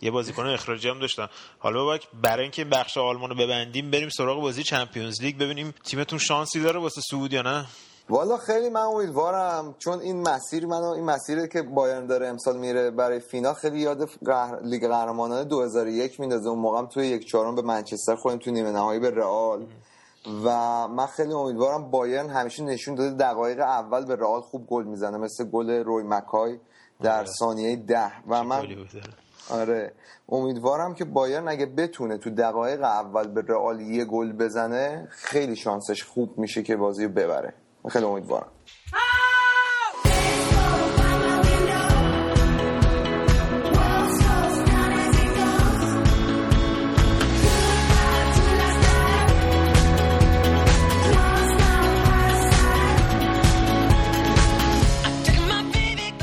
یه 0.00 0.10
بازیکن 0.10 0.46
اخراجی 0.46 0.88
هم 0.88 0.98
داشتن. 0.98 1.26
حالا 1.58 1.84
باید 1.84 2.02
برای 2.22 2.42
اینکه 2.42 2.64
بخش 2.64 2.98
آلمان 2.98 3.30
رو 3.30 3.36
ببندیم 3.36 3.90
بریم 3.90 4.08
سراغ 4.08 4.40
بازی 4.40 4.62
چمپیونز 4.62 5.22
لیگ. 5.22 5.38
ببینیم 5.38 5.74
تیمتون 5.84 6.18
شانسی 6.18 6.62
داره 6.62 6.80
واسه 6.80 7.00
صعود 7.10 7.32
یا 7.32 7.42
نه؟ 7.42 7.66
والا 8.08 8.36
خیلی 8.36 8.68
من 8.68 8.80
امیدوارم 8.80 9.74
چون 9.78 10.00
این 10.00 10.22
مسیر 10.28 10.66
منو 10.66 10.90
این 10.90 11.04
مسیری 11.04 11.48
که 11.48 11.62
بایرن 11.62 12.06
داره 12.06 12.26
امسال 12.26 12.58
میره 12.58 12.90
برای 12.90 13.20
فینال 13.20 13.54
خیلی 13.54 13.80
یاد 13.80 14.08
لیگ 14.64 14.86
قهرمانان 14.88 15.48
2001 15.48 16.20
میندازه. 16.20 16.48
اون 16.48 16.58
موقع 16.58 16.86
توی 16.86 17.06
یک 17.06 17.26
چهارم 17.26 17.54
به 17.54 17.62
منچستر 17.62 18.14
خوریم 18.14 18.38
تو 18.38 18.50
نیمه 18.50 18.70
نهایی 18.70 19.00
به 19.00 19.10
رئال. 19.10 19.66
و 20.44 20.48
من 20.88 21.06
خیلی 21.06 21.32
امیدوارم 21.32 21.90
بایرن 21.90 22.30
همیشه 22.30 22.62
نشون 22.62 22.94
داده 22.94 23.16
دقایق 23.16 23.60
اول 23.60 24.04
به 24.04 24.16
رئال 24.16 24.40
خوب 24.40 24.66
گل 24.66 24.84
می‌زنه 24.84 25.18
مثل 25.18 25.44
گل 25.44 25.70
روی 25.70 26.04
مکای 26.06 26.58
در. 27.02 27.24
ثانیه 27.24 27.76
ده. 27.76 28.12
و 28.28 28.44
من 28.44 28.66
آره. 29.50 29.92
امیدوارم 30.28 30.94
که 30.94 31.04
بایرن 31.04 31.48
اگه 31.48 31.66
بتونه 31.66 32.18
تو 32.18 32.30
دقایق 32.30 32.82
اول 32.82 33.28
به 33.28 33.44
رئال 33.48 33.80
یه 33.80 34.04
گل 34.04 34.32
بزنه 34.32 35.08
خیلی 35.10 35.56
شانسش 35.56 36.04
خوب 36.04 36.38
میشه 36.38 36.62
که 36.62 36.76
بازی 36.76 37.04
رو 37.04 37.10
ببره. 37.10 37.54
خیلی 37.88 38.04
امیدوارم. 38.04 38.48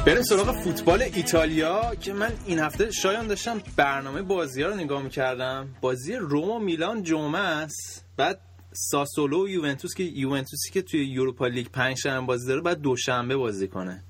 بریم 0.10 0.24
سراغ 0.24 0.51
فوتبال 0.51 1.01
ایتالیا 1.01 1.95
که 2.01 2.14
من 2.14 2.32
این 2.45 2.60
هفته 2.60 2.91
شایان 2.91 3.28
داشتم 3.28 3.62
برنامه 3.76 4.22
بازی 4.22 4.62
ها 4.62 4.70
رو 4.70 4.76
نگاه 4.76 5.03
می‌کردم. 5.03 5.68
بازی 5.82 6.16
روم 6.16 6.49
و 6.49 6.60
میلان 6.60 7.03
جمعه 7.03 7.41
است. 7.41 8.05
بعد 8.18 8.39
ساسولو 8.74 9.45
و 9.45 9.49
یوونتوس 9.49 9.93
که 9.93 10.03
یوونتوسی 10.03 10.72
که 10.72 10.82
توی 10.82 11.05
یوروپا 11.05 11.47
لیگ 11.47 11.68
پنج 11.68 11.97
شنبه 11.97 12.28
بازی 12.28 12.47
داره 12.47 12.62
بعد 12.62 12.82
دوشنبه 12.82 13.38
بازی 13.38 13.68
کنه. 13.68 14.03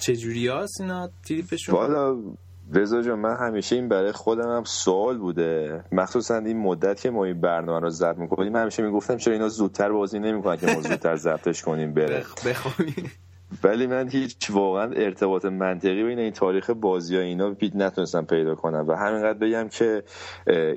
چجوری 0.00 0.48
هست 0.48 0.80
اینا 0.80 1.10
تیپشون 1.24 1.74
والا 1.74 2.16
رضا 2.74 3.02
جان 3.02 3.18
من 3.18 3.36
همیشه 3.36 3.76
این 3.76 3.88
برای 3.88 4.12
خودم 4.12 4.56
هم 4.56 4.64
سوال 4.64 5.18
بوده. 5.18 5.84
مخصوصا 5.92 6.36
این 6.36 6.58
مدت 6.58 7.00
که 7.00 7.10
ما 7.10 7.24
این 7.24 7.40
برنامه 7.40 7.80
رو 7.80 7.90
ضبط 7.90 8.18
می‌کنیم 8.18 8.56
همیشه 8.56 8.82
می‌گفتم 8.82 9.16
چرا 9.16 9.32
اینا 9.32 9.48
زودتر 9.48 9.92
بازی 9.92 10.18
نمی‌کنن 10.18 10.56
که 10.56 10.66
ما 10.66 10.80
زودتر 10.80 11.16
ضبطش 11.16 11.62
کنیم 11.62 11.94
بره. 11.94 12.24
بخونیم 12.46 13.12
ولی 13.64 13.86
من 13.86 14.08
هیچ 14.08 14.50
واقعا 14.50 14.92
ارتباط 14.92 15.44
منطقی 15.44 16.04
بین 16.04 16.18
این 16.18 16.30
تاریخ 16.30 16.70
بازی 16.70 17.16
ها 17.16 17.22
اینا 17.22 17.54
پیت 17.54 17.76
نتونستم 17.76 18.24
پیدا 18.24 18.54
کنم. 18.54 18.84
و 18.88 18.92
همینقدر 18.92 19.38
بگم 19.38 19.68
که 19.68 20.02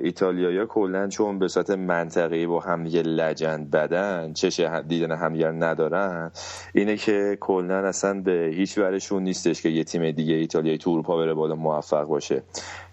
ایتالیایی 0.02 0.66
کلا 0.66 1.08
چون 1.08 1.38
به 1.38 1.48
صورت 1.48 1.70
منطقی 1.70 2.46
با 2.46 2.60
همدیگه 2.60 3.02
لجند 3.02 3.70
بدن 3.70 4.32
چش 4.32 4.60
دیدن 4.60 5.12
همدیگر 5.12 5.52
ندارن 5.52 6.32
اینه 6.74 6.96
که 6.96 7.38
کلا 7.40 7.88
اصلا 7.88 8.20
به 8.20 8.50
هیچ 8.54 8.78
ورشون 8.78 9.22
نیستش 9.22 9.62
که 9.62 9.68
یه 9.68 9.84
تیم 9.84 10.10
دیگه 10.10 10.34
ایتالیایی 10.34 10.78
تو 10.78 10.90
اروپا 10.90 11.16
بره 11.16 11.34
بالا 11.34 11.54
موفق 11.54 12.04
باشه. 12.04 12.42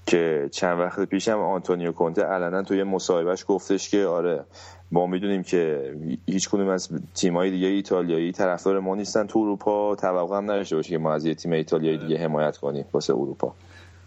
که 0.07 0.49
چند 0.51 0.80
وقت 0.80 0.99
پیشم 0.99 1.39
آنتونیو 1.39 1.91
کونته 1.91 2.23
علنا 2.23 2.63
توی 2.63 2.84
مصاحبهش 2.84 3.45
گفتش 3.47 3.89
که 3.89 4.05
آره 4.05 4.45
ما 4.91 5.07
می‌دونیم 5.07 5.43
که 5.43 5.93
هیچ 6.27 6.49
کنیم 6.49 6.67
از 6.67 6.89
تیمای 7.15 7.51
دیگه 7.51 7.67
ایتالیایی 7.67 8.31
طرفدار 8.31 8.79
ما 8.79 8.95
نیستن 8.95 9.27
تو 9.27 9.39
اروپا. 9.39 9.95
توقع 9.95 10.38
هم 10.38 10.43
نداشته 10.43 10.75
باشه 10.75 10.89
که 10.89 10.97
ما 10.97 11.13
از 11.13 11.25
یه 11.25 11.35
تیم 11.35 11.51
ایتالیایی 11.51 11.97
دیگه 11.97 12.17
حمایت 12.17 12.57
کنیم 12.57 12.85
واسه 12.93 13.13
اروپا. 13.13 13.55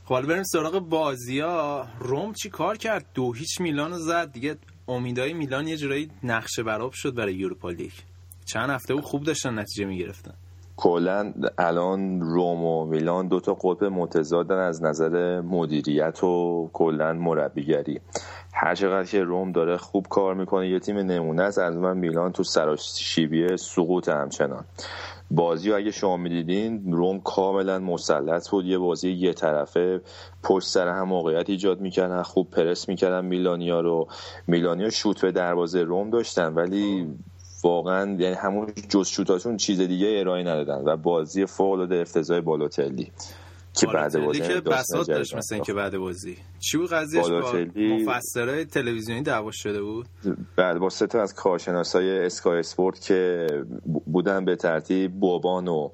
خب 0.05 0.15
حالا 0.15 0.27
بریم 0.27 0.43
سراغ 0.43 0.79
بازیا 0.79 1.87
روم 2.01 2.33
چی 2.33 2.51
کار 2.51 2.77
کرد؟ 2.77 3.05
دو 3.15 3.33
هیچ 3.33 3.61
میلان 3.61 3.99
زد. 3.99 4.33
دیگه 4.33 4.57
امیدای 4.89 5.33
میلان 5.33 5.69
یه 5.69 5.77
جورایی 5.77 6.11
نقشه 6.23 6.63
براب 6.63 6.93
شد 6.95 7.15
برای 7.15 7.35
یوروپا 7.35 7.71
لیگ. 7.71 7.93
چند 8.45 8.71
هفته 8.71 9.01
خوب 9.01 9.23
داشتن 9.23 9.59
نتیجه 9.59 9.85
می‌گرفتن. 9.85 10.35
کلا 10.81 11.33
الان 11.59 12.21
روم 12.21 12.65
و 12.65 12.85
میلان 12.85 13.29
دو 13.29 13.41
تا 13.41 13.55
قطب 13.55 13.85
متضادن 13.85 14.59
از 14.59 14.83
نظر 14.83 15.41
مدیریت 15.41 16.25
و 16.25 16.71
کلا 16.73 17.13
مربیگری. 17.13 18.01
هر 18.53 18.75
چقدر 18.75 19.05
که 19.05 19.23
روم 19.23 19.53
داره 19.53 19.77
خوب 19.77 20.07
کار 20.09 20.35
می‌کنه 20.35 20.69
یه 20.69 20.79
تیم 20.79 20.99
نمونه 20.99 21.43
است. 21.43 21.59
از 21.59 21.77
من 21.77 21.97
میلان 21.97 22.33
تو 22.33 22.43
سراشیبیه 22.43 23.57
سقوط 23.57 24.09
همچنان. 24.09 24.65
بازی 25.31 25.71
رو 25.71 25.77
اگه 25.77 25.91
شما 25.91 26.17
می‌دیدین 26.17 26.93
روم 26.93 27.21
کاملا 27.21 27.79
مسلط 27.79 28.49
بود. 28.49 28.65
یه 28.65 28.79
بازی 28.79 29.11
یه 29.11 29.33
طرفه. 29.33 30.01
پشت 30.43 30.69
سر 30.69 30.89
هم 30.89 31.09
موقعیت 31.09 31.51
ایجاد 31.51 31.81
می‌کردن. 31.81 32.23
خوب 32.23 32.51
پرس 32.51 32.89
می‌کردن 32.89 33.25
میلانیا 33.25 33.81
رو. 33.81 34.09
میلانیا 34.47 34.91
شوت 34.91 35.21
به 35.21 35.33
دروازه 35.33 35.83
روم 35.83 36.11
داشتن 36.11 36.55
ولی 36.55 37.07
واقعا 37.63 38.17
یعنی 38.19 38.35
همون 38.35 38.73
جز 38.89 39.09
شوتاشون 39.09 39.57
چیز 39.57 39.81
دیگه 39.81 40.17
ارائه 40.21 40.43
ندادن 40.43 40.85
و 40.85 40.97
بازی 40.97 41.47
فوق 41.47 41.73
العاده 41.73 42.01
افتضاح 42.01 42.41
بالوتلی 42.41 43.13
که 43.75 43.87
بعد 43.87 44.25
بازی 44.25 44.41
که 44.41 44.61
بساط 44.61 45.07
داشت 45.07 45.35
مثل 45.35 45.55
اینکه 45.55 45.73
بعد 45.73 45.99
بازی. 45.99 46.37
چی 46.61 46.79
بود 46.79 46.93
قضیهش 46.93 47.29
با 47.29 47.67
مفسرای 47.77 48.65
تلویزیونی 48.65 49.23
دعوا 49.23 49.51
شده 49.51 49.83
بود؟ 49.83 50.07
بعد 50.57 50.79
با 50.79 50.89
سه 50.89 51.07
تا 51.07 51.23
از 51.23 51.35
کارشناسای 51.35 52.27
اسکای 52.27 52.59
اسپورت 52.59 53.01
که 53.01 53.47
بودن 54.07 54.45
به 54.45 54.57
ترتیب 54.57 55.13
بوبان 55.21 55.69
و 55.69 55.91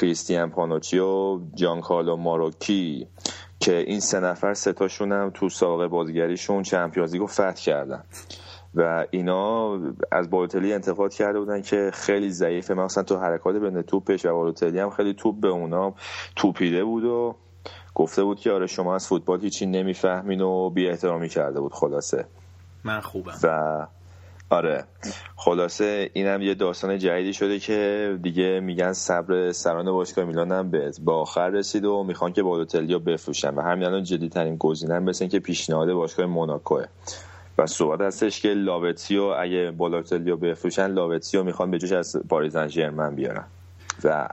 کریستیان 0.00 0.50
پانوچی 0.50 0.98
و 0.98 1.40
جان 1.54 1.80
کارلو 1.80 2.16
ماروکی 2.16 3.06
که 3.60 3.84
این 3.86 4.00
سه 4.00 4.20
نفر 4.20 4.54
سه 4.54 4.72
تاشون 4.72 5.12
هم 5.12 5.30
تو 5.34 5.48
سابقه 5.48 5.88
بازیگریشون 5.88 6.62
چمپیونز 6.62 7.12
لیگو 7.12 7.26
فتح 7.26 7.52
کردن. 7.52 8.04
و 8.76 9.06
اینا 9.10 9.78
از 10.12 10.30
بالوتلی 10.30 10.72
انتقاد 10.72 11.14
کرده 11.14 11.38
بودن 11.38 11.62
که 11.62 11.90
خیلی 11.94 12.30
ضعیفه. 12.30 12.74
مثلا 12.74 13.02
تو 13.02 13.16
حرکات 13.16 13.56
بین 13.56 13.82
توپش 13.82 14.26
و 14.26 14.32
بالوتلی 14.34 14.78
هم 14.78 14.90
خیلی 14.90 15.14
توپ 15.14 15.40
به 15.40 15.48
اونا 15.48 15.94
توپیده 16.36 16.84
بود 16.84 17.04
و 17.04 17.34
گفته 17.94 18.24
بود 18.24 18.40
که 18.40 18.52
آره 18.52 18.66
شما 18.66 18.94
از 18.94 19.08
فوتبال 19.08 19.40
هیچی 19.40 19.66
نمی‌فهمین 19.66 20.40
و 20.40 20.70
بی 20.70 20.88
احترامی 20.88 21.28
کرده 21.28 21.60
بود. 21.60 21.72
خلاصه. 21.72 22.24
من 22.84 23.00
خوبم. 23.00 23.32
و 23.42 23.86
آره. 24.50 24.84
خلاصه 25.36 26.10
اینم 26.12 26.42
یه 26.42 26.54
داستان 26.54 26.98
جدیدی 26.98 27.32
شده 27.32 27.58
که 27.58 28.18
دیگه 28.22 28.60
میگن 28.60 28.92
صبر 28.92 29.52
سران 29.52 29.92
باشگاه 29.92 30.24
میلان 30.24 30.52
هم 30.52 30.70
به 30.70 31.12
آخر 31.12 31.48
رسید 31.48 31.84
و 31.84 32.04
می‌خوان 32.04 32.32
که 32.32 32.42
بالوتلی 32.42 32.92
رو 32.94 33.00
بفروشن. 33.00 33.54
و 33.54 33.60
همین 33.60 33.84
الان 33.84 34.02
جدی 34.02 34.28
ترین 34.28 34.56
گزینه 34.56 34.98
مثل 34.98 35.26
که 35.26 35.38
پیشنهاد 35.38 35.92
باشگاه 35.92 36.26
موناکوه. 36.26 36.84
و 37.58 37.66
صحبت 37.66 38.00
هستش 38.00 38.40
که 38.40 38.48
لاوتیو 38.48 39.22
اگه 39.22 39.70
بالاتلیو 39.70 40.36
بفروشن 40.36 40.86
لاوتیو 40.86 41.42
می‌خوان 41.42 41.70
به 41.70 41.78
جوش 41.78 41.92
از 41.92 42.16
پاریزن 42.28 42.68
ژرمن 42.68 43.14
بیارن. 43.14 43.44
و 44.04 44.28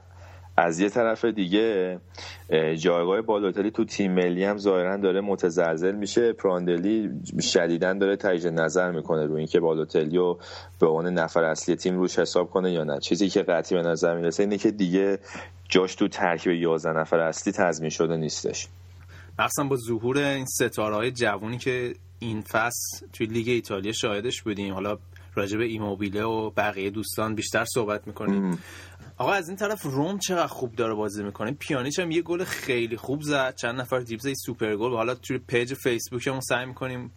از 0.57 0.79
یه 0.79 0.89
طرف 0.89 1.25
دیگه 1.25 1.99
جایگاه 2.77 3.21
بالاتلی 3.21 3.71
تو 3.71 3.85
تیم 3.85 4.11
ملی 4.11 4.43
هم 4.43 4.57
ظاهرا 4.57 4.97
داره 4.97 5.21
متزلزل 5.21 5.95
میشه. 5.95 6.33
پراندلی 6.33 7.09
شدیدا 7.41 7.93
داره 7.93 8.15
تجدید 8.15 8.59
نظر 8.59 8.91
می‌کنه 8.91 9.25
روی 9.25 9.37
اینکه 9.37 9.59
بالوتلی 9.59 10.16
رو 10.16 10.35
به 10.79 10.87
عنوان 10.87 11.13
نفر 11.13 11.43
اصلی 11.43 11.75
تیم 11.75 11.97
روش 11.97 12.19
حساب 12.19 12.49
کنه 12.49 12.71
یا 12.71 12.83
نه. 12.83 12.99
چیزی 12.99 13.29
که 13.29 13.43
قطعی 13.43 13.81
به 13.81 13.89
نظر 13.89 14.15
می‌رسه 14.15 14.43
اینه 14.43 14.57
که 14.57 14.71
دیگه 14.71 15.19
جاش 15.69 15.95
تو 15.95 16.07
ترکیب 16.07 16.51
11 16.51 16.99
نفر 16.99 17.19
اصلی 17.19 17.53
تضمین 17.53 17.89
شده 17.89 18.17
نیستش. 18.17 18.67
مخصوصا 19.39 19.63
با 19.63 19.75
ظهور 19.75 20.17
این 20.17 20.45
ستاره 20.45 20.95
های 20.95 21.11
جوونی 21.11 21.57
که 21.57 21.93
این 22.21 22.41
فصل 22.41 23.07
توی 23.13 23.27
لیگ 23.27 23.49
ایتالیا 23.49 23.91
شاهدش 23.91 24.41
بودیم. 24.41 24.73
حالا 24.73 24.97
راجع 25.35 25.57
به 25.57 25.63
ایموبیله 25.63 26.23
و 26.23 26.49
بقیه 26.49 26.89
دوستان 26.89 27.35
بیشتر 27.35 27.65
صحبت 27.65 28.07
می‌کنیم. 28.07 28.59
آقا 29.17 29.31
از 29.31 29.47
این 29.47 29.57
طرف 29.57 29.83
روم 29.83 30.19
چقدر 30.19 30.47
خوب 30.47 30.75
داره 30.75 30.93
بازی 30.93 31.23
می‌کنه؟ 31.23 31.51
پیانیچ 31.51 31.99
هم 31.99 32.11
یه 32.11 32.21
گل 32.21 32.43
خیلی 32.43 32.97
خوب 32.97 33.21
زد. 33.21 33.55
چند 33.55 33.81
نفر 33.81 33.99
دریبل 33.99 34.19
زد 34.19 34.33
سوپر 34.33 34.75
گل. 34.75 34.91
حالا 34.91 35.15
توی 35.15 35.37
page 35.37 35.73
فیسبوکمون 35.73 36.39
سعی 36.39 36.65
می‌کنیم 36.65 37.11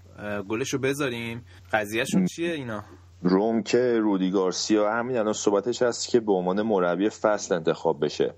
گلش 0.49 0.73
رو 0.73 0.79
بذاریم. 0.79 1.45
قضیهشون 1.73 2.27
چیه 2.27 2.53
اینا؟ 2.53 2.85
روم 3.23 3.63
که 3.63 3.99
رودی 3.99 4.31
گارسیا 4.31 4.93
همین 4.93 5.17
الان 5.17 5.33
صحبتش 5.33 5.83
هست 5.83 6.09
که 6.09 6.21
به 6.21 6.33
عنوان 6.33 6.63
مربی 6.63 7.09
فصل 7.09 7.55
انتخاب 7.55 8.05
بشه. 8.05 8.35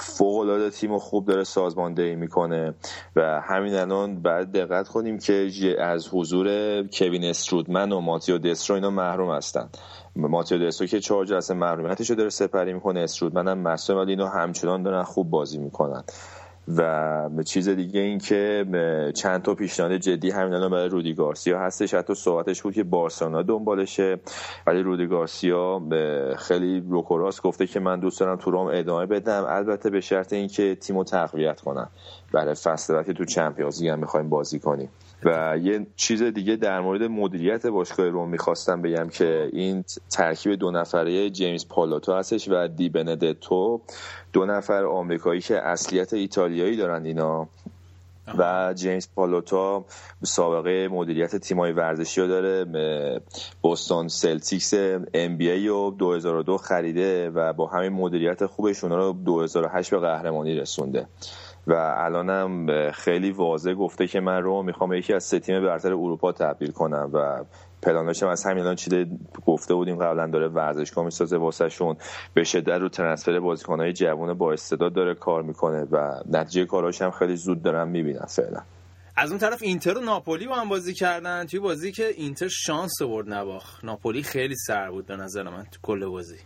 فوق 0.00 0.38
العاده 0.38 0.70
تیم 0.70 0.98
خوب 0.98 1.26
داره 1.26 1.44
سازماندهی 1.44 2.16
می‌کنه 2.16 2.74
و 3.16 3.40
همین 3.40 3.74
الان 3.74 4.22
بعد 4.22 4.52
دقت 4.52 4.88
کنیم 4.88 5.18
که 5.18 5.76
از 5.78 6.08
حضور 6.12 6.46
کوین 6.92 7.24
استرودمن 7.24 7.92
و 7.92 8.00
ماتیو 8.00 8.38
دسترو 8.38 8.74
اینا 8.74 8.90
محروم 8.90 9.36
هستن. 9.36 9.68
ماتیو 10.16 10.66
دسترو 10.66 10.86
که 10.86 11.00
چهار 11.00 11.24
جلسه 11.24 11.54
محرومیتش 11.54 12.10
رو 12.10 12.16
داره 12.16 12.30
سپری 12.30 12.72
می‌کنه 12.72 13.00
استرودمن 13.00 13.48
هم 13.48 13.58
مسئول 13.58 13.96
ولی 13.96 14.10
اینو 14.10 14.26
همچنان 14.26 14.82
دارن 14.82 15.02
خوب 15.02 15.30
بازی 15.30 15.58
می‌کنن. 15.58 16.04
و 16.76 17.42
چیز 17.46 17.68
دیگه 17.68 18.00
این 18.00 18.18
که 18.18 18.66
چند 19.14 19.42
تا 19.42 19.54
پیشنهاد 19.54 19.96
جدی 19.96 20.30
همین 20.30 20.54
الان 20.54 20.70
برای 20.70 20.88
رودی 20.88 21.14
گارسیا 21.14 21.58
هستش. 21.58 21.94
حتی 21.94 22.14
صحبتش 22.14 22.62
بود 22.62 22.74
که 22.74 22.84
بارسلونا 22.84 23.42
دنبالشه. 23.42 24.18
ولی 24.66 24.82
رودی 24.82 25.06
گارسیا 25.06 25.82
خیلی 26.38 26.80
روکوراس 26.88 27.40
گفته 27.40 27.66
که 27.66 27.80
من 27.80 28.00
دوست 28.00 28.20
دارم 28.20 28.36
تو 28.36 28.50
روم 28.50 28.66
ادامه 28.72 29.06
بدم. 29.06 29.44
البته 29.48 29.90
به 29.90 30.00
شرط 30.00 30.32
اینکه 30.32 30.74
تیمو 30.74 31.04
تقویت 31.04 31.60
کنم 31.60 31.90
برای 32.32 32.54
فصل 32.54 32.94
بعد 32.94 33.12
تو 33.12 33.24
چمپیونز 33.24 33.82
هم 33.82 33.98
می‌خوایم 33.98 34.28
بازی 34.28 34.58
کنیم. 34.58 34.88
و 35.24 35.58
یه 35.62 35.86
چیز 35.96 36.22
دیگه 36.22 36.56
در 36.56 36.80
مورد 36.80 37.02
مدیریت 37.02 37.66
باشگاه 37.66 38.08
روم 38.08 38.28
می‌خواستم 38.28 38.82
بگم 38.82 39.08
که 39.08 39.50
این 39.52 39.84
ترکیب 40.10 40.54
دو 40.54 40.70
نفره 40.70 41.30
جیمز 41.30 41.68
پالاتو 41.68 42.14
هستش 42.14 42.48
و 42.48 42.68
دی 42.68 42.88
بندتو. 42.88 43.80
دو 44.32 44.46
نفر 44.46 44.84
آمریکایی 44.84 45.40
که 45.40 45.58
اصلیت 45.58 46.12
ایتالیایی 46.12 46.76
دارن 46.76 47.04
اینا. 47.04 47.48
و 48.38 48.74
جیمز 48.76 49.08
پالوتا 49.14 49.84
سابقه 50.22 50.88
مدیریت 50.88 51.36
تیمای 51.36 51.72
ورزشی 51.72 52.20
رو 52.20 52.26
داره. 52.26 53.20
بوستون 53.62 54.08
سلتیکس 54.08 54.74
NBA 55.14 55.50
رو 55.50 55.90
2002 55.90 56.56
خریده 56.56 57.30
و 57.30 57.52
با 57.52 57.66
همین 57.66 57.92
مدیریت 57.92 58.46
خوبش 58.46 58.84
اونا 58.84 58.96
رو 58.96 59.12
2008 59.12 59.90
به 59.90 59.98
قهرمانی 59.98 60.54
رسونده. 60.54 61.06
و 61.70 61.74
الانم 61.74 62.90
خیلی 62.90 63.30
واضح 63.30 63.74
گفته 63.74 64.06
که 64.06 64.20
من 64.20 64.31
رم 64.31 64.42
رو 64.42 64.62
می‌خوام 64.62 64.92
یکی 64.92 65.14
از 65.14 65.24
سه 65.24 65.60
برتر 65.60 65.88
اروپا 65.88 66.32
تبدیل 66.32 66.70
کنم 66.70 67.10
و 67.12 67.44
پلانش 67.82 68.22
از 68.22 68.44
همین 68.44 68.62
الان 68.62 68.74
چیده 68.74 69.06
گفته 69.46 69.74
بودیم 69.74 69.96
قبلا 69.96 70.26
داره 70.26 70.48
ورزشگاه 70.48 71.04
می‌سازه 71.04 71.36
واسهشون. 71.36 71.96
به 72.34 72.44
شدت 72.44 72.80
رو 72.80 72.88
ترنسفر 72.88 73.40
بازیکنهای 73.40 73.92
جوان 73.92 74.34
با 74.34 74.52
استعداد 74.52 74.92
داره 74.92 75.14
کار 75.14 75.42
می‌کنه 75.42 75.86
و 75.92 76.22
نتیجه 76.30 76.64
کاراش 76.64 77.02
هم 77.02 77.10
خیلی 77.10 77.36
زود 77.36 77.62
دارن 77.62 77.88
می‌بینن 77.88 78.26
فعلا. 78.28 78.60
از 79.16 79.30
اون 79.30 79.38
طرف 79.38 79.62
اینتر 79.62 79.98
و 79.98 80.00
ناپولی 80.00 80.46
با 80.46 80.54
هم 80.54 80.68
بازی 80.68 80.94
کردن 80.94 81.46
توی 81.46 81.60
بازی 81.60 81.92
که 81.92 82.06
اینتر 82.16 82.48
شانس 82.48 83.02
برد 83.02 83.32
نباخ. 83.32 83.84
ناپولی 83.84 84.22
خیلی 84.22 84.56
سر 84.56 84.90
بود 84.90 85.06
به 85.06 85.16
نظر 85.16 85.42
من 85.42 85.62
تو 85.62 85.78
کل 85.82 86.06
بازی. 86.06 86.36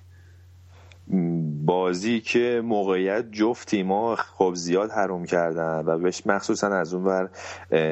بازی 1.65 2.21
که 2.21 2.63
موقعیت 2.65 3.33
جفت 3.33 3.69
تیما 3.69 4.17
خب 4.17 4.55
زیاد 4.55 4.91
حروم 4.91 5.25
کردن 5.25 5.83
و 5.87 5.99
بهش 5.99 6.23
مخصوصا 6.27 6.69
از 6.69 6.95
اون 6.95 7.05
ور 7.05 7.31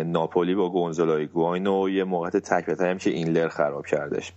ناپولی 0.03 0.55
با 0.55 0.71
گونزولای 0.71 1.27
گواین 1.27 1.67
و 1.67 1.89
یه 1.89 2.05
موقعیت 2.05 2.37
تک 2.37 2.81
هم 2.81 2.99
که 2.99 3.11
اینلر 3.11 3.49
خراب 3.49 3.87
کردش. 3.87 4.33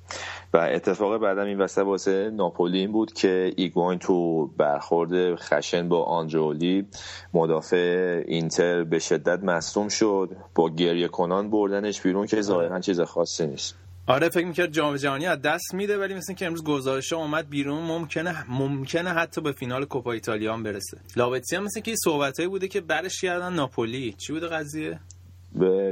و 0.53 0.57
اتفاق 0.57 1.17
بعدم 1.17 1.45
این 1.45 1.61
وسط 1.61 1.81
واسه 1.81 2.29
ناپولی 2.29 2.79
این 2.79 2.91
بود 2.91 3.13
که 3.13 3.53
ایگواین 3.55 3.99
تو 3.99 4.47
برخورد 4.47 5.35
خشن 5.35 5.89
با 5.89 6.03
آنجولی 6.03 6.87
مدافع 7.33 8.23
اینتر 8.27 8.83
به 8.83 8.99
شدت 8.99 9.43
مصوم 9.43 9.87
شد 9.87 10.35
با 10.55 10.69
گریه 10.69 11.07
کنان 11.07 11.49
بردنش 11.49 12.01
بیرون 12.01 12.27
که 12.27 12.41
ظاهرا 12.41 12.79
چیز 12.79 13.01
خاصی 13.01 13.47
نیست. 13.47 13.84
آره 14.07 14.29
فکر 14.29 14.45
می‌کرد 14.45 14.71
جام 14.71 14.95
جهانی 14.95 15.25
از 15.27 15.41
دست 15.41 15.73
میده 15.73 15.97
ولی 15.97 16.13
مثل 16.13 16.33
که 16.33 16.45
امروز 16.45 16.63
گزارش 16.63 17.13
اومد 17.13 17.49
بیرون 17.49 17.83
ممکنه 17.83 18.51
ممکنه 18.51 19.09
حتی 19.09 19.41
به 19.41 19.51
فینال 19.51 19.85
کوپا 19.85 20.11
ایتالیا 20.11 20.53
هم 20.53 20.63
برسه. 20.63 20.97
لاوتسی 21.15 21.55
هم 21.55 21.63
مثل 21.63 21.79
که 21.79 21.95
صحبتایی 22.03 22.49
بوده 22.49 22.67
که 22.67 22.81
برش 22.81 23.21
کردن 23.21 23.53
ناپولی. 23.53 24.13
چی 24.13 24.33
بوده 24.33 24.47
قضیه؟ 24.47 24.99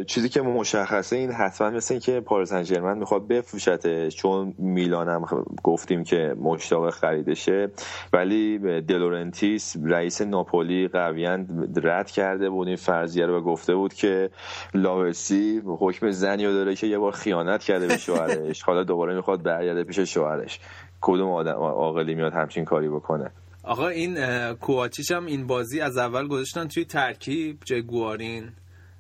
چیزی 0.08 0.30
که 0.30 0.42
مشخصه 0.42 1.16
این 1.16 1.32
حتما 1.32 1.70
مثل 1.70 2.00
که 2.00 2.20
پاریس 2.20 2.54
سن 2.54 2.98
می‌خواد 2.98 3.28
بفروشته 3.28 4.12
چون 4.12 4.54
میلان 4.58 5.10
هم 5.10 5.26
گفتیم 5.64 6.04
که 6.04 6.36
مشتاق 6.42 6.90
خریدشه. 6.90 7.70
ولی 8.14 8.58
دلورنتیس 8.82 9.76
رئیس 9.84 10.22
ناپولی 10.22 10.88
قویا 10.88 11.46
رد 11.84 12.12
کرده 12.12 12.50
بود. 12.50 12.68
این 12.68 12.76
فرضیه 12.76 13.26
رو 13.26 13.42
گفته 13.42 13.76
بود 13.76 13.94
که 13.94 14.30
لاوسی 14.74 15.62
حکم 15.66 16.12
زنی 16.12 16.46
رو 16.46 16.54
داره 16.54 16.76
که 16.76 16.88
یه 16.88 16.98
بار 16.98 17.12
خیانت 17.12 17.64
کرده 17.64 17.88
به 17.88 17.98
شوهرش. 17.98 18.62
حالا 18.62 18.84
دوباره 18.84 19.16
می‌خواد 19.16 19.44
برگرده 19.44 19.84
پیش 19.84 20.00
شوهرش. 20.00 20.60
کدوم 21.02 21.32
آدم 21.32 21.52
عاقلی 21.52 22.16
میاد 22.16 22.34
همچین 22.34 22.66
کاری 22.66 22.90
بکنه؟ 22.90 23.32
آقا 23.64 23.88
این 23.88 24.18
کوواچیش 24.54 25.12
هم 25.12 25.26
این 25.26 25.48
بازی 25.48 25.82
از 25.82 25.98
اول 25.98 26.28
گذاشتن 26.28 26.68
توی 26.68 26.86
ترکیب 26.86 27.58
جای 27.66 27.82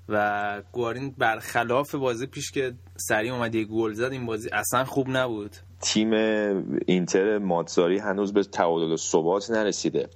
و 0.09 0.61
گوارین 0.71 1.15
برخلاف 1.17 1.95
بازی 1.95 2.25
پیش 2.25 2.51
که 2.51 2.73
سریع 2.95 3.33
اومد 3.33 3.55
یه 3.55 3.63
گل 3.63 3.93
زد 3.93 4.11
این 4.11 4.25
بازی 4.25 4.49
اصلا 4.49 4.85
خوب 4.85 5.07
نبود. 5.09 5.55
تیم 5.83 6.11
اینتر 6.85 7.37
ماتزاری 7.37 7.97
هنوز 7.97 8.33
به 8.33 8.43
تعادل 8.43 8.95
ثبات 8.95 9.51
نرسیده. 9.51 10.09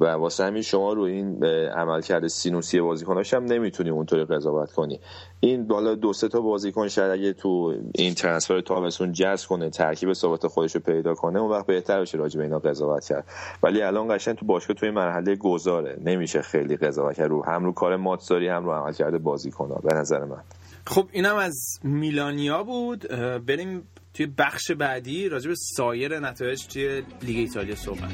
و 0.00 0.04
واسه 0.06 0.44
همین 0.44 0.62
شما 0.62 0.92
رو 0.92 1.02
این 1.02 1.44
عملکرد 1.44 2.26
سینوسی 2.26 2.80
بازیکناش 2.80 3.34
هم 3.34 3.44
نمی‌تونی 3.44 3.90
اونطوری 3.90 4.24
قضاوت 4.24 4.72
کنی. 4.72 5.00
این 5.40 5.66
بالا 5.66 5.94
دو 5.94 6.12
سه 6.12 6.28
تا 6.28 6.40
بازیکن 6.40 6.88
شاید 6.88 7.10
اگه 7.10 7.32
تو 7.32 7.74
این 7.94 8.14
ترنسفر 8.14 8.60
تابستون 8.60 9.12
جذب 9.12 9.48
کنه 9.48 9.70
ترکیب 9.70 10.12
ثبات 10.12 10.46
خودش 10.46 10.74
رو 10.74 10.80
پیدا 10.80 11.14
کنه 11.14 11.38
اون 11.38 11.50
وقت 11.50 11.66
بهتر 11.66 12.00
بشه 12.00 12.18
راجع 12.18 12.38
به 12.38 12.44
اینا 12.44 12.58
قضاوت 12.58 13.04
کرد. 13.04 13.24
ولی 13.62 13.82
الان 13.82 14.16
قشنگ 14.16 14.36
تو 14.36 14.46
باشگاه 14.46 14.76
توی 14.76 14.90
مرحله 14.90 15.36
گذاره. 15.36 15.98
نمیشه 16.04 16.42
خیلی 16.42 16.76
قضاوت 16.76 17.16
کرد. 17.16 17.30
رو 17.30 17.44
هم 17.44 17.64
رو 17.64 17.72
کار 17.72 17.96
ماتساری 17.96 18.48
هم 18.48 18.64
رو 18.64 18.72
عملکرد 18.72 19.22
بازیکن‌ها 19.22 19.80
به 19.84 19.94
نظر 19.94 20.24
من. 20.24 20.42
خب 20.86 21.06
اینم 21.12 21.36
از 21.36 21.78
میلانیا 21.84 22.62
بود. 22.62 23.08
بریم 23.46 23.88
توی 24.14 24.26
بخش 24.26 24.70
بعدی 24.70 25.28
راجع 25.28 25.48
به 25.48 25.54
سایر 25.76 26.18
نتایج 26.18 26.66
توی 26.66 27.02
لیگ 27.22 27.36
ایتالیا 27.38 27.76
صحبت. 27.76 28.12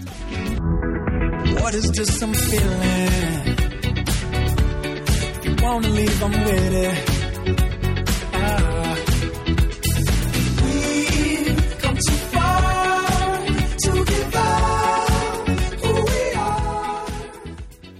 Ah. 8.33 8.79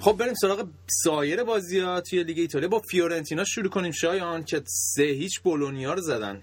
خب 0.01 0.17
بریم 0.17 0.35
سراغ 0.35 0.69
سایر 1.05 1.45
بازی 1.45 1.79
ها 1.79 2.01
توی 2.01 2.25
لیگ 2.25 2.39
ایتالیا. 2.39 2.69
با 2.69 2.83
فیورنتینا 2.91 3.45
شروع 3.45 3.71
کنیم 3.71 3.93
شایان 3.93 4.45
که 4.45 4.63
سه 4.67 5.03
هیچ 5.03 5.41
بولونیا 5.41 5.95
رو 5.95 6.01
زدن. 6.01 6.43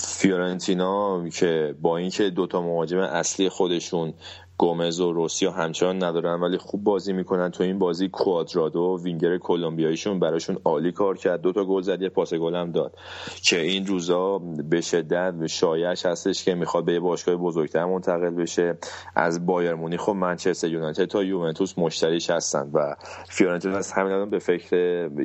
فیورنتینا 0.00 1.28
که 1.28 1.74
با 1.82 1.96
اینکه 1.96 2.30
دوتا 2.30 2.62
مهاجم 2.62 2.98
اصلی 2.98 3.48
خودشون 3.48 4.14
گومز 4.58 5.00
و 5.00 5.12
روسی 5.12 5.37
رو 5.37 5.50
همچنان 5.50 6.04
ندارن 6.04 6.40
ولی 6.40 6.58
خوب 6.58 6.84
بازی 6.84 7.12
می‌کنن. 7.12 7.50
تو 7.50 7.64
این 7.64 7.78
بازی 7.78 8.08
کوادرادو 8.08 9.00
وینگر 9.02 9.38
کلمبیاییشون 9.38 10.20
براشون 10.20 10.58
عالی 10.64 10.92
کار 10.92 11.16
کرد. 11.16 11.40
دو 11.40 11.52
تا 11.52 11.64
گل 11.64 11.82
زد 11.82 12.02
یه 12.02 12.08
پاس 12.08 12.34
گل 12.34 12.54
هم 12.54 12.72
داد. 12.72 12.96
که 13.42 13.60
این 13.60 13.86
روزا 13.86 14.38
به 14.38 14.80
شدت 14.80 15.46
شایعش 15.46 16.06
هستش 16.06 16.44
که 16.44 16.54
می‌خواد 16.54 16.84
به 16.84 16.92
یه 16.92 17.00
باشگاه 17.00 17.36
بزرگتر 17.36 17.84
منتقل 17.84 18.30
بشه. 18.30 18.78
از 19.16 19.46
بایر 19.46 19.74
مونیخ 19.74 20.08
و 20.08 20.12
منچستر 20.12 20.68
یونایتد 20.68 21.04
تا 21.04 21.22
یوونتوس 21.22 21.78
مشتریش 21.78 22.30
هستن 22.30 22.70
و 22.74 22.96
فیورنتینا 23.28 23.76
از 23.76 23.92
همین 23.92 24.12
الان 24.12 24.30
به 24.30 24.38
فکر 24.38 24.76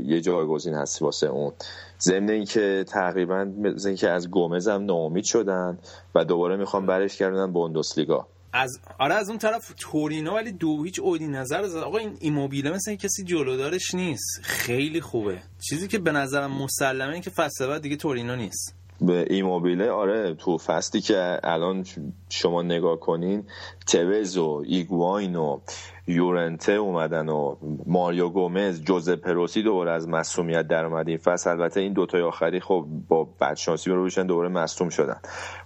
یه 0.05 0.21
جایگزین 0.21 0.73
هست 0.73 1.01
واسه 1.01 1.27
اون. 1.27 1.53
ضمن 2.03 2.29
اینکه 2.29 2.85
تقریبا 2.87 3.43
مثل 3.57 3.87
اینکه 3.87 4.09
از 4.09 4.31
گومز 4.31 4.67
هم 4.67 4.85
ناامید 4.85 5.23
شدن 5.23 5.79
و 6.15 6.25
دوباره 6.25 6.57
می‌خوان 6.57 6.85
برش 6.85 7.17
گردونن 7.17 7.53
بوندسلیگا. 7.53 8.27
از 8.53 8.79
آره 8.99 9.15
از 9.15 9.29
اون 9.29 9.37
طرف 9.37 9.73
تورینو 9.77 10.35
ولی 10.35 10.51
دو 10.51 10.83
هیچ 10.83 10.99
اودی 10.99 11.27
نظر 11.27 11.63
زد. 11.67 11.77
آقا 11.77 11.97
این 11.97 12.17
ایموبیله 12.19 12.71
مثل 12.71 12.95
کسی 12.95 13.23
جلودارش 13.23 13.95
نیست. 13.95 14.39
خیلی 14.41 15.01
خوبه. 15.01 15.37
چیزی 15.69 15.87
که 15.87 15.99
به 15.99 16.11
نظرم 16.11 16.51
مسلمه 16.51 17.13
این 17.13 17.21
که 17.21 17.29
فصل 17.29 17.67
بعد 17.67 17.81
دیگه 17.81 17.95
تورینو 17.95 18.35
نیست. 18.35 18.75
به 19.01 19.25
ایموبیله 19.29 19.91
آره 19.91 20.33
تو 20.33 20.57
فصلی 20.57 21.01
که 21.01 21.39
الان 21.43 21.85
شما 22.29 22.61
نگاه 22.61 22.99
کنین 22.99 23.43
توز 23.87 24.37
و 24.37 24.63
ایگواین 24.67 25.35
و 25.35 25.59
یورنته 26.07 26.71
اومدن 26.71 27.29
و 27.29 27.55
ماریو 27.85 28.29
گومز 28.29 28.81
جوزپه 28.81 29.15
روسی 29.15 29.63
دوباره 29.63 29.91
از 29.91 30.07
مصدومیت 30.09 30.67
در 30.67 30.85
اومد 30.85 31.07
این 31.07 31.17
فصل. 31.17 31.49
البته 31.49 31.79
این 31.79 31.93
دوتای 31.93 32.21
آخری 32.21 32.59
خب 32.59 32.85
با 33.07 33.27
بدشانسی 33.41 33.91
روبرو 33.91 34.05
شدن 34.05 34.27
دوباره 34.27 34.49
مصدوم 34.49 34.89
شدن. 34.89 35.17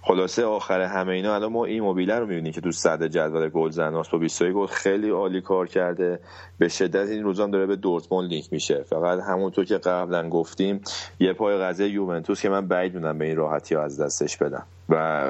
خلاصه 0.02 0.44
آخر 0.44 0.80
همه 0.80 1.12
اینا 1.12 1.34
الان 1.34 1.52
ما 1.52 1.64
این 1.64 1.82
ایموبیله 1.82 2.18
رو 2.18 2.26
می‌بینیم 2.26 2.52
که 2.52 2.60
تو 2.60 2.72
صدر 2.72 3.06
جدول 3.06 3.48
گل 3.48 3.70
زناست 3.70 4.10
با 4.10 4.18
22 4.18 4.54
گل 4.54 4.66
خیلی 4.66 5.10
عالی 5.10 5.40
کار 5.40 5.66
کرده. 5.66 6.20
به 6.58 6.68
شدت 6.68 7.08
این 7.08 7.22
روزا 7.22 7.50
داره 7.50 7.66
به 7.66 7.76
دورتموند 7.76 8.30
لینک 8.30 8.52
میشه. 8.52 8.82
فقط 8.82 9.18
همونطور 9.18 9.64
که 9.64 9.78
قبلا 9.78 10.28
گفتیم 10.28 10.80
یه 11.20 11.32
پای 11.32 11.58
قضیه 11.58 11.88
یوونتوس 11.88 12.42
که 12.42 12.48
من 12.48 12.68
بعید 12.68 12.94
می‌دونم 12.94 13.18
به 13.18 13.24
این 13.24 13.36
راحتی 13.36 13.76
از 13.76 14.00
دستش 14.00 14.36
بدم 14.36 14.66
و 14.88 15.24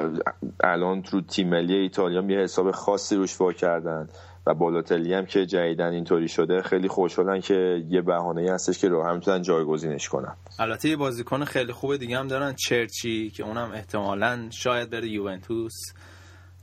الان 0.63 1.01
تو 1.01 1.21
تیم 1.21 1.49
ملی 1.49 1.75
ایتالیا 1.75 2.21
یه 2.21 2.39
حساب 2.39 2.71
خاصی 2.71 3.15
روش 3.15 3.41
وا 3.41 3.53
کردن. 3.53 4.09
و 4.47 4.53
بالاتلی 4.53 5.13
هم 5.13 5.25
که 5.25 5.45
جدیدن 5.45 5.93
اینطوری 5.93 6.27
شده 6.27 6.61
خیلی 6.61 6.87
خوشحالن 6.87 7.41
که 7.41 7.83
یه 7.89 8.01
بهانه 8.01 8.51
هستش 8.51 8.79
که 8.79 8.87
رو 8.87 9.03
هم 9.03 9.15
می‌تونن 9.15 9.41
جایگزینش 9.41 10.09
کنن. 10.09 10.35
البته 10.59 10.89
یه 10.89 10.95
بازیکن 10.95 11.45
خیلی 11.45 11.73
خوب 11.73 11.95
دیگه 11.95 12.17
هم 12.17 12.27
دارن 12.27 12.53
چرچی 12.53 13.29
که 13.29 13.43
اونم 13.43 13.71
احتمالا 13.71 14.47
شاید 14.49 14.89
بره 14.89 15.07
یوونتوس. 15.07 15.73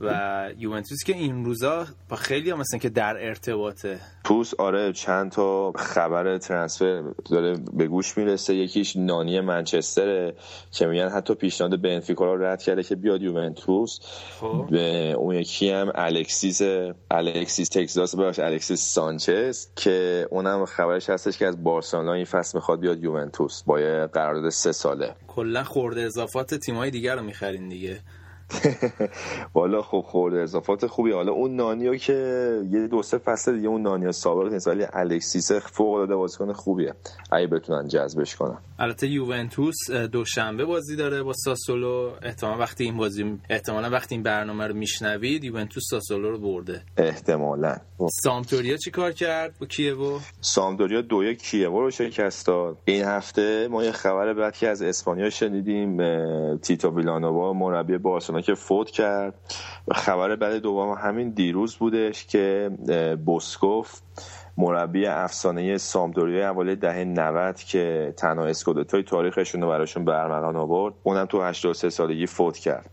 و 0.01 0.49
یوونتوس 0.57 1.03
که 1.05 1.13
این 1.13 1.45
روزا 1.45 1.87
با 2.09 2.15
خیلی 2.15 2.51
هم 2.51 2.59
مثلا 2.59 2.79
که 2.79 2.89
در 2.89 3.17
ارتباطه. 3.27 3.99
توس 4.23 4.53
آره 4.53 4.93
چند 4.93 5.31
تا 5.31 5.71
خبر 5.71 6.37
ترنسفر 6.37 7.03
داره 7.31 7.57
به 7.73 7.87
گوش 7.87 8.17
می‌رسه. 8.17 8.55
یکیش 8.55 8.95
نانی 8.95 9.41
منچستره 9.41 10.35
که 10.71 10.85
میگن 10.85 11.09
حتی 11.09 11.35
پیشنهاد 11.35 11.81
بنفیکا 11.81 12.25
رو 12.25 12.43
رد 12.43 12.61
کرده 12.61 12.83
که 12.83 12.95
بیاد 12.95 13.21
یوونتوس. 13.21 13.99
خب. 14.39 14.67
به 14.71 15.11
اون 15.17 15.35
یکی 15.35 15.69
هم 15.71 15.91
الکسیس 15.95 16.61
الکسیس 17.11 17.69
تکزاس 17.69 18.15
باش 18.15 18.39
الکسیس 18.39 18.81
سانچز 18.81 19.67
که 19.75 20.27
اونم 20.31 20.65
خبرش 20.65 21.09
هستش 21.09 21.37
که 21.37 21.47
از 21.47 21.63
بارسلونا 21.63 22.13
این 22.13 22.25
فصل 22.25 22.57
می‌خواد 22.57 22.79
بیاد 22.79 23.03
یوونتوس 23.03 23.63
با 23.63 23.79
یه 23.79 24.07
قرارداد 24.13 24.49
سه 24.49 24.71
ساله. 24.71 25.15
کلا 25.27 25.63
خورده 25.63 26.01
اضافات 26.01 26.55
تیمای 26.55 26.91
دیگر 26.91 27.15
رو 27.15 27.23
می‌خرین 27.23 27.69
دیگه. 27.69 27.99
والا 29.55 29.81
خب 29.81 30.01
خورده 30.07 30.39
اضافات 30.39 30.87
خوبی. 30.87 31.11
حالا 31.11 31.31
اون 31.31 31.55
نانیو 31.55 31.95
که 31.95 32.13
یه 32.71 32.87
دو 32.87 33.01
سه 33.01 33.17
فصل 33.17 33.55
دیگه 33.55 33.67
اون 33.67 33.81
نانیا 33.81 34.11
سابق 34.11 34.53
نیست 34.53 34.67
ولی 34.67 34.85
الکسیس 34.93 35.51
فوق 35.51 35.93
العاده 35.93 36.15
بازیکن 36.15 36.53
خوبیه. 36.53 36.93
اگه 37.31 37.47
بتونن 37.47 37.87
جذبش 37.87 38.35
کنن. 38.35 38.57
البته 38.79 39.07
یوونتوس 39.07 39.91
دوشنبه 40.11 40.65
بازی 40.65 40.95
داره 40.95 41.23
با 41.23 41.33
ساسولو. 41.33 42.11
احتمالا 42.21 42.57
وقتی 42.57 42.83
این 42.83 42.97
بازی 42.97 43.39
احتمالا 43.49 43.89
وقتی 43.89 44.15
این 44.15 44.23
برنامه 44.23 44.67
رو 44.67 44.73
میشنوید 44.73 45.43
یوونتوس 45.43 45.83
ساسولو 45.89 46.31
رو 46.31 46.39
برده. 46.39 46.81
احتمالا. 46.97 47.75
سامتوریا 48.23 48.77
چی 48.77 48.91
کار 48.91 49.11
کرد 49.11 49.53
با 49.59 49.65
کیوو؟ 49.65 50.19
سامتوریا 50.41 51.01
دو 51.01 51.23
یک 51.23 51.43
کیوو 51.43 51.81
رو 51.81 51.91
شکست 51.91 52.47
داد. 52.47 52.77
این 52.85 53.03
هفته 53.03 53.67
ما 53.67 53.83
یه 53.83 53.91
خبر 53.91 54.33
بعد 54.33 54.57
که 54.57 54.67
از 54.67 54.81
اسپانیا 54.81 55.29
شنیدیم 55.29 55.97
تیتو 56.57 56.95
ویلانووا 56.95 57.53
مربی 57.53 57.97
بارسلونا 57.97 58.36
که 58.41 58.53
فوت 58.53 58.91
کرد. 58.91 59.33
خبر 59.91 60.35
بعد 60.35 60.55
دوم 60.55 60.91
همین 60.93 61.29
دیروز 61.29 61.75
بودش 61.75 62.25
که 62.25 62.71
بوسکوف 63.25 63.99
مربی 64.57 65.05
افسانه 65.05 65.77
سامدوری 65.77 66.43
اول 66.43 66.75
دهه 66.75 67.03
90 67.03 67.55
که 67.55 68.13
تنها 68.17 68.45
اسکودتوی 68.45 69.03
تاریخشون 69.03 69.61
رو 69.61 69.69
براشون 69.69 70.05
برمغان 70.05 70.55
آورد 70.55 70.93
اونم 71.03 71.25
تو 71.25 71.41
83 71.41 71.89
سالگی 71.89 72.25
فوت 72.25 72.57
کرد. 72.57 72.89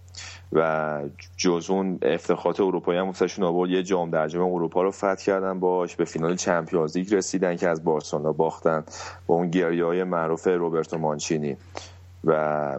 و 0.53 1.01
جز 1.37 1.71
اون 1.71 1.99
افتخارات 2.03 2.61
اروپایی 2.61 2.99
هم 2.99 3.07
واسهشون 3.07 3.45
آورد. 3.45 3.71
یه 3.71 3.83
جام 3.83 4.11
در 4.11 4.29
جام 4.29 4.55
اروپا 4.55 4.83
رو 4.83 4.91
فتح 4.91 5.15
کردن 5.15 5.61
باش 5.61 5.97
به 5.97 6.05
فینال 6.05 6.37
چمپیونز 6.37 6.97
لیگ 6.97 7.15
رسیدن 7.15 7.57
که 7.57 7.69
از 7.69 7.85
بارسلونا 7.85 8.33
باختن. 8.33 8.85
با 9.27 9.35
اون 9.35 9.51
گریه 9.51 9.85
های 9.85 10.05
معروف 10.05 10.47
روبرتو 10.47 10.99
مانچینی. 10.99 11.57
و 12.27 12.33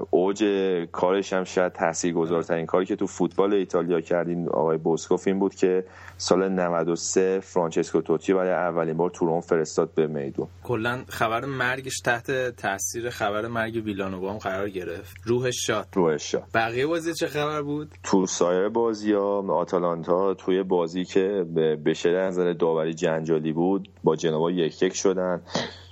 اوج 0.09 0.43
کارش 0.91 1.33
هم 1.33 1.43
شاید 1.43 1.71
تاثیرگذارترین 1.71 2.65
کاری 2.65 2.85
که 2.85 2.95
تو 2.95 3.07
فوتبال 3.07 3.53
ایتالیا 3.53 4.01
کردین 4.01 4.49
آقای 4.49 4.77
بوسکوف 4.77 5.27
این 5.27 5.39
بود 5.39 5.55
که 5.55 5.83
سال 6.17 6.49
93 6.49 7.39
فرانچسکو 7.39 8.01
توتی 8.01 8.33
برای 8.33 8.51
اولین 8.51 8.97
بار 8.97 9.09
تورون 9.09 9.41
فرستاد 9.41 9.89
به 9.95 10.07
میدون. 10.07 10.47
کلا 10.63 11.03
خبر 11.07 11.45
مرگش 11.45 11.99
تحت 11.99 12.55
تاثیر 12.55 13.09
خبر 13.09 13.47
مرگ 13.47 13.85
ویلانووا 13.85 14.31
هم 14.31 14.37
قرار 14.37 14.69
گرفت. 14.69 15.15
روحش 15.23 15.55
شاد. 15.67 15.87
روحش 15.93 16.31
شاد. 16.31 16.43
بقیه 16.53 16.87
بازی 16.87 17.13
چه 17.13 17.27
خبر 17.27 17.61
بود؟ 17.61 17.91
تو 18.03 18.25
سایر 18.25 18.69
بازی 18.69 19.13
ها 19.13 19.53
آتالانتا 19.53 20.33
توی 20.33 20.63
بازی 20.63 21.05
که 21.05 21.45
به 21.83 21.93
شدت 21.93 22.27
نظر 22.27 22.53
داوری 22.53 22.93
جنجالی 22.93 23.53
بود 23.53 23.89
با 24.03 24.15
جنوا 24.15 24.51
یک 24.51 24.83
یک 24.83 24.95
شدن. 24.95 25.41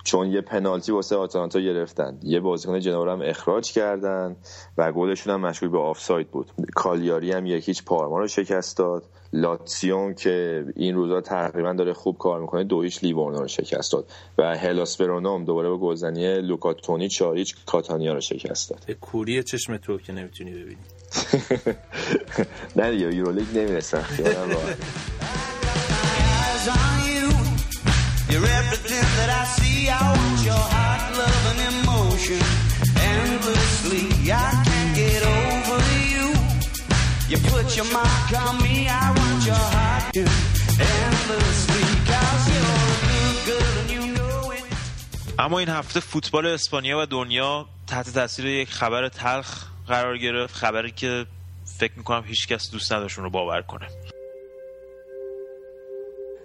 چون 0.04 0.32
یه 0.32 0.40
پنالتی 0.40 0.92
واسه 0.92 1.16
آتالانتا 1.16 1.60
گرفتن. 1.60 2.18
یه 2.22 2.40
بازیکن 2.40 2.80
جنوا 2.80 3.12
هم 3.12 3.22
اخراج 3.22 3.72
کردن 3.72 4.36
و 4.78 4.92
گلشون 4.92 5.34
هم 5.34 5.40
مشغول 5.40 5.68
به 5.68 5.78
آفساید 5.78 6.28
بود. 6.30 6.50
کالیاری 6.74 7.32
هم 7.32 7.46
یکیچ 7.46 7.84
پارما 7.84 8.18
رو 8.18 8.28
شکست 8.28 8.76
داد. 8.76 9.04
لاتسیون 9.32 10.14
که 10.14 10.64
این 10.76 10.94
روزا 10.94 11.20
تقریبا 11.20 11.72
داره 11.72 11.92
خوب 11.92 12.18
کار 12.18 12.40
می‌کنه 12.40 12.64
دو 12.64 12.82
هیچ 12.82 13.04
لیورنو 13.04 13.38
رو 13.38 13.48
شکست 13.48 13.92
داد 13.92 14.10
و 14.38 14.56
هلاس 14.58 14.96
برونوم 14.96 15.44
دوباره 15.44 15.68
با 15.68 15.78
گلزنی 15.78 16.40
لوکا 16.40 16.74
تونی 16.74 17.08
چاریچ 17.08 17.54
کاتانیا 17.66 18.14
رو 18.14 18.20
شکست 18.20 18.70
داد. 18.70 18.90
کوری 19.00 19.42
چشم 19.42 19.76
تو 19.76 19.98
که 19.98 20.12
نمی‌تونی 20.12 20.50
ببینی. 20.50 20.76
نه 22.76 22.90
دیگه 22.90 23.14
یورولیگ 23.14 23.58
نمی‌رسن 23.58 24.02
خیالم 24.02 24.56
You're 28.34 28.52
everything 28.62 29.08
that 29.18 29.30
I 29.42 29.44
see. 29.56 29.78
I 29.88 30.02
want 30.16 30.38
your 30.50 30.64
heart, 30.74 31.02
love, 31.20 31.44
and 31.52 31.60
emotion 31.72 32.42
endlessly. 33.14 34.04
I 34.26 34.50
can't 34.66 34.92
get 35.02 35.22
over 35.38 35.78
you. 36.12 36.26
You 37.30 37.38
put 37.52 37.66
your 37.78 37.88
mark 37.98 38.28
on 38.44 38.54
me. 38.64 38.76
I 39.04 39.06
want 39.18 39.40
your 39.50 39.64
heart 39.76 40.16
endlessly. 40.16 41.84
Cause 42.10 42.44
you're 42.52 42.72
a 42.86 42.98
good 43.08 43.36
girl 43.48 43.74
and 43.80 43.90
you 43.96 44.02
know 44.16 44.50
it. 44.50 44.64
اما 45.38 45.58
این 45.58 45.68
هفته 45.68 46.00
فوتبال 46.00 46.46
اسپانیا 46.46 47.02
و 47.02 47.06
دنیا 47.06 47.66
تحت 47.86 48.10
تاثیر 48.14 48.46
یک 48.46 48.70
خبر 48.70 49.08
تلخ 49.08 49.64
قرار 49.86 50.18
گرفت 50.18 50.54
خبری 50.54 50.90
که 50.90 51.26
فکر 51.78 51.92
می‌کنم 51.96 52.24
هیچکس 52.26 52.70
دوست 52.70 52.92
نداشون 52.92 53.24
رو 53.24 53.30
باور 53.30 53.62
کنه 53.62 53.86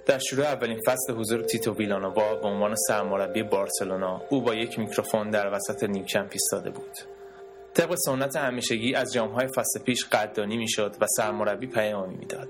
در 0.10 0.20
شروع 0.20 0.46
اولین 0.46 0.80
فصل 0.86 1.14
حضور 1.14 1.42
تیتو 1.42 1.74
ویلانووا 1.74 2.36
به 2.36 2.48
عنوان 2.48 2.76
سرمربی 2.88 3.44
بارسلونا 3.44 4.22
او 4.30 4.42
با 4.42 4.56
یک 4.56 4.80
میکروفون 4.80 5.30
در 5.30 5.54
وسط 5.54 5.84
نیمکمپ 5.84 6.30
ایستاده 6.32 6.70
بود. 6.70 6.92
طبق 7.74 7.96
سنت 7.96 8.36
همیشگی 8.36 8.96
از 8.96 9.14
جامهای 9.14 9.48
فصل 9.48 9.80
پیش 9.80 10.06
قدردانی 10.06 10.58
می‌شد 10.58 10.96
و 11.02 11.06
سرمربی 11.18 11.68
پیامی 11.68 12.16
می‌داد. 12.16 12.48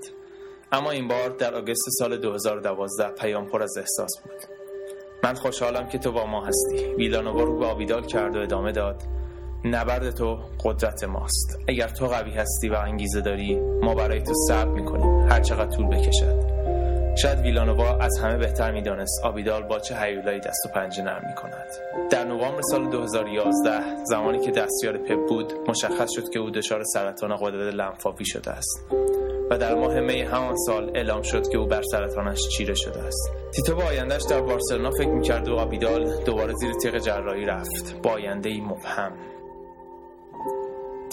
اما 0.72 0.90
این 0.90 1.08
بار 1.08 1.28
در 1.28 1.54
آگوست 1.54 1.88
سال 1.98 2.16
2012 2.16 3.08
پیام 3.08 3.46
پر 3.46 3.62
از 3.62 3.78
احساس 3.78 4.20
بود. 4.24 4.56
من 5.24 5.34
خوشحالم 5.34 5.88
که 5.88 5.98
تو 5.98 6.12
با 6.12 6.26
ما 6.26 6.44
هستی. 6.44 6.84
ویلانووا 6.94 7.42
رو 7.42 7.58
به 7.58 7.66
آبیدال 7.66 8.06
کرد 8.06 8.36
و 8.36 8.40
ادامه 8.40 8.72
داد. 8.72 9.02
نبرد 9.64 10.10
تو 10.10 10.38
قدرت 10.64 11.04
ماست. 11.04 11.58
اگر 11.68 11.88
تو 11.88 12.06
قوی 12.06 12.30
هستی 12.30 12.68
و 12.68 12.74
انگیزه 12.74 13.20
داری 13.20 13.56
ما 13.60 13.94
برای 13.94 14.22
تو 14.22 14.32
صبر 14.48 14.70
می‌کنیم. 14.70 15.28
هر 15.28 15.40
چقدر 15.40 15.76
طول 15.76 15.86
بکشد. 15.86 16.59
شاید 17.16 17.38
ویلانووا 17.38 17.96
از 17.96 18.18
همه 18.18 18.36
بهتر 18.36 18.72
می‌دانست 18.72 19.24
آبیدال 19.24 19.62
با 19.62 19.78
چه 19.78 19.96
هیولایی 19.96 20.40
دست 20.40 20.66
و 20.66 20.68
پنجه 20.74 21.02
نرم 21.02 21.24
می 21.28 21.34
کند 21.34 21.66
در 22.10 22.24
نوامبر 22.24 22.62
سال 22.62 22.90
2011 22.90 24.04
زمانی 24.04 24.38
که 24.40 24.50
دستیار 24.50 24.98
پپ 24.98 25.28
بود 25.28 25.52
مشخص 25.68 26.08
شد 26.14 26.30
که 26.30 26.38
او 26.38 26.50
دچار 26.50 26.84
سرطان 26.84 27.36
غدد 27.36 27.74
لنفاوی 27.74 28.24
شده 28.24 28.50
است 28.50 28.86
و 29.50 29.58
در 29.58 29.74
ماه 29.74 30.00
می 30.00 30.20
همان 30.20 30.56
سال 30.56 30.90
اعلام 30.94 31.22
شد 31.22 31.48
که 31.48 31.58
او 31.58 31.66
بر 31.66 31.82
سرطانش 31.82 32.38
چیره 32.48 32.74
شده 32.74 33.00
است. 33.02 33.30
تیتو 33.52 33.74
با 33.74 33.82
آیندهش 33.84 34.22
در 34.30 34.40
بارسلونا 34.40 34.90
فکر 34.90 35.08
می‌کرد 35.08 35.48
و 35.48 35.54
آبیدال 35.54 36.24
دوباره 36.24 36.54
زیر 36.54 36.72
تیغ 36.82 36.98
جراحی 36.98 37.46
رفت. 37.46 38.02
با 38.02 38.10
آینده 38.10 38.60
مبهم. 38.60 39.12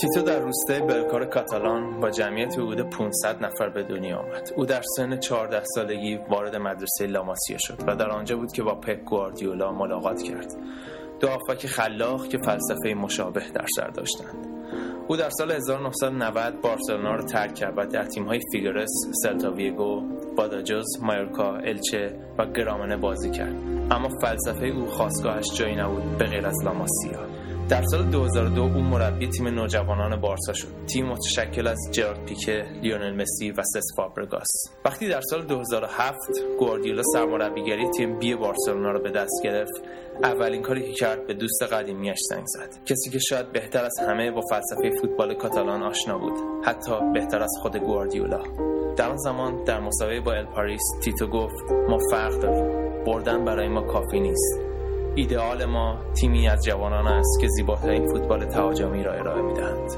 تیتو 0.02 0.22
در 0.22 0.40
روستای 0.40 0.82
بلکار 0.82 1.26
کاتالان 1.26 2.00
با 2.00 2.10
جمعیت 2.10 2.54
حدود 2.54 2.82
500 2.82 3.46
نفر 3.46 3.70
به 3.70 3.84
دنیا 3.84 4.18
آمد. 4.18 4.54
او 4.56 4.66
در 4.66 4.82
سن 4.96 5.18
14 5.18 5.64
سالگی 5.64 6.20
وارد 6.30 6.56
مدرسه 6.56 7.08
لاماسیا 7.08 7.58
شد 7.60 7.78
و 7.88 7.96
در 7.96 8.10
آنجا 8.10 8.38
بود 8.38 8.52
که 8.52 8.64
با 8.64 8.76
پپ 8.76 9.04
گواردیولا 9.04 9.72
ملاقات 9.72 10.22
کرد. 10.22 10.56
دو 11.20 11.28
هافبک 11.28 11.68
خلاق 11.68 12.28
که 12.28 12.38
فلسفه 12.38 12.94
مشابه 12.94 13.44
در 13.54 13.66
سر 13.76 13.88
داشتند. 13.88 14.48
او 15.08 15.16
در 15.16 15.30
سال 15.30 15.52
1990 15.52 16.62
بارسلونا 16.62 17.16
را 17.16 17.24
ترک 17.24 17.56
کرد 17.56 17.74
و 17.78 17.86
در 17.86 18.04
تیم‌های 18.04 18.40
فیگرس، 18.52 18.90
سلتا 19.24 19.52
ویگو، 19.52 20.02
باداجوز، 20.38 20.86
مایورکا، 21.02 21.56
الچه 21.56 22.20
و 22.38 22.46
گرامنه 22.46 22.98
بازی 22.98 23.32
کرد. 23.32 23.56
اما 23.92 24.10
فلسفه 24.22 24.66
او 24.66 24.86
خاستگاهش 24.86 25.46
جایی 25.54 25.76
نبود 25.76 26.18
به 26.18 26.26
غیر 26.26 26.48
از 26.48 26.66
لاماسیا. 26.66 27.47
در 27.70 27.84
سال 27.92 28.04
2002 28.04 28.62
او 28.62 28.70
مربی 28.70 29.28
تیم 29.28 29.48
نوجوانان 29.48 30.22
بارسا 30.22 30.54
شد. 30.54 30.68
تیم 30.88 31.06
متشکل 31.06 31.68
از 31.68 31.78
جرارد 31.92 32.26
پیکه 32.26 32.66
لیونل 32.82 33.22
مسی 33.22 33.52
و 33.52 33.64
سس 33.64 33.84
فابرگاس. 33.98 34.48
وقتی 34.86 35.08
در 35.08 35.22
سال 35.22 35.46
2007 35.46 36.18
گواردیولا 36.60 37.02
سرمربیگری 37.14 37.90
تیم 37.90 38.20
بی 38.20 38.36
بارسلونا 38.36 38.92
را 38.92 39.00
به 39.00 39.12
دست 39.12 39.44
گرفت 39.44 39.82
اولین 40.24 40.62
کاری 40.62 40.82
که 40.82 40.94
کرد 40.94 41.28
به 41.28 41.34
دوست 41.34 41.64
قدیمیش 41.64 42.20
زنگ 42.30 42.44
زد. 42.46 42.70
کسی 42.86 43.10
که 43.10 43.20
شاید 43.20 43.52
بهتر 43.52 43.86
از 43.86 44.00
همه 44.08 44.32
با 44.32 44.42
فلسفه 44.50 44.92
فوتبال 45.02 45.34
کاتالان 45.34 45.84
آشنا 45.84 46.18
بود 46.18 46.34
حتی 46.66 46.92
بهتر 47.14 47.42
از 47.42 47.52
خود 47.62 47.78
گواردیولا. 47.78 48.44
در 48.98 49.10
آن 49.10 49.18
زمان 49.18 49.64
در 49.64 49.80
مسابقه 49.80 50.22
با 50.22 50.34
ال 50.34 50.46
پاریس 50.46 50.84
تیتو 51.04 51.28
گفت 51.28 51.72
ما 51.90 51.98
فرق 52.12 52.40
داریم. 52.40 52.88
بردن 53.06 53.46
برای 53.46 53.68
ما 53.68 53.82
کافی 53.82 54.20
نیست. 54.20 54.67
ایدئال 55.18 55.66
ما 55.66 56.00
تیمی 56.14 56.48
از 56.48 56.66
جوانان 56.66 57.08
است 57.08 57.40
که 57.42 57.48
زیباترین 57.48 58.08
فوتبال 58.08 58.46
تهاجمی 58.46 59.04
را 59.04 59.14
ارائه 59.14 59.42
می‌دهند. 59.42 59.92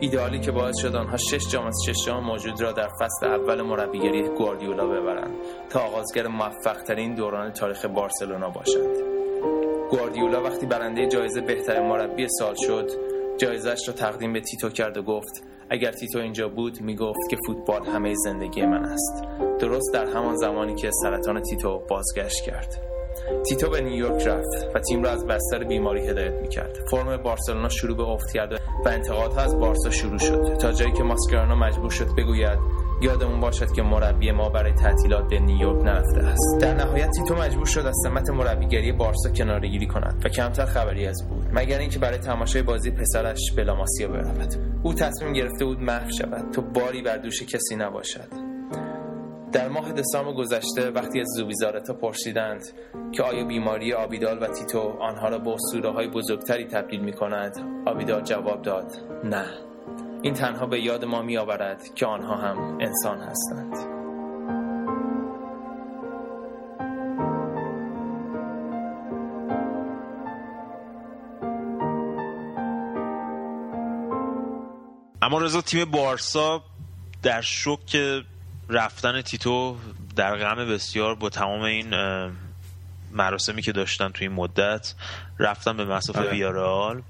ایدئالی 0.00 0.40
که 0.40 0.50
باعث 0.50 0.78
شد 0.78 0.96
آنها 0.96 1.16
شش 1.16 1.48
جام 1.48 1.66
از 1.66 1.78
شش 1.86 2.06
جام 2.06 2.24
موجود 2.24 2.60
را 2.60 2.72
در 2.72 2.88
فصل 3.00 3.26
اول 3.26 3.62
مربیگری 3.62 4.28
گواردیولا 4.28 4.86
ببرند 4.86 5.34
تا 5.70 5.80
آغازگر 5.80 6.26
موفقترین 6.26 7.14
دوران 7.14 7.52
تاریخ 7.52 7.84
بارسلونا 7.84 8.50
باشند. 8.50 8.96
گواردیولا 9.90 10.42
وقتی 10.42 10.66
برنده 10.66 11.06
جایزه 11.06 11.40
بهترین 11.40 11.88
مربی 11.88 12.26
سال 12.28 12.54
شد 12.54 12.90
جایزش 13.38 13.88
را 13.88 13.94
تقدیم 13.94 14.32
به 14.32 14.40
تیتو 14.40 14.68
کرد 14.68 14.96
و 14.96 15.02
گفت 15.02 15.44
اگر 15.70 15.92
تیتو 15.92 16.18
اینجا 16.18 16.48
بود 16.48 16.80
می‌گفت 16.80 17.30
که 17.30 17.36
فوتبال 17.46 17.86
همه 17.86 18.14
زندگی 18.14 18.66
من 18.66 18.84
است. 18.84 19.24
درست 19.60 19.94
در 19.94 20.06
همان 20.06 20.36
زمانی 20.36 20.74
که 20.74 20.90
سرطان 21.02 21.42
تیتو 21.42 21.82
بازگشت 21.88 22.44
کرد. 22.44 22.95
تیتو 23.48 23.70
به 23.70 23.80
نیویورک 23.80 24.26
رفت 24.26 24.74
و 24.74 24.78
تیم 24.78 25.02
را 25.02 25.10
از 25.10 25.26
بستر 25.26 25.64
بیماری 25.64 26.06
هدایت 26.06 26.34
می‌کرد. 26.34 26.78
فرم 26.90 27.16
بارسلونا 27.16 27.68
شروع 27.68 27.96
به 27.96 28.02
افت 28.02 28.32
کرد 28.34 28.52
و 28.84 28.88
انتقادها 28.88 29.40
از 29.40 29.58
بارسا 29.58 29.90
شروع 29.90 30.18
شد. 30.18 30.56
تا 30.56 30.72
جایی 30.72 30.92
که 30.92 31.02
ماسکرانا 31.02 31.54
مجبور 31.54 31.90
شد 31.90 32.14
بگوید 32.18 32.58
یادمون 33.02 33.40
باشد 33.40 33.72
که 33.72 33.82
مربی 33.82 34.32
ما 34.32 34.48
برای 34.48 34.72
تعطیلات 34.72 35.28
به 35.28 35.38
نیویورک 35.38 35.84
نرفته 35.84 36.20
است. 36.20 36.58
در 36.60 36.74
نهایت 36.74 37.10
تیتو 37.10 37.34
مجبور 37.34 37.66
شد 37.66 37.86
از 37.86 37.94
سمت 38.02 38.30
مربیگری 38.30 38.92
بارسا 38.92 39.30
کنارگیری 39.30 39.86
کند 39.86 40.22
و 40.24 40.28
کمتر 40.28 40.64
خبری 40.64 41.06
از 41.06 41.28
بود 41.28 41.46
مگر 41.52 41.78
اینکه 41.78 41.98
برای 41.98 42.18
تماشای 42.18 42.62
بازی 42.62 42.90
پسرش 42.90 43.52
بلاماسیا 43.56 44.08
برود. 44.08 44.54
او 44.82 44.94
تصمیم 44.94 45.32
گرفته 45.32 45.64
بود 45.64 45.80
محو 45.80 46.10
شود. 46.10 46.50
تو 46.52 46.62
باری 46.62 47.02
بر 47.02 47.16
دوش 47.16 47.42
کسی 47.42 47.76
نباشد. 47.76 48.45
در 49.52 49.68
ماه 49.68 49.92
دسامبر 49.92 50.32
گذشته 50.32 50.90
وقتی 50.90 51.20
از 51.20 51.26
زوبیزارتا 51.36 51.94
پرسیدند 51.94 52.62
که 53.12 53.22
آیا 53.22 53.44
بیماری 53.44 53.92
آبیدال 53.92 54.42
و 54.42 54.46
تیتو 54.46 54.80
آنها 54.80 55.28
را 55.28 55.38
به 55.38 55.50
اسطوره 55.50 55.92
های 55.92 56.08
بزرگتری 56.08 56.64
تبدیل 56.64 57.00
می 57.00 57.12
کند 57.12 57.82
آبیدال 57.86 58.22
جواب 58.22 58.62
داد 58.62 58.92
نه. 59.24 59.46
این 60.22 60.34
تنها 60.34 60.66
به 60.66 60.80
یاد 60.80 61.04
ما 61.04 61.22
می 61.22 61.36
آورد 61.36 61.94
که 61.94 62.06
آنها 62.06 62.36
هم 62.36 62.78
انسان 62.80 63.18
هستند. 63.18 63.96
اما 75.22 75.38
رضا 75.38 75.60
تیم 75.60 75.84
بارسا 75.90 76.62
در 77.22 77.40
شوک 77.40 77.96
رفتن 78.68 79.22
تیتو 79.22 79.76
در 80.16 80.36
غم 80.36 80.66
بسیار 80.68 81.14
با 81.14 81.28
تمام 81.28 81.60
این 81.60 81.94
مراسمی 83.12 83.62
که 83.62 83.72
داشتن 83.72 84.08
توی 84.08 84.26
این 84.26 84.36
مدت 84.36 84.94
رفتن 85.38 85.76
به 85.76 85.84
مصاف 85.84 86.16
آره. 86.16 86.30
ویارال 86.30 87.02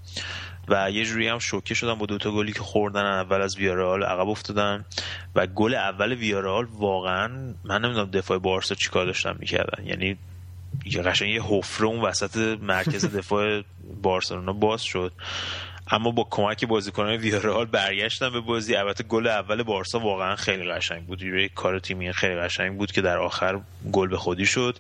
و 0.69 0.91
یه 0.91 1.05
جوری 1.05 1.29
هم 1.29 1.39
شوکه 1.39 1.75
شدن 1.75 1.95
با 1.95 2.07
دوتا 2.07 2.31
گلی 2.31 2.53
که 2.53 2.61
خوردن 2.61 3.05
اول 3.05 3.43
از 3.43 3.57
ویارال 3.57 4.03
عقب 4.03 4.29
افتادن 4.29 4.85
و 5.35 5.47
گل 5.47 5.75
اول 5.75 6.13
ویارال 6.13 6.65
واقعا 6.65 7.55
من 7.65 7.85
نمی‌دونم 7.85 8.11
دفاع 8.11 8.39
بارسا 8.39 8.75
چیکار 8.75 9.07
داشتن 9.07 9.37
می‌کردن 9.39 9.87
یعنی 9.87 10.17
یه 10.85 11.03
قشنگ 11.03 11.31
یه 11.31 11.43
حفره 11.43 11.87
اون 11.87 12.01
وسط 12.01 12.59
مرکز 12.63 13.05
دفاع 13.19 13.63
بارسلونا 14.03 14.53
باز 14.53 14.83
شد 14.83 15.13
اما 15.91 16.11
با 16.11 16.27
کمک 16.31 16.65
بازیکنان 16.65 17.17
ویارال 17.17 17.67
برگشتن 17.67 18.31
به 18.31 18.41
بازی. 18.41 18.77
البته 18.77 19.05
گل 19.05 19.27
اول 19.27 19.63
بارسا 19.63 20.01
واقعا 20.01 20.37
خیلی 20.37 20.73
قشنگ 20.73 21.07
بود. 21.07 21.23
یه 21.23 21.49
کار 21.49 21.79
تیمی 21.79 22.13
خیلی 22.13 22.37
قشنگ 22.37 22.79
بود 22.79 22.93
که 22.93 23.03
در 23.03 23.19
آخر 23.19 23.61
گل 23.93 24.09
به 24.09 24.17
خودی 24.17 24.47
شد. 24.47 24.79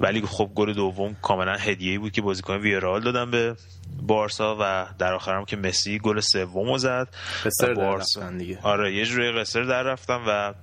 ولی 0.00 0.20
خب 0.20 0.50
گل 0.54 0.72
دوم 0.72 1.16
کاملا 1.22 1.56
هدیه‌ای 1.56 1.98
بود 1.98 2.12
که 2.12 2.22
بازیکن 2.22 2.56
ویارال 2.56 3.00
دادن 3.00 3.30
به 3.30 3.56
بارسا 4.02 4.56
و 4.60 4.86
در 4.98 5.14
آخر 5.14 5.34
هم 5.34 5.44
که 5.44 5.56
مسی 5.56 5.98
گل 5.98 6.20
سومو 6.20 6.78
زد. 6.78 7.08
بارسا 7.76 8.30
دیگه. 8.30 8.58
آره 8.62 8.94
یه 8.94 9.04
جوری 9.04 9.32
قصر 9.32 9.62
در 9.62 9.82
رفتم 9.82 10.22
و 10.26 10.54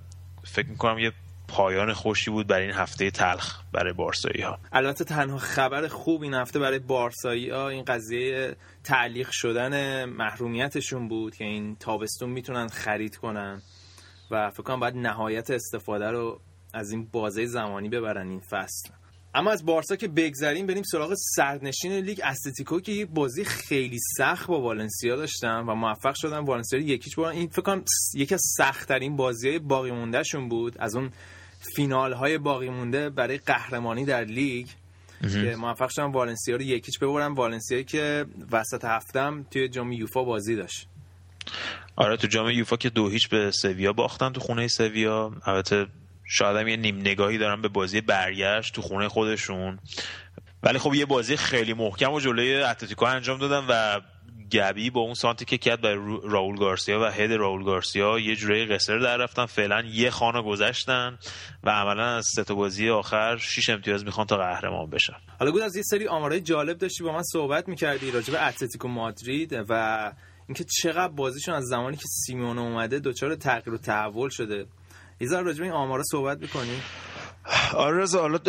فکر 0.43 0.67
می‌کنم 0.67 0.99
یه 0.99 1.11
پایان 1.47 1.93
خوشی 1.93 2.31
بود 2.31 2.47
برای 2.47 2.65
این 2.65 2.75
هفته 2.75 3.11
تلخ 3.11 3.61
برای 3.73 3.93
بارسایی 3.93 4.41
ها. 4.41 4.59
البته 4.71 5.03
تنها 5.03 5.37
خبر 5.37 5.87
خوب 5.87 6.23
این 6.23 6.33
هفته 6.33 6.59
برای 6.59 6.79
بارسایی 6.79 7.49
ها 7.49 7.69
این 7.69 7.83
قضیه 7.83 8.55
تعلیق 8.83 9.29
شدن 9.31 10.05
محرومیتشون 10.05 11.07
بود 11.07 11.35
که 11.35 11.43
این 11.43 11.75
تابستون 11.75 12.29
می‌تونن 12.29 12.67
خرید 12.67 13.15
کنن 13.15 13.61
و 14.31 14.49
فکر 14.49 14.63
کنم 14.63 14.79
باید 14.79 14.95
نهایت 14.95 15.51
استفاده 15.51 16.11
رو 16.11 16.39
از 16.73 16.91
این 16.91 17.07
بازه 17.11 17.45
زمانی 17.45 17.89
ببرن 17.89 18.29
این 18.29 18.39
فصل. 18.39 18.89
اما 19.33 19.51
از 19.51 19.65
بارسا 19.65 19.95
که 19.95 20.07
بگذریم 20.07 20.67
بریم 20.67 20.83
سراغ 20.83 21.13
سرنشین 21.35 21.91
لیگ 21.91 22.21
استتیکو 22.23 22.79
که 22.79 22.91
یه 22.91 23.05
بازی 23.05 23.45
خیلی 23.45 23.97
سخت 24.17 24.47
با 24.47 24.61
والنسیا 24.61 25.15
داشتن 25.15 25.59
و 25.59 25.75
موفق 25.75 26.13
شدن. 26.15 26.39
والنسیا 26.39 26.79
یکیچ 26.79 27.15
برن 27.15 27.31
این 27.31 27.47
فکر 27.47 27.61
کنم 27.61 27.83
یکی 28.13 28.33
از 28.33 28.41
سخت 28.57 28.87
ترین 28.87 29.15
بازی 29.15 29.49
های 29.49 29.59
باقی 29.59 29.91
مونده 29.91 30.23
شون 30.23 30.49
بود. 30.49 30.75
از 30.79 30.95
اون 30.95 31.11
فینال 31.75 32.13
های 32.13 32.37
باقی 32.37 32.69
مونده 32.69 33.09
برای 33.09 33.37
قهرمانی 33.37 34.05
در 34.05 34.23
لیگ 34.23 34.67
که 35.21 35.55
موفق 35.59 35.89
شدن 35.89 36.11
والنسیا 36.11 36.55
رو 36.55 36.61
یکیچ 36.61 36.99
ببرن 36.99 37.33
والنسیا 37.33 37.81
که 37.81 38.25
وسط 38.51 38.85
هفتم 38.85 39.45
توی 39.51 39.69
جام 39.69 39.91
یوفا 39.91 40.23
بازی 40.23 40.55
داشت. 40.55 40.87
آره 41.95 42.17
تو 42.17 42.27
جام 42.27 42.49
یوفا 42.49 42.77
که 42.77 42.89
دو 42.89 43.09
هیچ 43.09 43.29
به 43.29 43.51
سویا 43.51 43.93
باختن 43.93 44.31
تو 44.31 44.39
خونه 44.39 44.67
سویا. 44.67 45.31
البته 45.45 45.87
شاید 46.25 46.57
هم 46.57 46.67
یه 46.67 46.77
نیم 46.77 46.97
نگاهی 46.97 47.37
دارن 47.37 47.61
به 47.61 47.67
بازی 47.67 48.01
برگشت 48.01 48.75
تو 48.75 48.81
خونه 48.81 49.07
خودشون. 49.07 49.79
ولی 50.63 50.79
خب 50.79 50.93
یه 50.93 51.05
بازی 51.05 51.37
خیلی 51.37 51.73
محکم 51.73 52.13
و 52.13 52.19
جلوی 52.19 52.55
اتلتیکو 52.55 53.05
انجام 53.05 53.39
دادن 53.39 53.65
و 53.69 54.01
گبی 54.51 54.89
با 54.89 55.01
اون 55.01 55.13
سانتی 55.13 55.45
که 55.45 55.57
کرد 55.57 55.81
برای 55.81 56.19
راول 56.23 56.57
گارسیا 56.57 56.99
و 56.99 57.03
هد 57.03 57.31
راول 57.31 57.63
گارسیا 57.63 58.19
یه 58.19 58.35
جوری 58.35 58.65
قصر 58.65 58.97
در 58.97 59.17
رفتن. 59.17 59.45
فعلا 59.45 59.81
یه 59.81 60.09
خانه 60.09 60.41
گذشتن 60.41 61.17
و 61.63 61.69
عملا 61.69 62.15
از 62.15 62.27
سه 62.35 62.53
بازی 62.53 62.89
آخر 62.89 63.37
شش 63.37 63.69
امتیاز 63.69 64.05
می‌خوان 64.05 64.27
تا 64.27 64.37
قهرمان 64.37 64.89
بشن. 64.89 65.17
حالا 65.39 65.51
بود 65.51 65.61
از 65.61 65.75
یه 65.75 65.83
سری 65.85 66.07
آمارای 66.07 66.41
جالب 66.41 66.77
داشتی 66.77 67.03
با 67.03 67.11
من 67.11 67.23
صحبت 67.23 67.67
می‌کردی 67.67 68.11
راجع 68.11 68.33
به 68.33 68.47
اتلتیکو 68.47 68.87
مادرید 68.87 69.65
و 69.69 70.13
اینکه 70.47 70.65
چقدر 70.81 71.13
بازیشون 71.13 71.55
از 71.55 71.63
زمانی 71.63 71.97
که 71.97 72.05
سیمون 72.25 72.57
اومده 72.57 72.99
دچار 72.99 73.35
تغییر 73.35 73.73
و 73.73 73.77
تحول 73.77 74.29
شده. 74.29 74.65
ذره 75.23 75.41
راجع 75.41 75.63
این 75.63 75.71
آمارا 75.71 76.03
صحبت 76.11 76.39
می‌کنی؟ 76.41 76.81
آره 77.73 77.97
رضا 77.97 78.19
حالا 78.19 78.39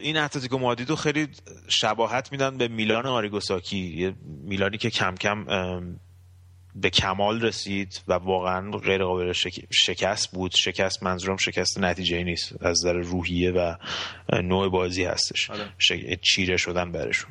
این 0.00 0.16
اتلتیکو 0.16 0.58
مادیدو 0.58 0.96
خیلی 0.96 1.28
شباهت 1.68 2.32
میدن 2.32 2.58
به 2.58 2.68
میلان 2.68 3.06
آریگوساکی. 3.06 4.14
میلانی 4.44 4.78
که 4.78 4.90
کم 4.90 5.14
کم 5.14 5.44
به 6.74 6.90
کمال 6.90 7.40
رسید 7.42 8.02
و 8.08 8.12
واقعا 8.12 8.70
غیر 8.70 9.04
قابل 9.04 9.32
شکست 9.70 10.30
بود. 10.30 10.54
شکست 10.54 11.02
منظورم 11.02 11.36
شکست 11.36 11.78
نتیجه 11.78 12.24
نیست. 12.24 12.52
از 12.52 12.78
نظر 12.78 12.92
روحیه 12.92 13.50
و 13.50 13.74
نوع 14.42 14.68
بازی 14.70 15.04
هستش. 15.04 15.50
آره. 15.50 16.16
چیره 16.22 16.56
شدن 16.56 16.92
برشون. 16.92 17.30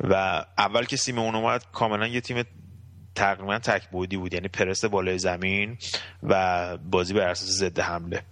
و 0.00 0.44
اول 0.58 0.84
که 0.84 0.96
سیمون 0.96 1.34
اومد 1.34 1.64
کاملا 1.72 2.06
یه 2.06 2.20
تیم 2.20 2.44
تقریبا 3.14 3.58
تک 3.58 3.88
بودی 3.88 4.16
بود 4.16 4.34
یعنی 4.34 4.48
پرس 4.48 4.84
بالای 4.84 5.18
زمین 5.18 5.78
و 6.22 6.78
بازی 6.78 7.14
بر 7.14 7.28
اساس 7.28 7.48
ضد 7.48 7.80
حمله. 7.80 8.22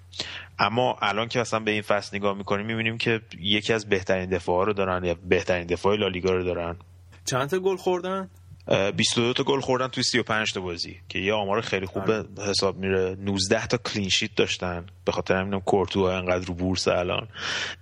اما 0.59 0.97
الان 1.03 1.29
که 1.29 1.39
مثلا 1.41 1.61
به 1.61 1.71
این 1.71 1.83
فصل 1.83 2.17
نگاه 2.17 2.37
می‌کنیم 2.37 2.67
می‌بینیم 2.67 2.99
که 2.99 3.21
یکی 3.41 3.73
از 3.73 3.89
بهترین 3.89 4.31
دفاع 4.31 4.67
رو 4.67 4.73
دارن 4.73 5.05
یا 5.05 5.17
بهترین 5.29 5.67
دفاع 5.67 5.97
لالیگا 5.97 6.33
رو 6.33 6.45
دارن. 6.45 6.77
چند 7.25 7.49
تا 7.49 7.59
گل 7.59 7.77
خوردن؟ 7.77 8.31
22 8.71 9.33
تا 9.33 9.43
گل 9.43 9.61
خوردن 9.61 9.89
توی 9.89 10.03
35 10.03 10.53
تا 10.53 10.61
بازی 10.61 11.01
که 11.09 11.19
یه 11.19 11.33
آمار 11.33 11.61
خیلی 11.61 11.87
خوب 11.87 12.05
به 12.05 12.15
آره. 12.15 12.51
حساب 12.51 12.79
میره. 12.79 13.17
19 13.21 13.67
تا 13.67 13.77
کلین 13.77 14.09
شیت 14.09 14.35
داشتن. 14.37 14.87
به 15.05 15.13
خاطر 15.13 15.37
همینم 15.37 15.61
کورتو 15.61 16.01
انقدر 16.01 16.47
رو 16.47 16.55
بورس 16.55 16.89
الان. 16.89 17.29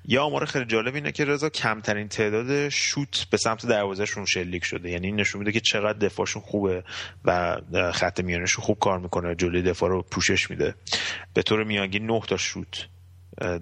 یه 0.05 0.21
آمار 0.21 0.45
خیلی 0.45 0.65
جالب 0.65 0.95
اینه 0.95 1.13
که 1.13 1.25
رضا 1.25 1.49
کمترین 1.49 2.09
تعداد 2.09 2.69
شوت 2.69 3.27
به 3.31 3.37
سمت 3.37 3.67
دروازهشون 3.67 4.25
شلیک 4.25 4.65
شده. 4.65 4.91
یعنی 4.91 5.13
نشون 5.13 5.39
میده 5.39 5.53
که 5.53 5.61
چقدر 5.61 5.99
دفاعشون 5.99 6.43
خوبه 6.43 6.85
و 7.25 7.57
خط 7.93 8.21
میانشون 8.21 8.65
خوب 8.65 8.79
کار 8.79 8.99
می‌کنه. 8.99 9.35
جلوی 9.35 9.63
دفاع 9.63 9.91
رو 9.91 10.03
پوشش 10.03 10.51
میده. 10.51 10.75
به 11.35 11.43
طور 11.43 11.65
میانگین 11.65 12.07
9 12.07 12.21
تا 12.29 12.37
شوت 12.37 12.89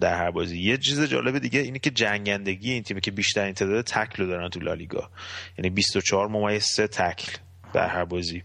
در 0.01 0.19
هر 0.19 0.31
بازی. 0.31 0.59
یه 0.59 0.77
چیز 0.77 1.03
جالب 1.03 1.39
دیگه 1.39 1.61
اینه 1.61 1.79
که 1.79 1.91
جنگندگی 1.91 2.73
این 2.73 2.83
تیمی 2.83 3.01
که 3.01 3.11
بیشترین 3.11 3.55
تعداد 3.55 3.85
تکل 3.85 4.27
دارن 4.27 4.49
تو 4.49 4.61
لالیگا. 4.61 5.11
یعنی 5.59 5.71
24 5.71 6.29
ممیز 6.29 6.65
3 6.65 6.87
تکل 6.87 7.33
در 7.73 7.89
هر 7.89 8.05
بازی. 8.05 8.43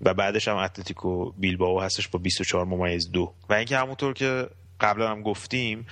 و 0.00 0.14
بعدش 0.14 0.48
هم 0.48 0.56
اتلتیکو 0.56 1.30
بیلباو 1.30 1.80
هستش 1.80 2.08
با 2.08 2.18
24 2.18 2.64
ممیز 2.64 3.10
2 3.12 3.34
و 3.48 3.54
اینکه 3.54 3.78
همونطور 3.78 4.14
که 4.14 4.48
قبلا 4.80 5.10
هم 5.10 5.22
گفتیم 5.22 5.86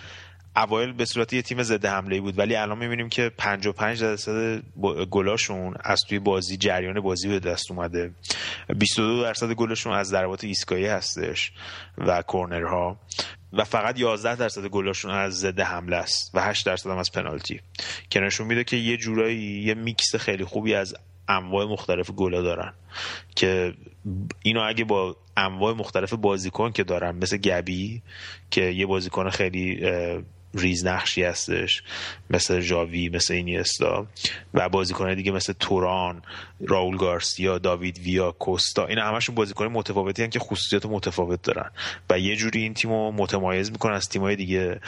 اوایل 0.57 0.93
به 0.93 1.05
صورت 1.05 1.33
یه 1.33 1.43
تیم 1.43 1.63
ضد 1.63 1.87
حمله 1.87 2.21
بود 2.21 2.39
ولی 2.39 2.57
الان 2.57 2.79
می‌بینیم 2.79 3.09
که 3.09 3.31
55 3.39 4.03
درصد 4.03 4.63
گلاشون 5.11 5.75
از 5.85 6.01
توی 6.09 6.19
بازی 6.19 6.57
جریان 6.57 7.01
بازی 7.01 7.29
به 7.29 7.39
دست 7.39 7.71
اومده. 7.71 8.11
22 8.79 9.23
درصد 9.23 9.53
گلشون 9.53 9.93
از 9.93 10.09
ضربات 10.09 10.45
ایستگاهی 10.45 10.87
هستش 10.87 11.53
و 11.99 12.23
کورنرها. 12.23 12.97
و 13.53 13.65
فقط 13.65 13.99
11 13.99 14.37
درصد 14.37 14.67
گلاشون 14.67 15.11
از 15.11 15.39
ضد 15.39 15.61
حمله 15.61 15.97
است 15.97 16.31
و 16.35 16.41
8 16.41 16.67
درصد 16.67 16.91
هم 16.91 16.99
از 16.99 17.13
پنالتی. 17.13 17.61
که 18.11 18.21
نشون 18.21 18.47
میده 18.47 18.65
که 18.65 18.77
یه 18.77 18.97
جورایی 18.97 19.63
یه 19.63 19.75
میکس 19.75 20.17
خیلی 20.17 20.45
خوبی 20.45 20.75
از 20.75 20.95
انواع 21.29 21.67
مختلف 21.67 22.11
گلا 22.11 22.43
دارن. 22.43 22.73
که 23.37 23.75
اینو 24.43 24.63
اگه 24.69 24.85
با 24.85 25.17
انواع 25.37 25.75
مختلف 25.75 26.13
بازیکن 26.13 26.73
که 26.73 26.85
دارن 26.85 27.17
مثل 27.17 27.37
گبی 27.37 28.03
که 28.51 28.63
یه 28.63 28.87
بازیکن 28.87 29.31
خیلی 29.31 29.81
ریز 30.57 30.87
نقشی 30.87 31.23
هستش 31.23 31.83
مثل 32.31 32.61
جاوی 32.61 33.09
مثل 33.09 33.35
اینیستا 33.35 34.07
و 34.55 34.69
بازیکن 34.69 35.15
دیگه 35.15 35.33
مثل 35.33 35.53
توران 35.53 36.23
راول 36.61 36.97
گارسیا 36.97 37.59
داوید 37.59 37.99
ویا 37.99 38.33
کوستا. 38.33 38.87
این 38.87 38.99
همشون 38.99 39.35
بازیکن 39.35 39.67
متفاوتی 39.67 40.23
هن 40.23 40.31
که 40.31 40.39
خصوصیات 40.39 40.87
متفاوت 40.87 41.43
دارن. 41.43 41.71
و 42.11 42.19
یه 42.19 42.37
جوری 42.37 42.63
این 42.63 42.75
تیمو 42.75 43.13
متمایز 43.13 43.73
می‌کنن 43.73 43.95
از 43.95 44.09
تیمای 44.09 44.37
دیگه. 44.37 44.81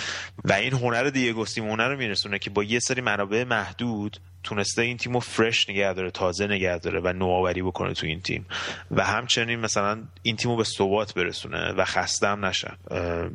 و 0.44 0.52
این 0.52 0.72
هنر 0.72 1.04
دیگو 1.10 1.44
سیمونه 1.44 1.84
رو 1.84 1.96
میرسونه 1.96 2.38
که 2.38 2.50
با 2.50 2.64
یه 2.64 2.78
سری 2.78 3.00
منابع 3.00 3.44
محدود 3.44 4.20
تونسته 4.42 4.82
این 4.82 4.96
تیم 4.96 5.12
رو 5.12 5.20
فرش 5.20 5.70
نگه 5.70 5.92
داره 5.92 6.10
تازه 6.10 6.46
نگه 6.46 6.78
داره 6.78 7.00
و 7.00 7.12
نوآوری 7.12 7.62
بکنه 7.62 7.94
تو 7.94 8.06
این 8.06 8.20
تیم. 8.20 8.46
و 8.90 9.04
همچنین 9.04 9.60
مثلا 9.60 10.02
این 10.22 10.36
تیم 10.36 10.50
رو 10.50 10.56
به 10.56 10.64
ثبات 10.64 11.14
برسونه 11.14 11.72
و 11.72 11.84
خسته 11.84 12.28
هم 12.28 12.44
نشن. 12.44 12.76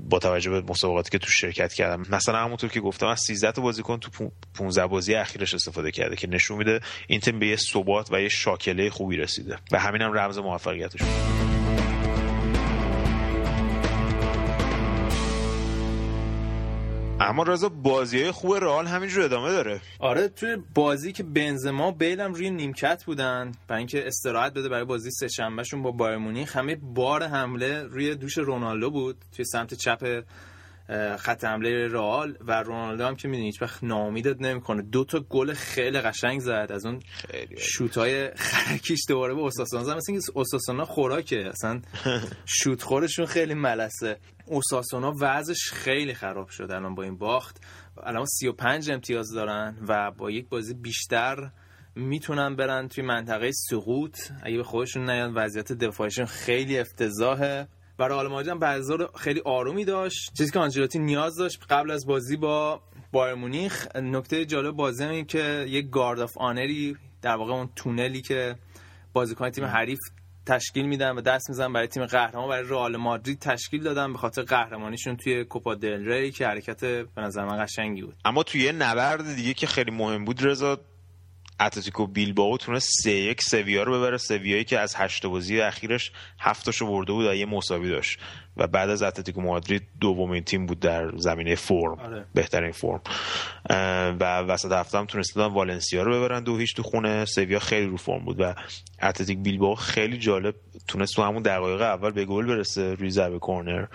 با 0.09 0.19
توجه 0.19 0.51
به 0.51 0.61
مسابقاتی 0.61 1.09
که 1.09 1.17
تو 1.17 1.27
شرکت 1.27 1.73
کردم 1.73 2.05
مثلا 2.09 2.37
همونطور 2.37 2.69
که 2.69 2.79
گفتم 2.79 3.07
از 3.07 3.19
13 3.19 3.51
تا 3.51 3.61
بازیکن 3.61 3.99
تو 3.99 4.31
15 4.53 4.87
بازی 4.87 5.15
اخیرش 5.15 5.53
استفاده 5.53 5.91
کرده 5.91 6.15
که 6.15 6.27
نشون 6.27 6.57
میده 6.57 6.79
این 7.07 7.19
تیم 7.19 7.39
به 7.39 7.47
یه 7.47 7.55
ثبات 7.55 8.11
و 8.11 8.21
یه 8.21 8.29
شاکله 8.29 8.89
خوبی 8.89 9.17
رسیده. 9.17 9.57
و 9.71 9.79
همینم 9.79 10.09
هم 10.09 10.19
رمز 10.19 10.37
موفقیتش 10.37 10.99
اما 17.23 17.43
رضا 17.43 17.69
بازی 17.69 18.21
های 18.21 18.31
خوب 18.31 18.55
رئال 18.55 18.87
همینجور 18.87 19.23
ادامه 19.23 19.51
داره. 19.51 19.81
آره 19.99 20.27
توی 20.27 20.57
بازی 20.75 21.11
که 21.11 21.23
بنزما 21.23 21.91
بیلم 21.91 22.33
روی 22.33 22.49
نیمکت 22.49 23.03
بودن 23.05 23.51
برای 23.67 23.77
اینکه 23.77 24.07
استراحت 24.07 24.53
بده 24.53 24.69
برای 24.69 24.85
بازی 24.85 25.11
سه 25.11 25.27
شنبهشون 25.27 25.81
با 25.81 25.91
بایر 25.91 26.17
مونیخ 26.17 26.57
همه 26.57 26.75
بار 26.75 27.23
حمله 27.23 27.83
روی 27.83 28.15
دوش 28.15 28.37
رونالدو 28.37 28.91
بود 28.91 29.17
توی 29.35 29.45
سمت 29.45 29.73
چپ 29.73 30.23
خط 31.17 31.45
حمله 31.45 31.87
رئال 31.87 32.37
و 32.41 32.63
رونالدو 32.63 33.05
هم 33.05 33.15
که 33.15 33.27
می‌دونی 33.27 33.45
هیچ 33.45 33.61
وقت 33.61 33.83
ناامیدت 33.83 34.41
نمی‌کنه. 34.41 34.81
دو 34.81 35.03
تا 35.05 35.19
گل 35.19 35.53
خیلی 35.53 36.01
قشنگ 36.01 36.39
زد. 36.39 36.67
از 36.69 36.85
اون 36.85 36.99
شوتای 37.57 38.35
خرکیش 38.35 38.99
دوباره 39.09 39.33
به 39.33 39.41
اوساسونا 39.41 39.83
زد. 39.83 39.95
مثل 39.95 40.11
اینکه 40.11 40.25
اوساسونا 40.33 40.85
خوراکه. 40.85 41.49
اصلا 41.49 41.81
شوت 42.45 42.81
خورشون 42.81 43.25
خیلی 43.25 43.53
ملسه. 43.53 44.17
اوساسونا 44.45 45.13
وضعش 45.19 45.71
خیلی 45.71 46.13
خراب 46.13 46.49
شد. 46.49 46.71
الان 46.71 46.95
با 46.95 47.03
این 47.03 47.17
باخت. 47.17 47.63
الان 48.03 48.25
35 48.25 48.91
امتیاز 48.91 49.31
دارن 49.33 49.77
و 49.87 50.11
با 50.11 50.31
یک 50.31 50.49
بازی 50.49 50.73
بیشتر 50.73 51.49
می‌تونن 51.95 52.55
برن 52.55 52.87
توی 52.87 53.03
منطقه 53.03 53.51
سقوط. 53.51 54.17
اگه 54.43 54.57
به 54.57 54.63
خودشون 54.63 55.09
نیان 55.09 55.33
وضعیت 55.33 55.71
دفاعشون 55.71 56.25
خیلی 56.25 56.79
افتضاحه. 56.79 57.67
برای 58.03 58.19
آلماجم 58.19 58.59
بعضا 58.59 58.97
خیلی 59.15 59.41
آرومی 59.45 59.85
داشت. 59.85 60.33
چیزی 60.37 60.51
که 60.51 60.59
آنجلوتی 60.59 60.99
نیاز 60.99 61.35
داشت 61.35 61.59
قبل 61.69 61.91
از 61.91 62.05
بازی 62.05 62.37
با 62.37 62.81
بایرن 63.11 63.33
مونیخ 63.33 63.87
نکته 63.95 64.45
جالب 64.45 64.75
بازی 64.75 65.03
این 65.03 65.25
که 65.25 65.65
یک 65.67 65.89
guard 65.89 66.19
of 66.19 66.37
honor 66.37 66.87
ی 66.87 66.97
در 67.21 67.35
واقع 67.35 67.53
اون 67.53 67.69
تونلی 67.75 68.21
که 68.21 68.55
بازیکن 69.13 69.49
تیم 69.49 69.65
حریف 69.65 69.99
تشکیل 70.45 70.85
میدن 70.85 71.11
و 71.11 71.21
دست 71.21 71.49
می‌زنن 71.49 71.73
برای 71.73 71.87
تیم 71.87 72.05
قهرمان 72.05 72.49
برای 72.49 72.69
رئال 72.69 72.97
مادرید 72.97 73.39
تشکیل 73.39 73.83
دادن 73.83 74.13
به 74.13 74.19
خاطر 74.19 74.41
قهرمانیشون 74.41 75.17
توی 75.17 75.43
کوپا 75.43 75.75
دل 75.75 76.05
ری 76.05 76.31
که 76.31 76.47
حرکت 76.47 76.85
به 76.85 77.21
نظر 77.21 77.45
من 77.45 77.63
قشنگی 77.63 78.01
بود. 78.01 78.15
اما 78.25 78.43
توی 78.43 78.71
نبرد 78.71 79.35
دیگه 79.35 79.53
که 79.53 79.67
خیلی 79.67 79.91
مهم 79.91 80.25
بود 80.25 80.45
رضا 80.45 80.79
اتلتیکو 81.59 82.07
بیلبائو 82.07 82.57
تونست 82.57 82.89
سه 83.03 83.11
یک 83.11 83.41
سویا 83.41 83.83
رو 83.83 83.99
ببره. 83.99 84.17
سویایی 84.17 84.63
که 84.63 84.79
از 84.79 84.95
هشت 84.95 85.25
بازی 85.25 85.61
اخیرش 85.61 86.11
هفتاشو 86.39 86.87
برده 86.87 87.11
بود 87.11 87.25
و 87.25 87.33
یه 87.33 87.45
مساوی 87.45 87.89
داشت. 87.89 88.19
و 88.57 88.67
بعد 88.67 88.89
از 88.89 89.03
اتلتیکو 89.03 89.41
مادرید 89.41 89.83
دومین 90.01 90.43
تیم 90.43 90.65
بود 90.65 90.79
در 90.79 91.11
زمینه 91.17 91.55
فرم 91.55 91.99
آره. 91.99 92.25
بهترین 92.33 92.71
فرم. 92.71 93.01
و 94.19 94.39
وسط 94.39 94.71
هفته 94.71 94.97
هم 94.97 95.05
تونستن 95.05 95.45
والنسیا 95.45 96.03
رو 96.03 96.11
ببرن 96.11 96.43
دو 96.43 96.57
هیچ 96.57 96.75
تو 96.75 96.83
خونه. 96.83 97.25
سویا 97.25 97.59
خیلی 97.59 97.87
رو 97.87 97.97
فرم 97.97 98.25
بود 98.25 98.39
و 98.39 98.53
اتلتیک 99.01 99.37
بیلبائو 99.39 99.75
خیلی 99.75 100.17
جالب 100.17 100.55
تونست 100.87 101.15
تو 101.15 101.23
همون 101.23 101.43
دقایق 101.43 101.81
اول 101.81 102.11
به 102.11 102.25
گل 102.25 102.45
برسه 102.45 102.93
روی 102.93 103.09
ضربه 103.09 103.39
کورنر 103.39 103.85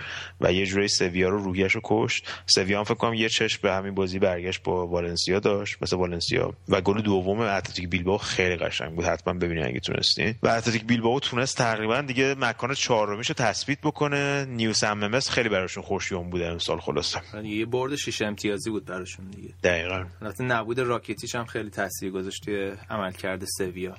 و 0.41 0.53
یه 0.53 0.67
جوری 0.67 0.89
سویا 0.89 1.29
رو 1.29 1.39
روحیش 1.45 1.73
رو 1.73 1.81
کشت. 1.85 2.29
سویا 2.47 2.79
هم 2.79 2.85
فکر 2.85 2.95
کنم 2.95 3.15
یه 3.15 3.29
چشم 3.29 3.59
به 3.63 3.73
همین 3.73 3.95
بازی 3.95 4.19
برگشت 4.19 4.63
با 4.63 4.87
والنسیا 4.87 5.41
داشت 5.41 5.77
مثل 5.83 5.97
والنسیا. 5.97 6.55
و 6.69 6.81
گل 6.81 7.01
دوم 7.01 7.41
اتلتیک 7.41 7.89
بیلبائو 7.89 8.19
خیلی 8.19 8.57
قشنگ 8.57 8.95
بود. 8.95 9.05
حتما 9.05 9.35
ببینید 9.35 9.65
اگه 9.65 9.81
تونستین. 9.81 10.35
و 10.43 10.49
اتلتیک 10.49 10.85
بیلبائو 10.85 11.21
تونست 11.21 11.59
تقریبا 11.59 12.01
دیگه 12.01 12.35
مکان 12.39 12.75
چهارمیشو 12.75 13.35
تثبیت 13.35 13.81
بکنه. 13.81 14.47
نیوس 14.49 14.85
ام 14.85 15.21
خیلی 15.21 15.49
براشون 15.49 15.83
خوش‌یمن 15.83 16.31
بوده 16.31 16.47
امسال 16.47 16.81
خلاصه. 16.81 17.21
یه 17.45 17.67
برد 17.67 17.97
6 17.97 18.23
امتیازی 18.23 18.71
بود 18.71 18.85
براشون 18.85 19.27
دیگه. 19.31 19.55
دقیقاً. 19.63 20.05
البته 20.23 20.45
نبود 20.45 20.79
راکتیچ 20.81 21.35
هم 21.35 21.45
خیلی 21.45 21.71
تاثیر 21.71 22.11
گذاشت 22.11 22.45
توی 22.45 22.73
عملکرد 22.91 23.45
سویا. 23.59 23.95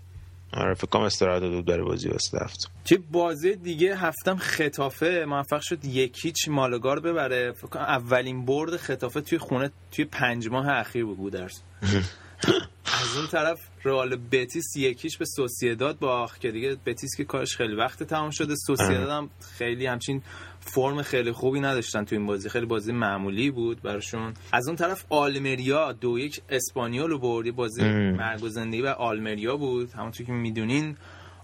آره 0.53 0.73
فکر 0.73 0.87
کنم 0.87 1.01
استراحت 1.01 1.41
داد 1.41 1.65
برای 1.65 1.85
بازی 1.85 2.09
واسه 2.09 2.37
هفت 2.41 2.71
چه 2.83 2.97
بازی 3.11 3.55
دیگه 3.55 3.95
هفتم 3.97 4.37
خطافه 4.37 5.25
موفق 5.27 5.59
شد 5.61 5.85
یکیچ 5.85 6.47
مالگار 6.47 6.99
ببره. 6.99 7.51
فکر 7.51 7.67
کنم 7.67 7.81
اولین 7.83 8.45
برد 8.45 8.77
خطافه 8.77 9.21
توی 9.21 9.37
خونه 9.37 9.71
توی 9.91 10.05
پنج 10.05 10.47
ماه 10.47 10.67
اخیر 10.69 11.05
بود 11.05 11.17
بودرس. 11.17 11.61
از 13.01 13.17
اون 13.17 13.27
طرف 13.27 13.59
رئال 13.83 14.15
بتیس 14.31 14.75
یکیش 14.75 15.17
به 15.17 15.25
سوسیداد 15.25 15.99
باخت 15.99 16.41
که 16.41 16.51
دیگه 16.51 16.77
بتیس 16.85 17.15
که 17.17 17.23
کارش 17.23 17.55
خیلی 17.55 17.75
وقت 17.75 18.03
تمام 18.03 18.29
شده. 18.29 18.55
سوسیداد 18.55 19.09
هم 19.09 19.29
خیلی 19.57 19.85
همچین 19.85 20.21
فرم 20.59 21.01
خیلی 21.01 21.31
خوبی 21.31 21.59
نداشتن 21.59 22.05
تو 22.05 22.15
این 22.15 22.25
بازی. 22.25 22.49
خیلی 22.49 22.65
بازی 22.65 22.91
معمولی 22.91 23.51
بود 23.51 23.81
براشون. 23.81 24.33
از 24.51 24.67
اون 24.67 24.75
طرف 24.75 25.05
آلمریا 25.09 25.91
دو 25.91 26.19
یک 26.19 26.41
اسپانیول 26.49 27.09
رو 27.09 27.19
بردی 27.19 27.51
بازی 27.51 27.83
مرگ 28.11 28.43
و 28.43 28.49
زندگی 28.49 28.81
و 28.81 28.87
آلمریا 28.87 29.57
بود. 29.57 29.91
همونطور 29.91 30.25
که 30.25 30.33
می‌دونین 30.33 30.97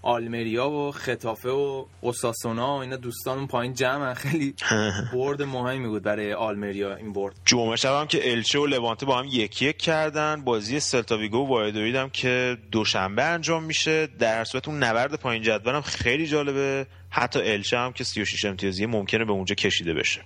آلمریا 0.06 0.70
و 0.70 0.92
خطافه 0.92 1.48
و 1.48 1.84
اوساسونا 2.00 2.76
و 2.76 2.80
اینا 2.80 2.96
دوستان 2.96 3.38
اون 3.38 3.46
پایین 3.46 3.74
جمع 3.74 4.14
خیلی 4.14 4.54
برد 5.14 5.42
مهمی 5.42 5.88
بود 5.88 6.02
برای 6.02 6.32
آلمریا 6.32 6.96
این 6.96 7.12
برد. 7.12 7.34
جمعه 7.44 7.76
شب 7.76 8.00
هم 8.00 8.06
که 8.06 8.30
الچه 8.30 8.58
و 8.58 8.66
لوانته 8.66 9.06
با 9.06 9.18
هم 9.18 9.26
یکی 9.30 9.66
یک 9.66 9.76
کردن. 9.76 10.44
بازی 10.44 10.80
سلتاویگو 10.80 11.38
و 11.38 11.48
وایدوید 11.48 11.94
هم 11.94 12.10
که 12.10 12.56
دوشنبه 12.72 13.22
انجام 13.22 13.64
میشه. 13.64 14.06
در 14.18 14.44
صورت 14.44 14.68
اون 14.68 14.82
نبرد 14.82 15.14
پایین 15.14 15.42
جدول 15.42 15.74
هم 15.74 15.80
خیلی 15.80 16.26
جالبه. 16.26 16.86
حتی 17.10 17.40
الچه 17.52 17.78
هم 17.78 17.92
که 17.92 18.04
36 18.04 18.44
امتیازی 18.44 18.86
ممکنه 18.86 19.24
به 19.24 19.32
اونجا 19.32 19.54
کشیده 19.54 19.94
بشه. 19.94 20.22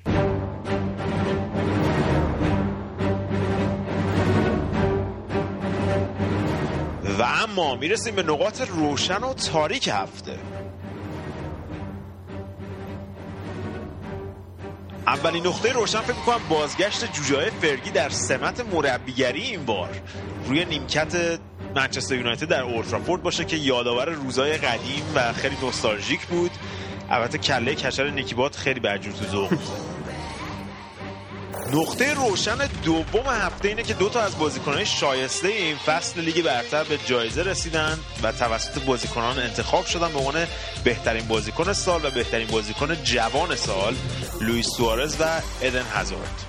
اما 7.51 7.75
می‌رسیم 7.75 8.15
به 8.15 8.23
نقاط 8.23 8.61
روشن 8.61 9.23
و 9.23 9.35
تاریک 9.35 9.89
هفته. 9.93 10.39
اولین 15.07 15.47
نقطه 15.47 15.73
روشن 15.73 16.01
فکر 16.01 16.17
می‌کنم 16.17 16.41
بازگشت 16.49 17.13
جوجای 17.13 17.51
فرگی 17.51 17.91
در 17.91 18.09
سمت 18.09 18.61
مربیگری 18.75 19.43
این 19.43 19.65
بار. 19.65 19.89
روی 20.47 20.65
نیمکت 20.65 21.39
منچستر 21.75 22.15
یونایتد 22.15 22.49
در 22.49 22.63
اولترافورد 22.63 23.23
باشه 23.23 23.45
که 23.45 23.57
یادآور 23.57 24.09
روزای 24.09 24.57
قدیم 24.57 25.03
و 25.15 25.33
خیلی 25.33 25.57
نوستالژیک 25.63 26.27
بود. 26.27 26.51
البته 27.11 27.39
کله 27.39 27.75
کشر 27.75 28.11
نیکیبات 28.11 28.57
خیلی 28.57 28.81
برجور 28.81 29.13
تو 29.13 29.25
ذوق 29.25 29.51
نقطه 31.73 32.14
روشن 32.14 32.68
دوم 32.85 33.27
هفته 33.27 33.68
اینه 33.68 33.83
که 33.83 33.95
دو 33.95 34.09
تا 34.09 34.21
از 34.21 34.39
بازیکنان 34.39 34.85
شایسته 34.85 35.49
این 35.49 35.77
فصل 35.77 36.21
لیگ 36.21 36.45
برتر 36.45 36.85
به 36.85 36.99
جایزه 36.99 37.43
رسیدن 37.43 37.99
و 38.23 38.33
توسط 38.33 38.85
بازیکنان 38.85 39.39
انتخاب 39.39 39.87
شدن 39.87 40.12
به 40.12 40.18
عنوان 40.18 40.47
بهترین 40.85 41.29
بازیکن 41.29 41.73
سال 41.73 42.05
و 42.05 42.11
بهترین 42.11 42.47
بازیکن 42.47 42.95
جوان 42.95 43.57
سال 43.57 43.95
لوئیس 44.41 44.66
سوارز 44.77 45.16
و 45.21 45.25
ادن 45.62 45.83
هازارد. 45.83 46.45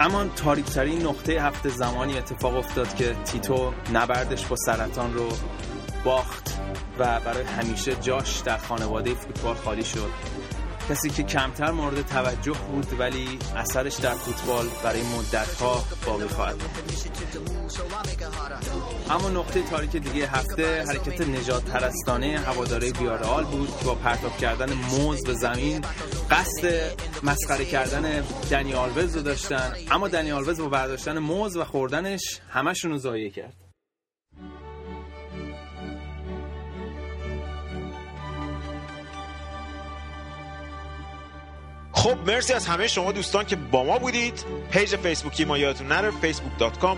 اما 0.00 0.24
تاریکترین 0.24 1.02
نقطه 1.02 1.42
هفته 1.42 1.68
زمانی 1.68 2.18
اتفاق 2.18 2.56
افتاد 2.56 2.94
که 2.94 3.14
تیتو 3.24 3.72
نبردش 3.92 4.46
با 4.46 4.56
سرطان 4.56 5.14
رو 5.14 5.28
باخت 6.04 6.54
و 6.98 7.20
برای 7.20 7.44
همیشه 7.44 7.94
جاش 7.94 8.38
در 8.38 8.58
خانواده 8.58 9.14
فوتبال 9.14 9.54
خالی 9.54 9.84
شد. 9.84 10.10
کسی 10.88 11.10
که 11.10 11.22
کمتر 11.22 11.70
مورد 11.70 12.06
توجه 12.06 12.52
بود 12.52 13.00
ولی 13.00 13.38
اثرش 13.56 13.96
در 13.96 14.14
فوتبال 14.14 14.66
برای 14.84 15.02
مدتها 15.02 15.84
باقی 16.06 16.28
خواهد 16.28 16.56
اما 19.10 19.28
نقطه 19.28 19.62
تاریک 19.62 19.96
دیگه 19.96 20.26
هفته 20.26 20.84
حرکت 20.88 21.20
نجات 21.20 21.64
پرستانه 21.64 22.38
هواداره 22.38 22.92
بیارال 22.92 23.44
بود 23.44 23.78
که 23.78 23.84
با 23.84 23.94
پرتاب 23.94 24.36
کردن 24.36 24.72
موز 24.72 25.24
به 25.26 25.34
زمین 25.34 25.84
قصد 26.30 26.92
مسخره 27.22 27.64
کردن 27.64 28.24
دنی 28.50 28.74
آلوز 28.74 29.16
رو 29.16 29.22
داشتن 29.22 29.72
اما 29.90 30.08
دنی 30.08 30.32
آلوز 30.32 30.60
با 30.60 30.68
برداشتن 30.68 31.18
موز 31.18 31.56
و 31.56 31.64
خوردنش 31.64 32.40
همشون 32.50 32.90
رو 32.90 32.98
ضایع 32.98 33.30
کرد. 33.30 33.63
خب 42.04 42.18
مرسی 42.26 42.52
از 42.52 42.66
همه 42.66 42.88
شما 42.88 43.12
دوستان 43.12 43.44
که 43.44 43.56
با 43.56 43.84
ما 43.84 43.98
بودید. 43.98 44.44
پیج 44.70 44.96
فیسبوکی 44.96 45.44
ما 45.44 45.58
یادتون 45.58 45.86
نره 45.86 46.10
facebook.com 46.10 46.96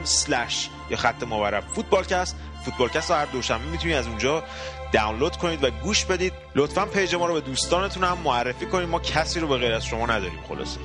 یا 0.90 0.96
خط 0.96 1.22
مورب 1.22 1.64
فوتبالکست. 1.64 2.36
فوتبالکست 2.64 3.10
هر 3.10 3.24
دوشنبه 3.24 3.64
می‌تونید 3.64 3.96
از 3.96 4.06
اونجا 4.06 4.44
دانلود 4.92 5.36
کنید 5.36 5.64
و 5.64 5.70
گوش 5.70 6.04
بدید. 6.04 6.32
لطفا 6.54 6.86
پیج 6.86 7.14
ما 7.14 7.26
رو 7.26 7.34
به 7.34 7.40
دوستانتون 7.40 8.04
هم 8.04 8.18
معرفی 8.24 8.66
کنید. 8.66 8.88
ما 8.88 8.98
کسی 8.98 9.40
رو 9.40 9.48
به 9.48 9.56
غیر 9.56 9.72
از 9.72 9.86
شما 9.86 10.06
نداریم 10.06 10.40
خلاصه. 10.48 10.80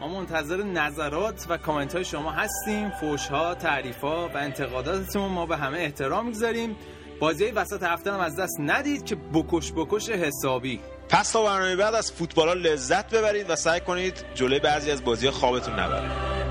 ما 0.00 0.08
منتظر 0.08 0.62
نظرات 0.62 1.46
و 1.48 1.56
کامنت 1.56 1.94
های 1.94 2.04
شما 2.04 2.32
هستیم. 2.32 2.90
فوش 2.90 3.26
ها 3.26 3.54
تعریف 3.54 4.00
ها 4.00 4.28
و 4.34 4.36
انتقاداتتون 4.36 5.30
ما 5.30 5.46
به 5.46 5.56
همه 5.56 5.78
احترام 5.78 6.26
می‌گذاریم. 6.26 6.76
بازی 7.20 7.44
وسط 7.44 7.82
هفته 7.82 8.12
هم 8.12 8.20
از 8.20 8.36
دست 8.36 8.56
ندید 8.60 9.04
که 9.04 9.16
بکش 9.34 9.72
بکش 9.72 10.10
حسابی. 10.10 10.80
پس 11.08 11.32
تا 11.32 11.44
برنامه 11.44 11.76
بعد 11.76 11.94
از 11.94 12.12
فوتبال 12.12 12.58
لذت 12.58 13.14
ببرید 13.14 13.50
و 13.50 13.56
سعی 13.56 13.80
کنید 13.80 14.24
جلوی 14.34 14.58
بعضی 14.58 14.90
از 14.90 15.04
بازی 15.04 15.30
خوابتون 15.30 15.78
نبرید. 15.78 16.47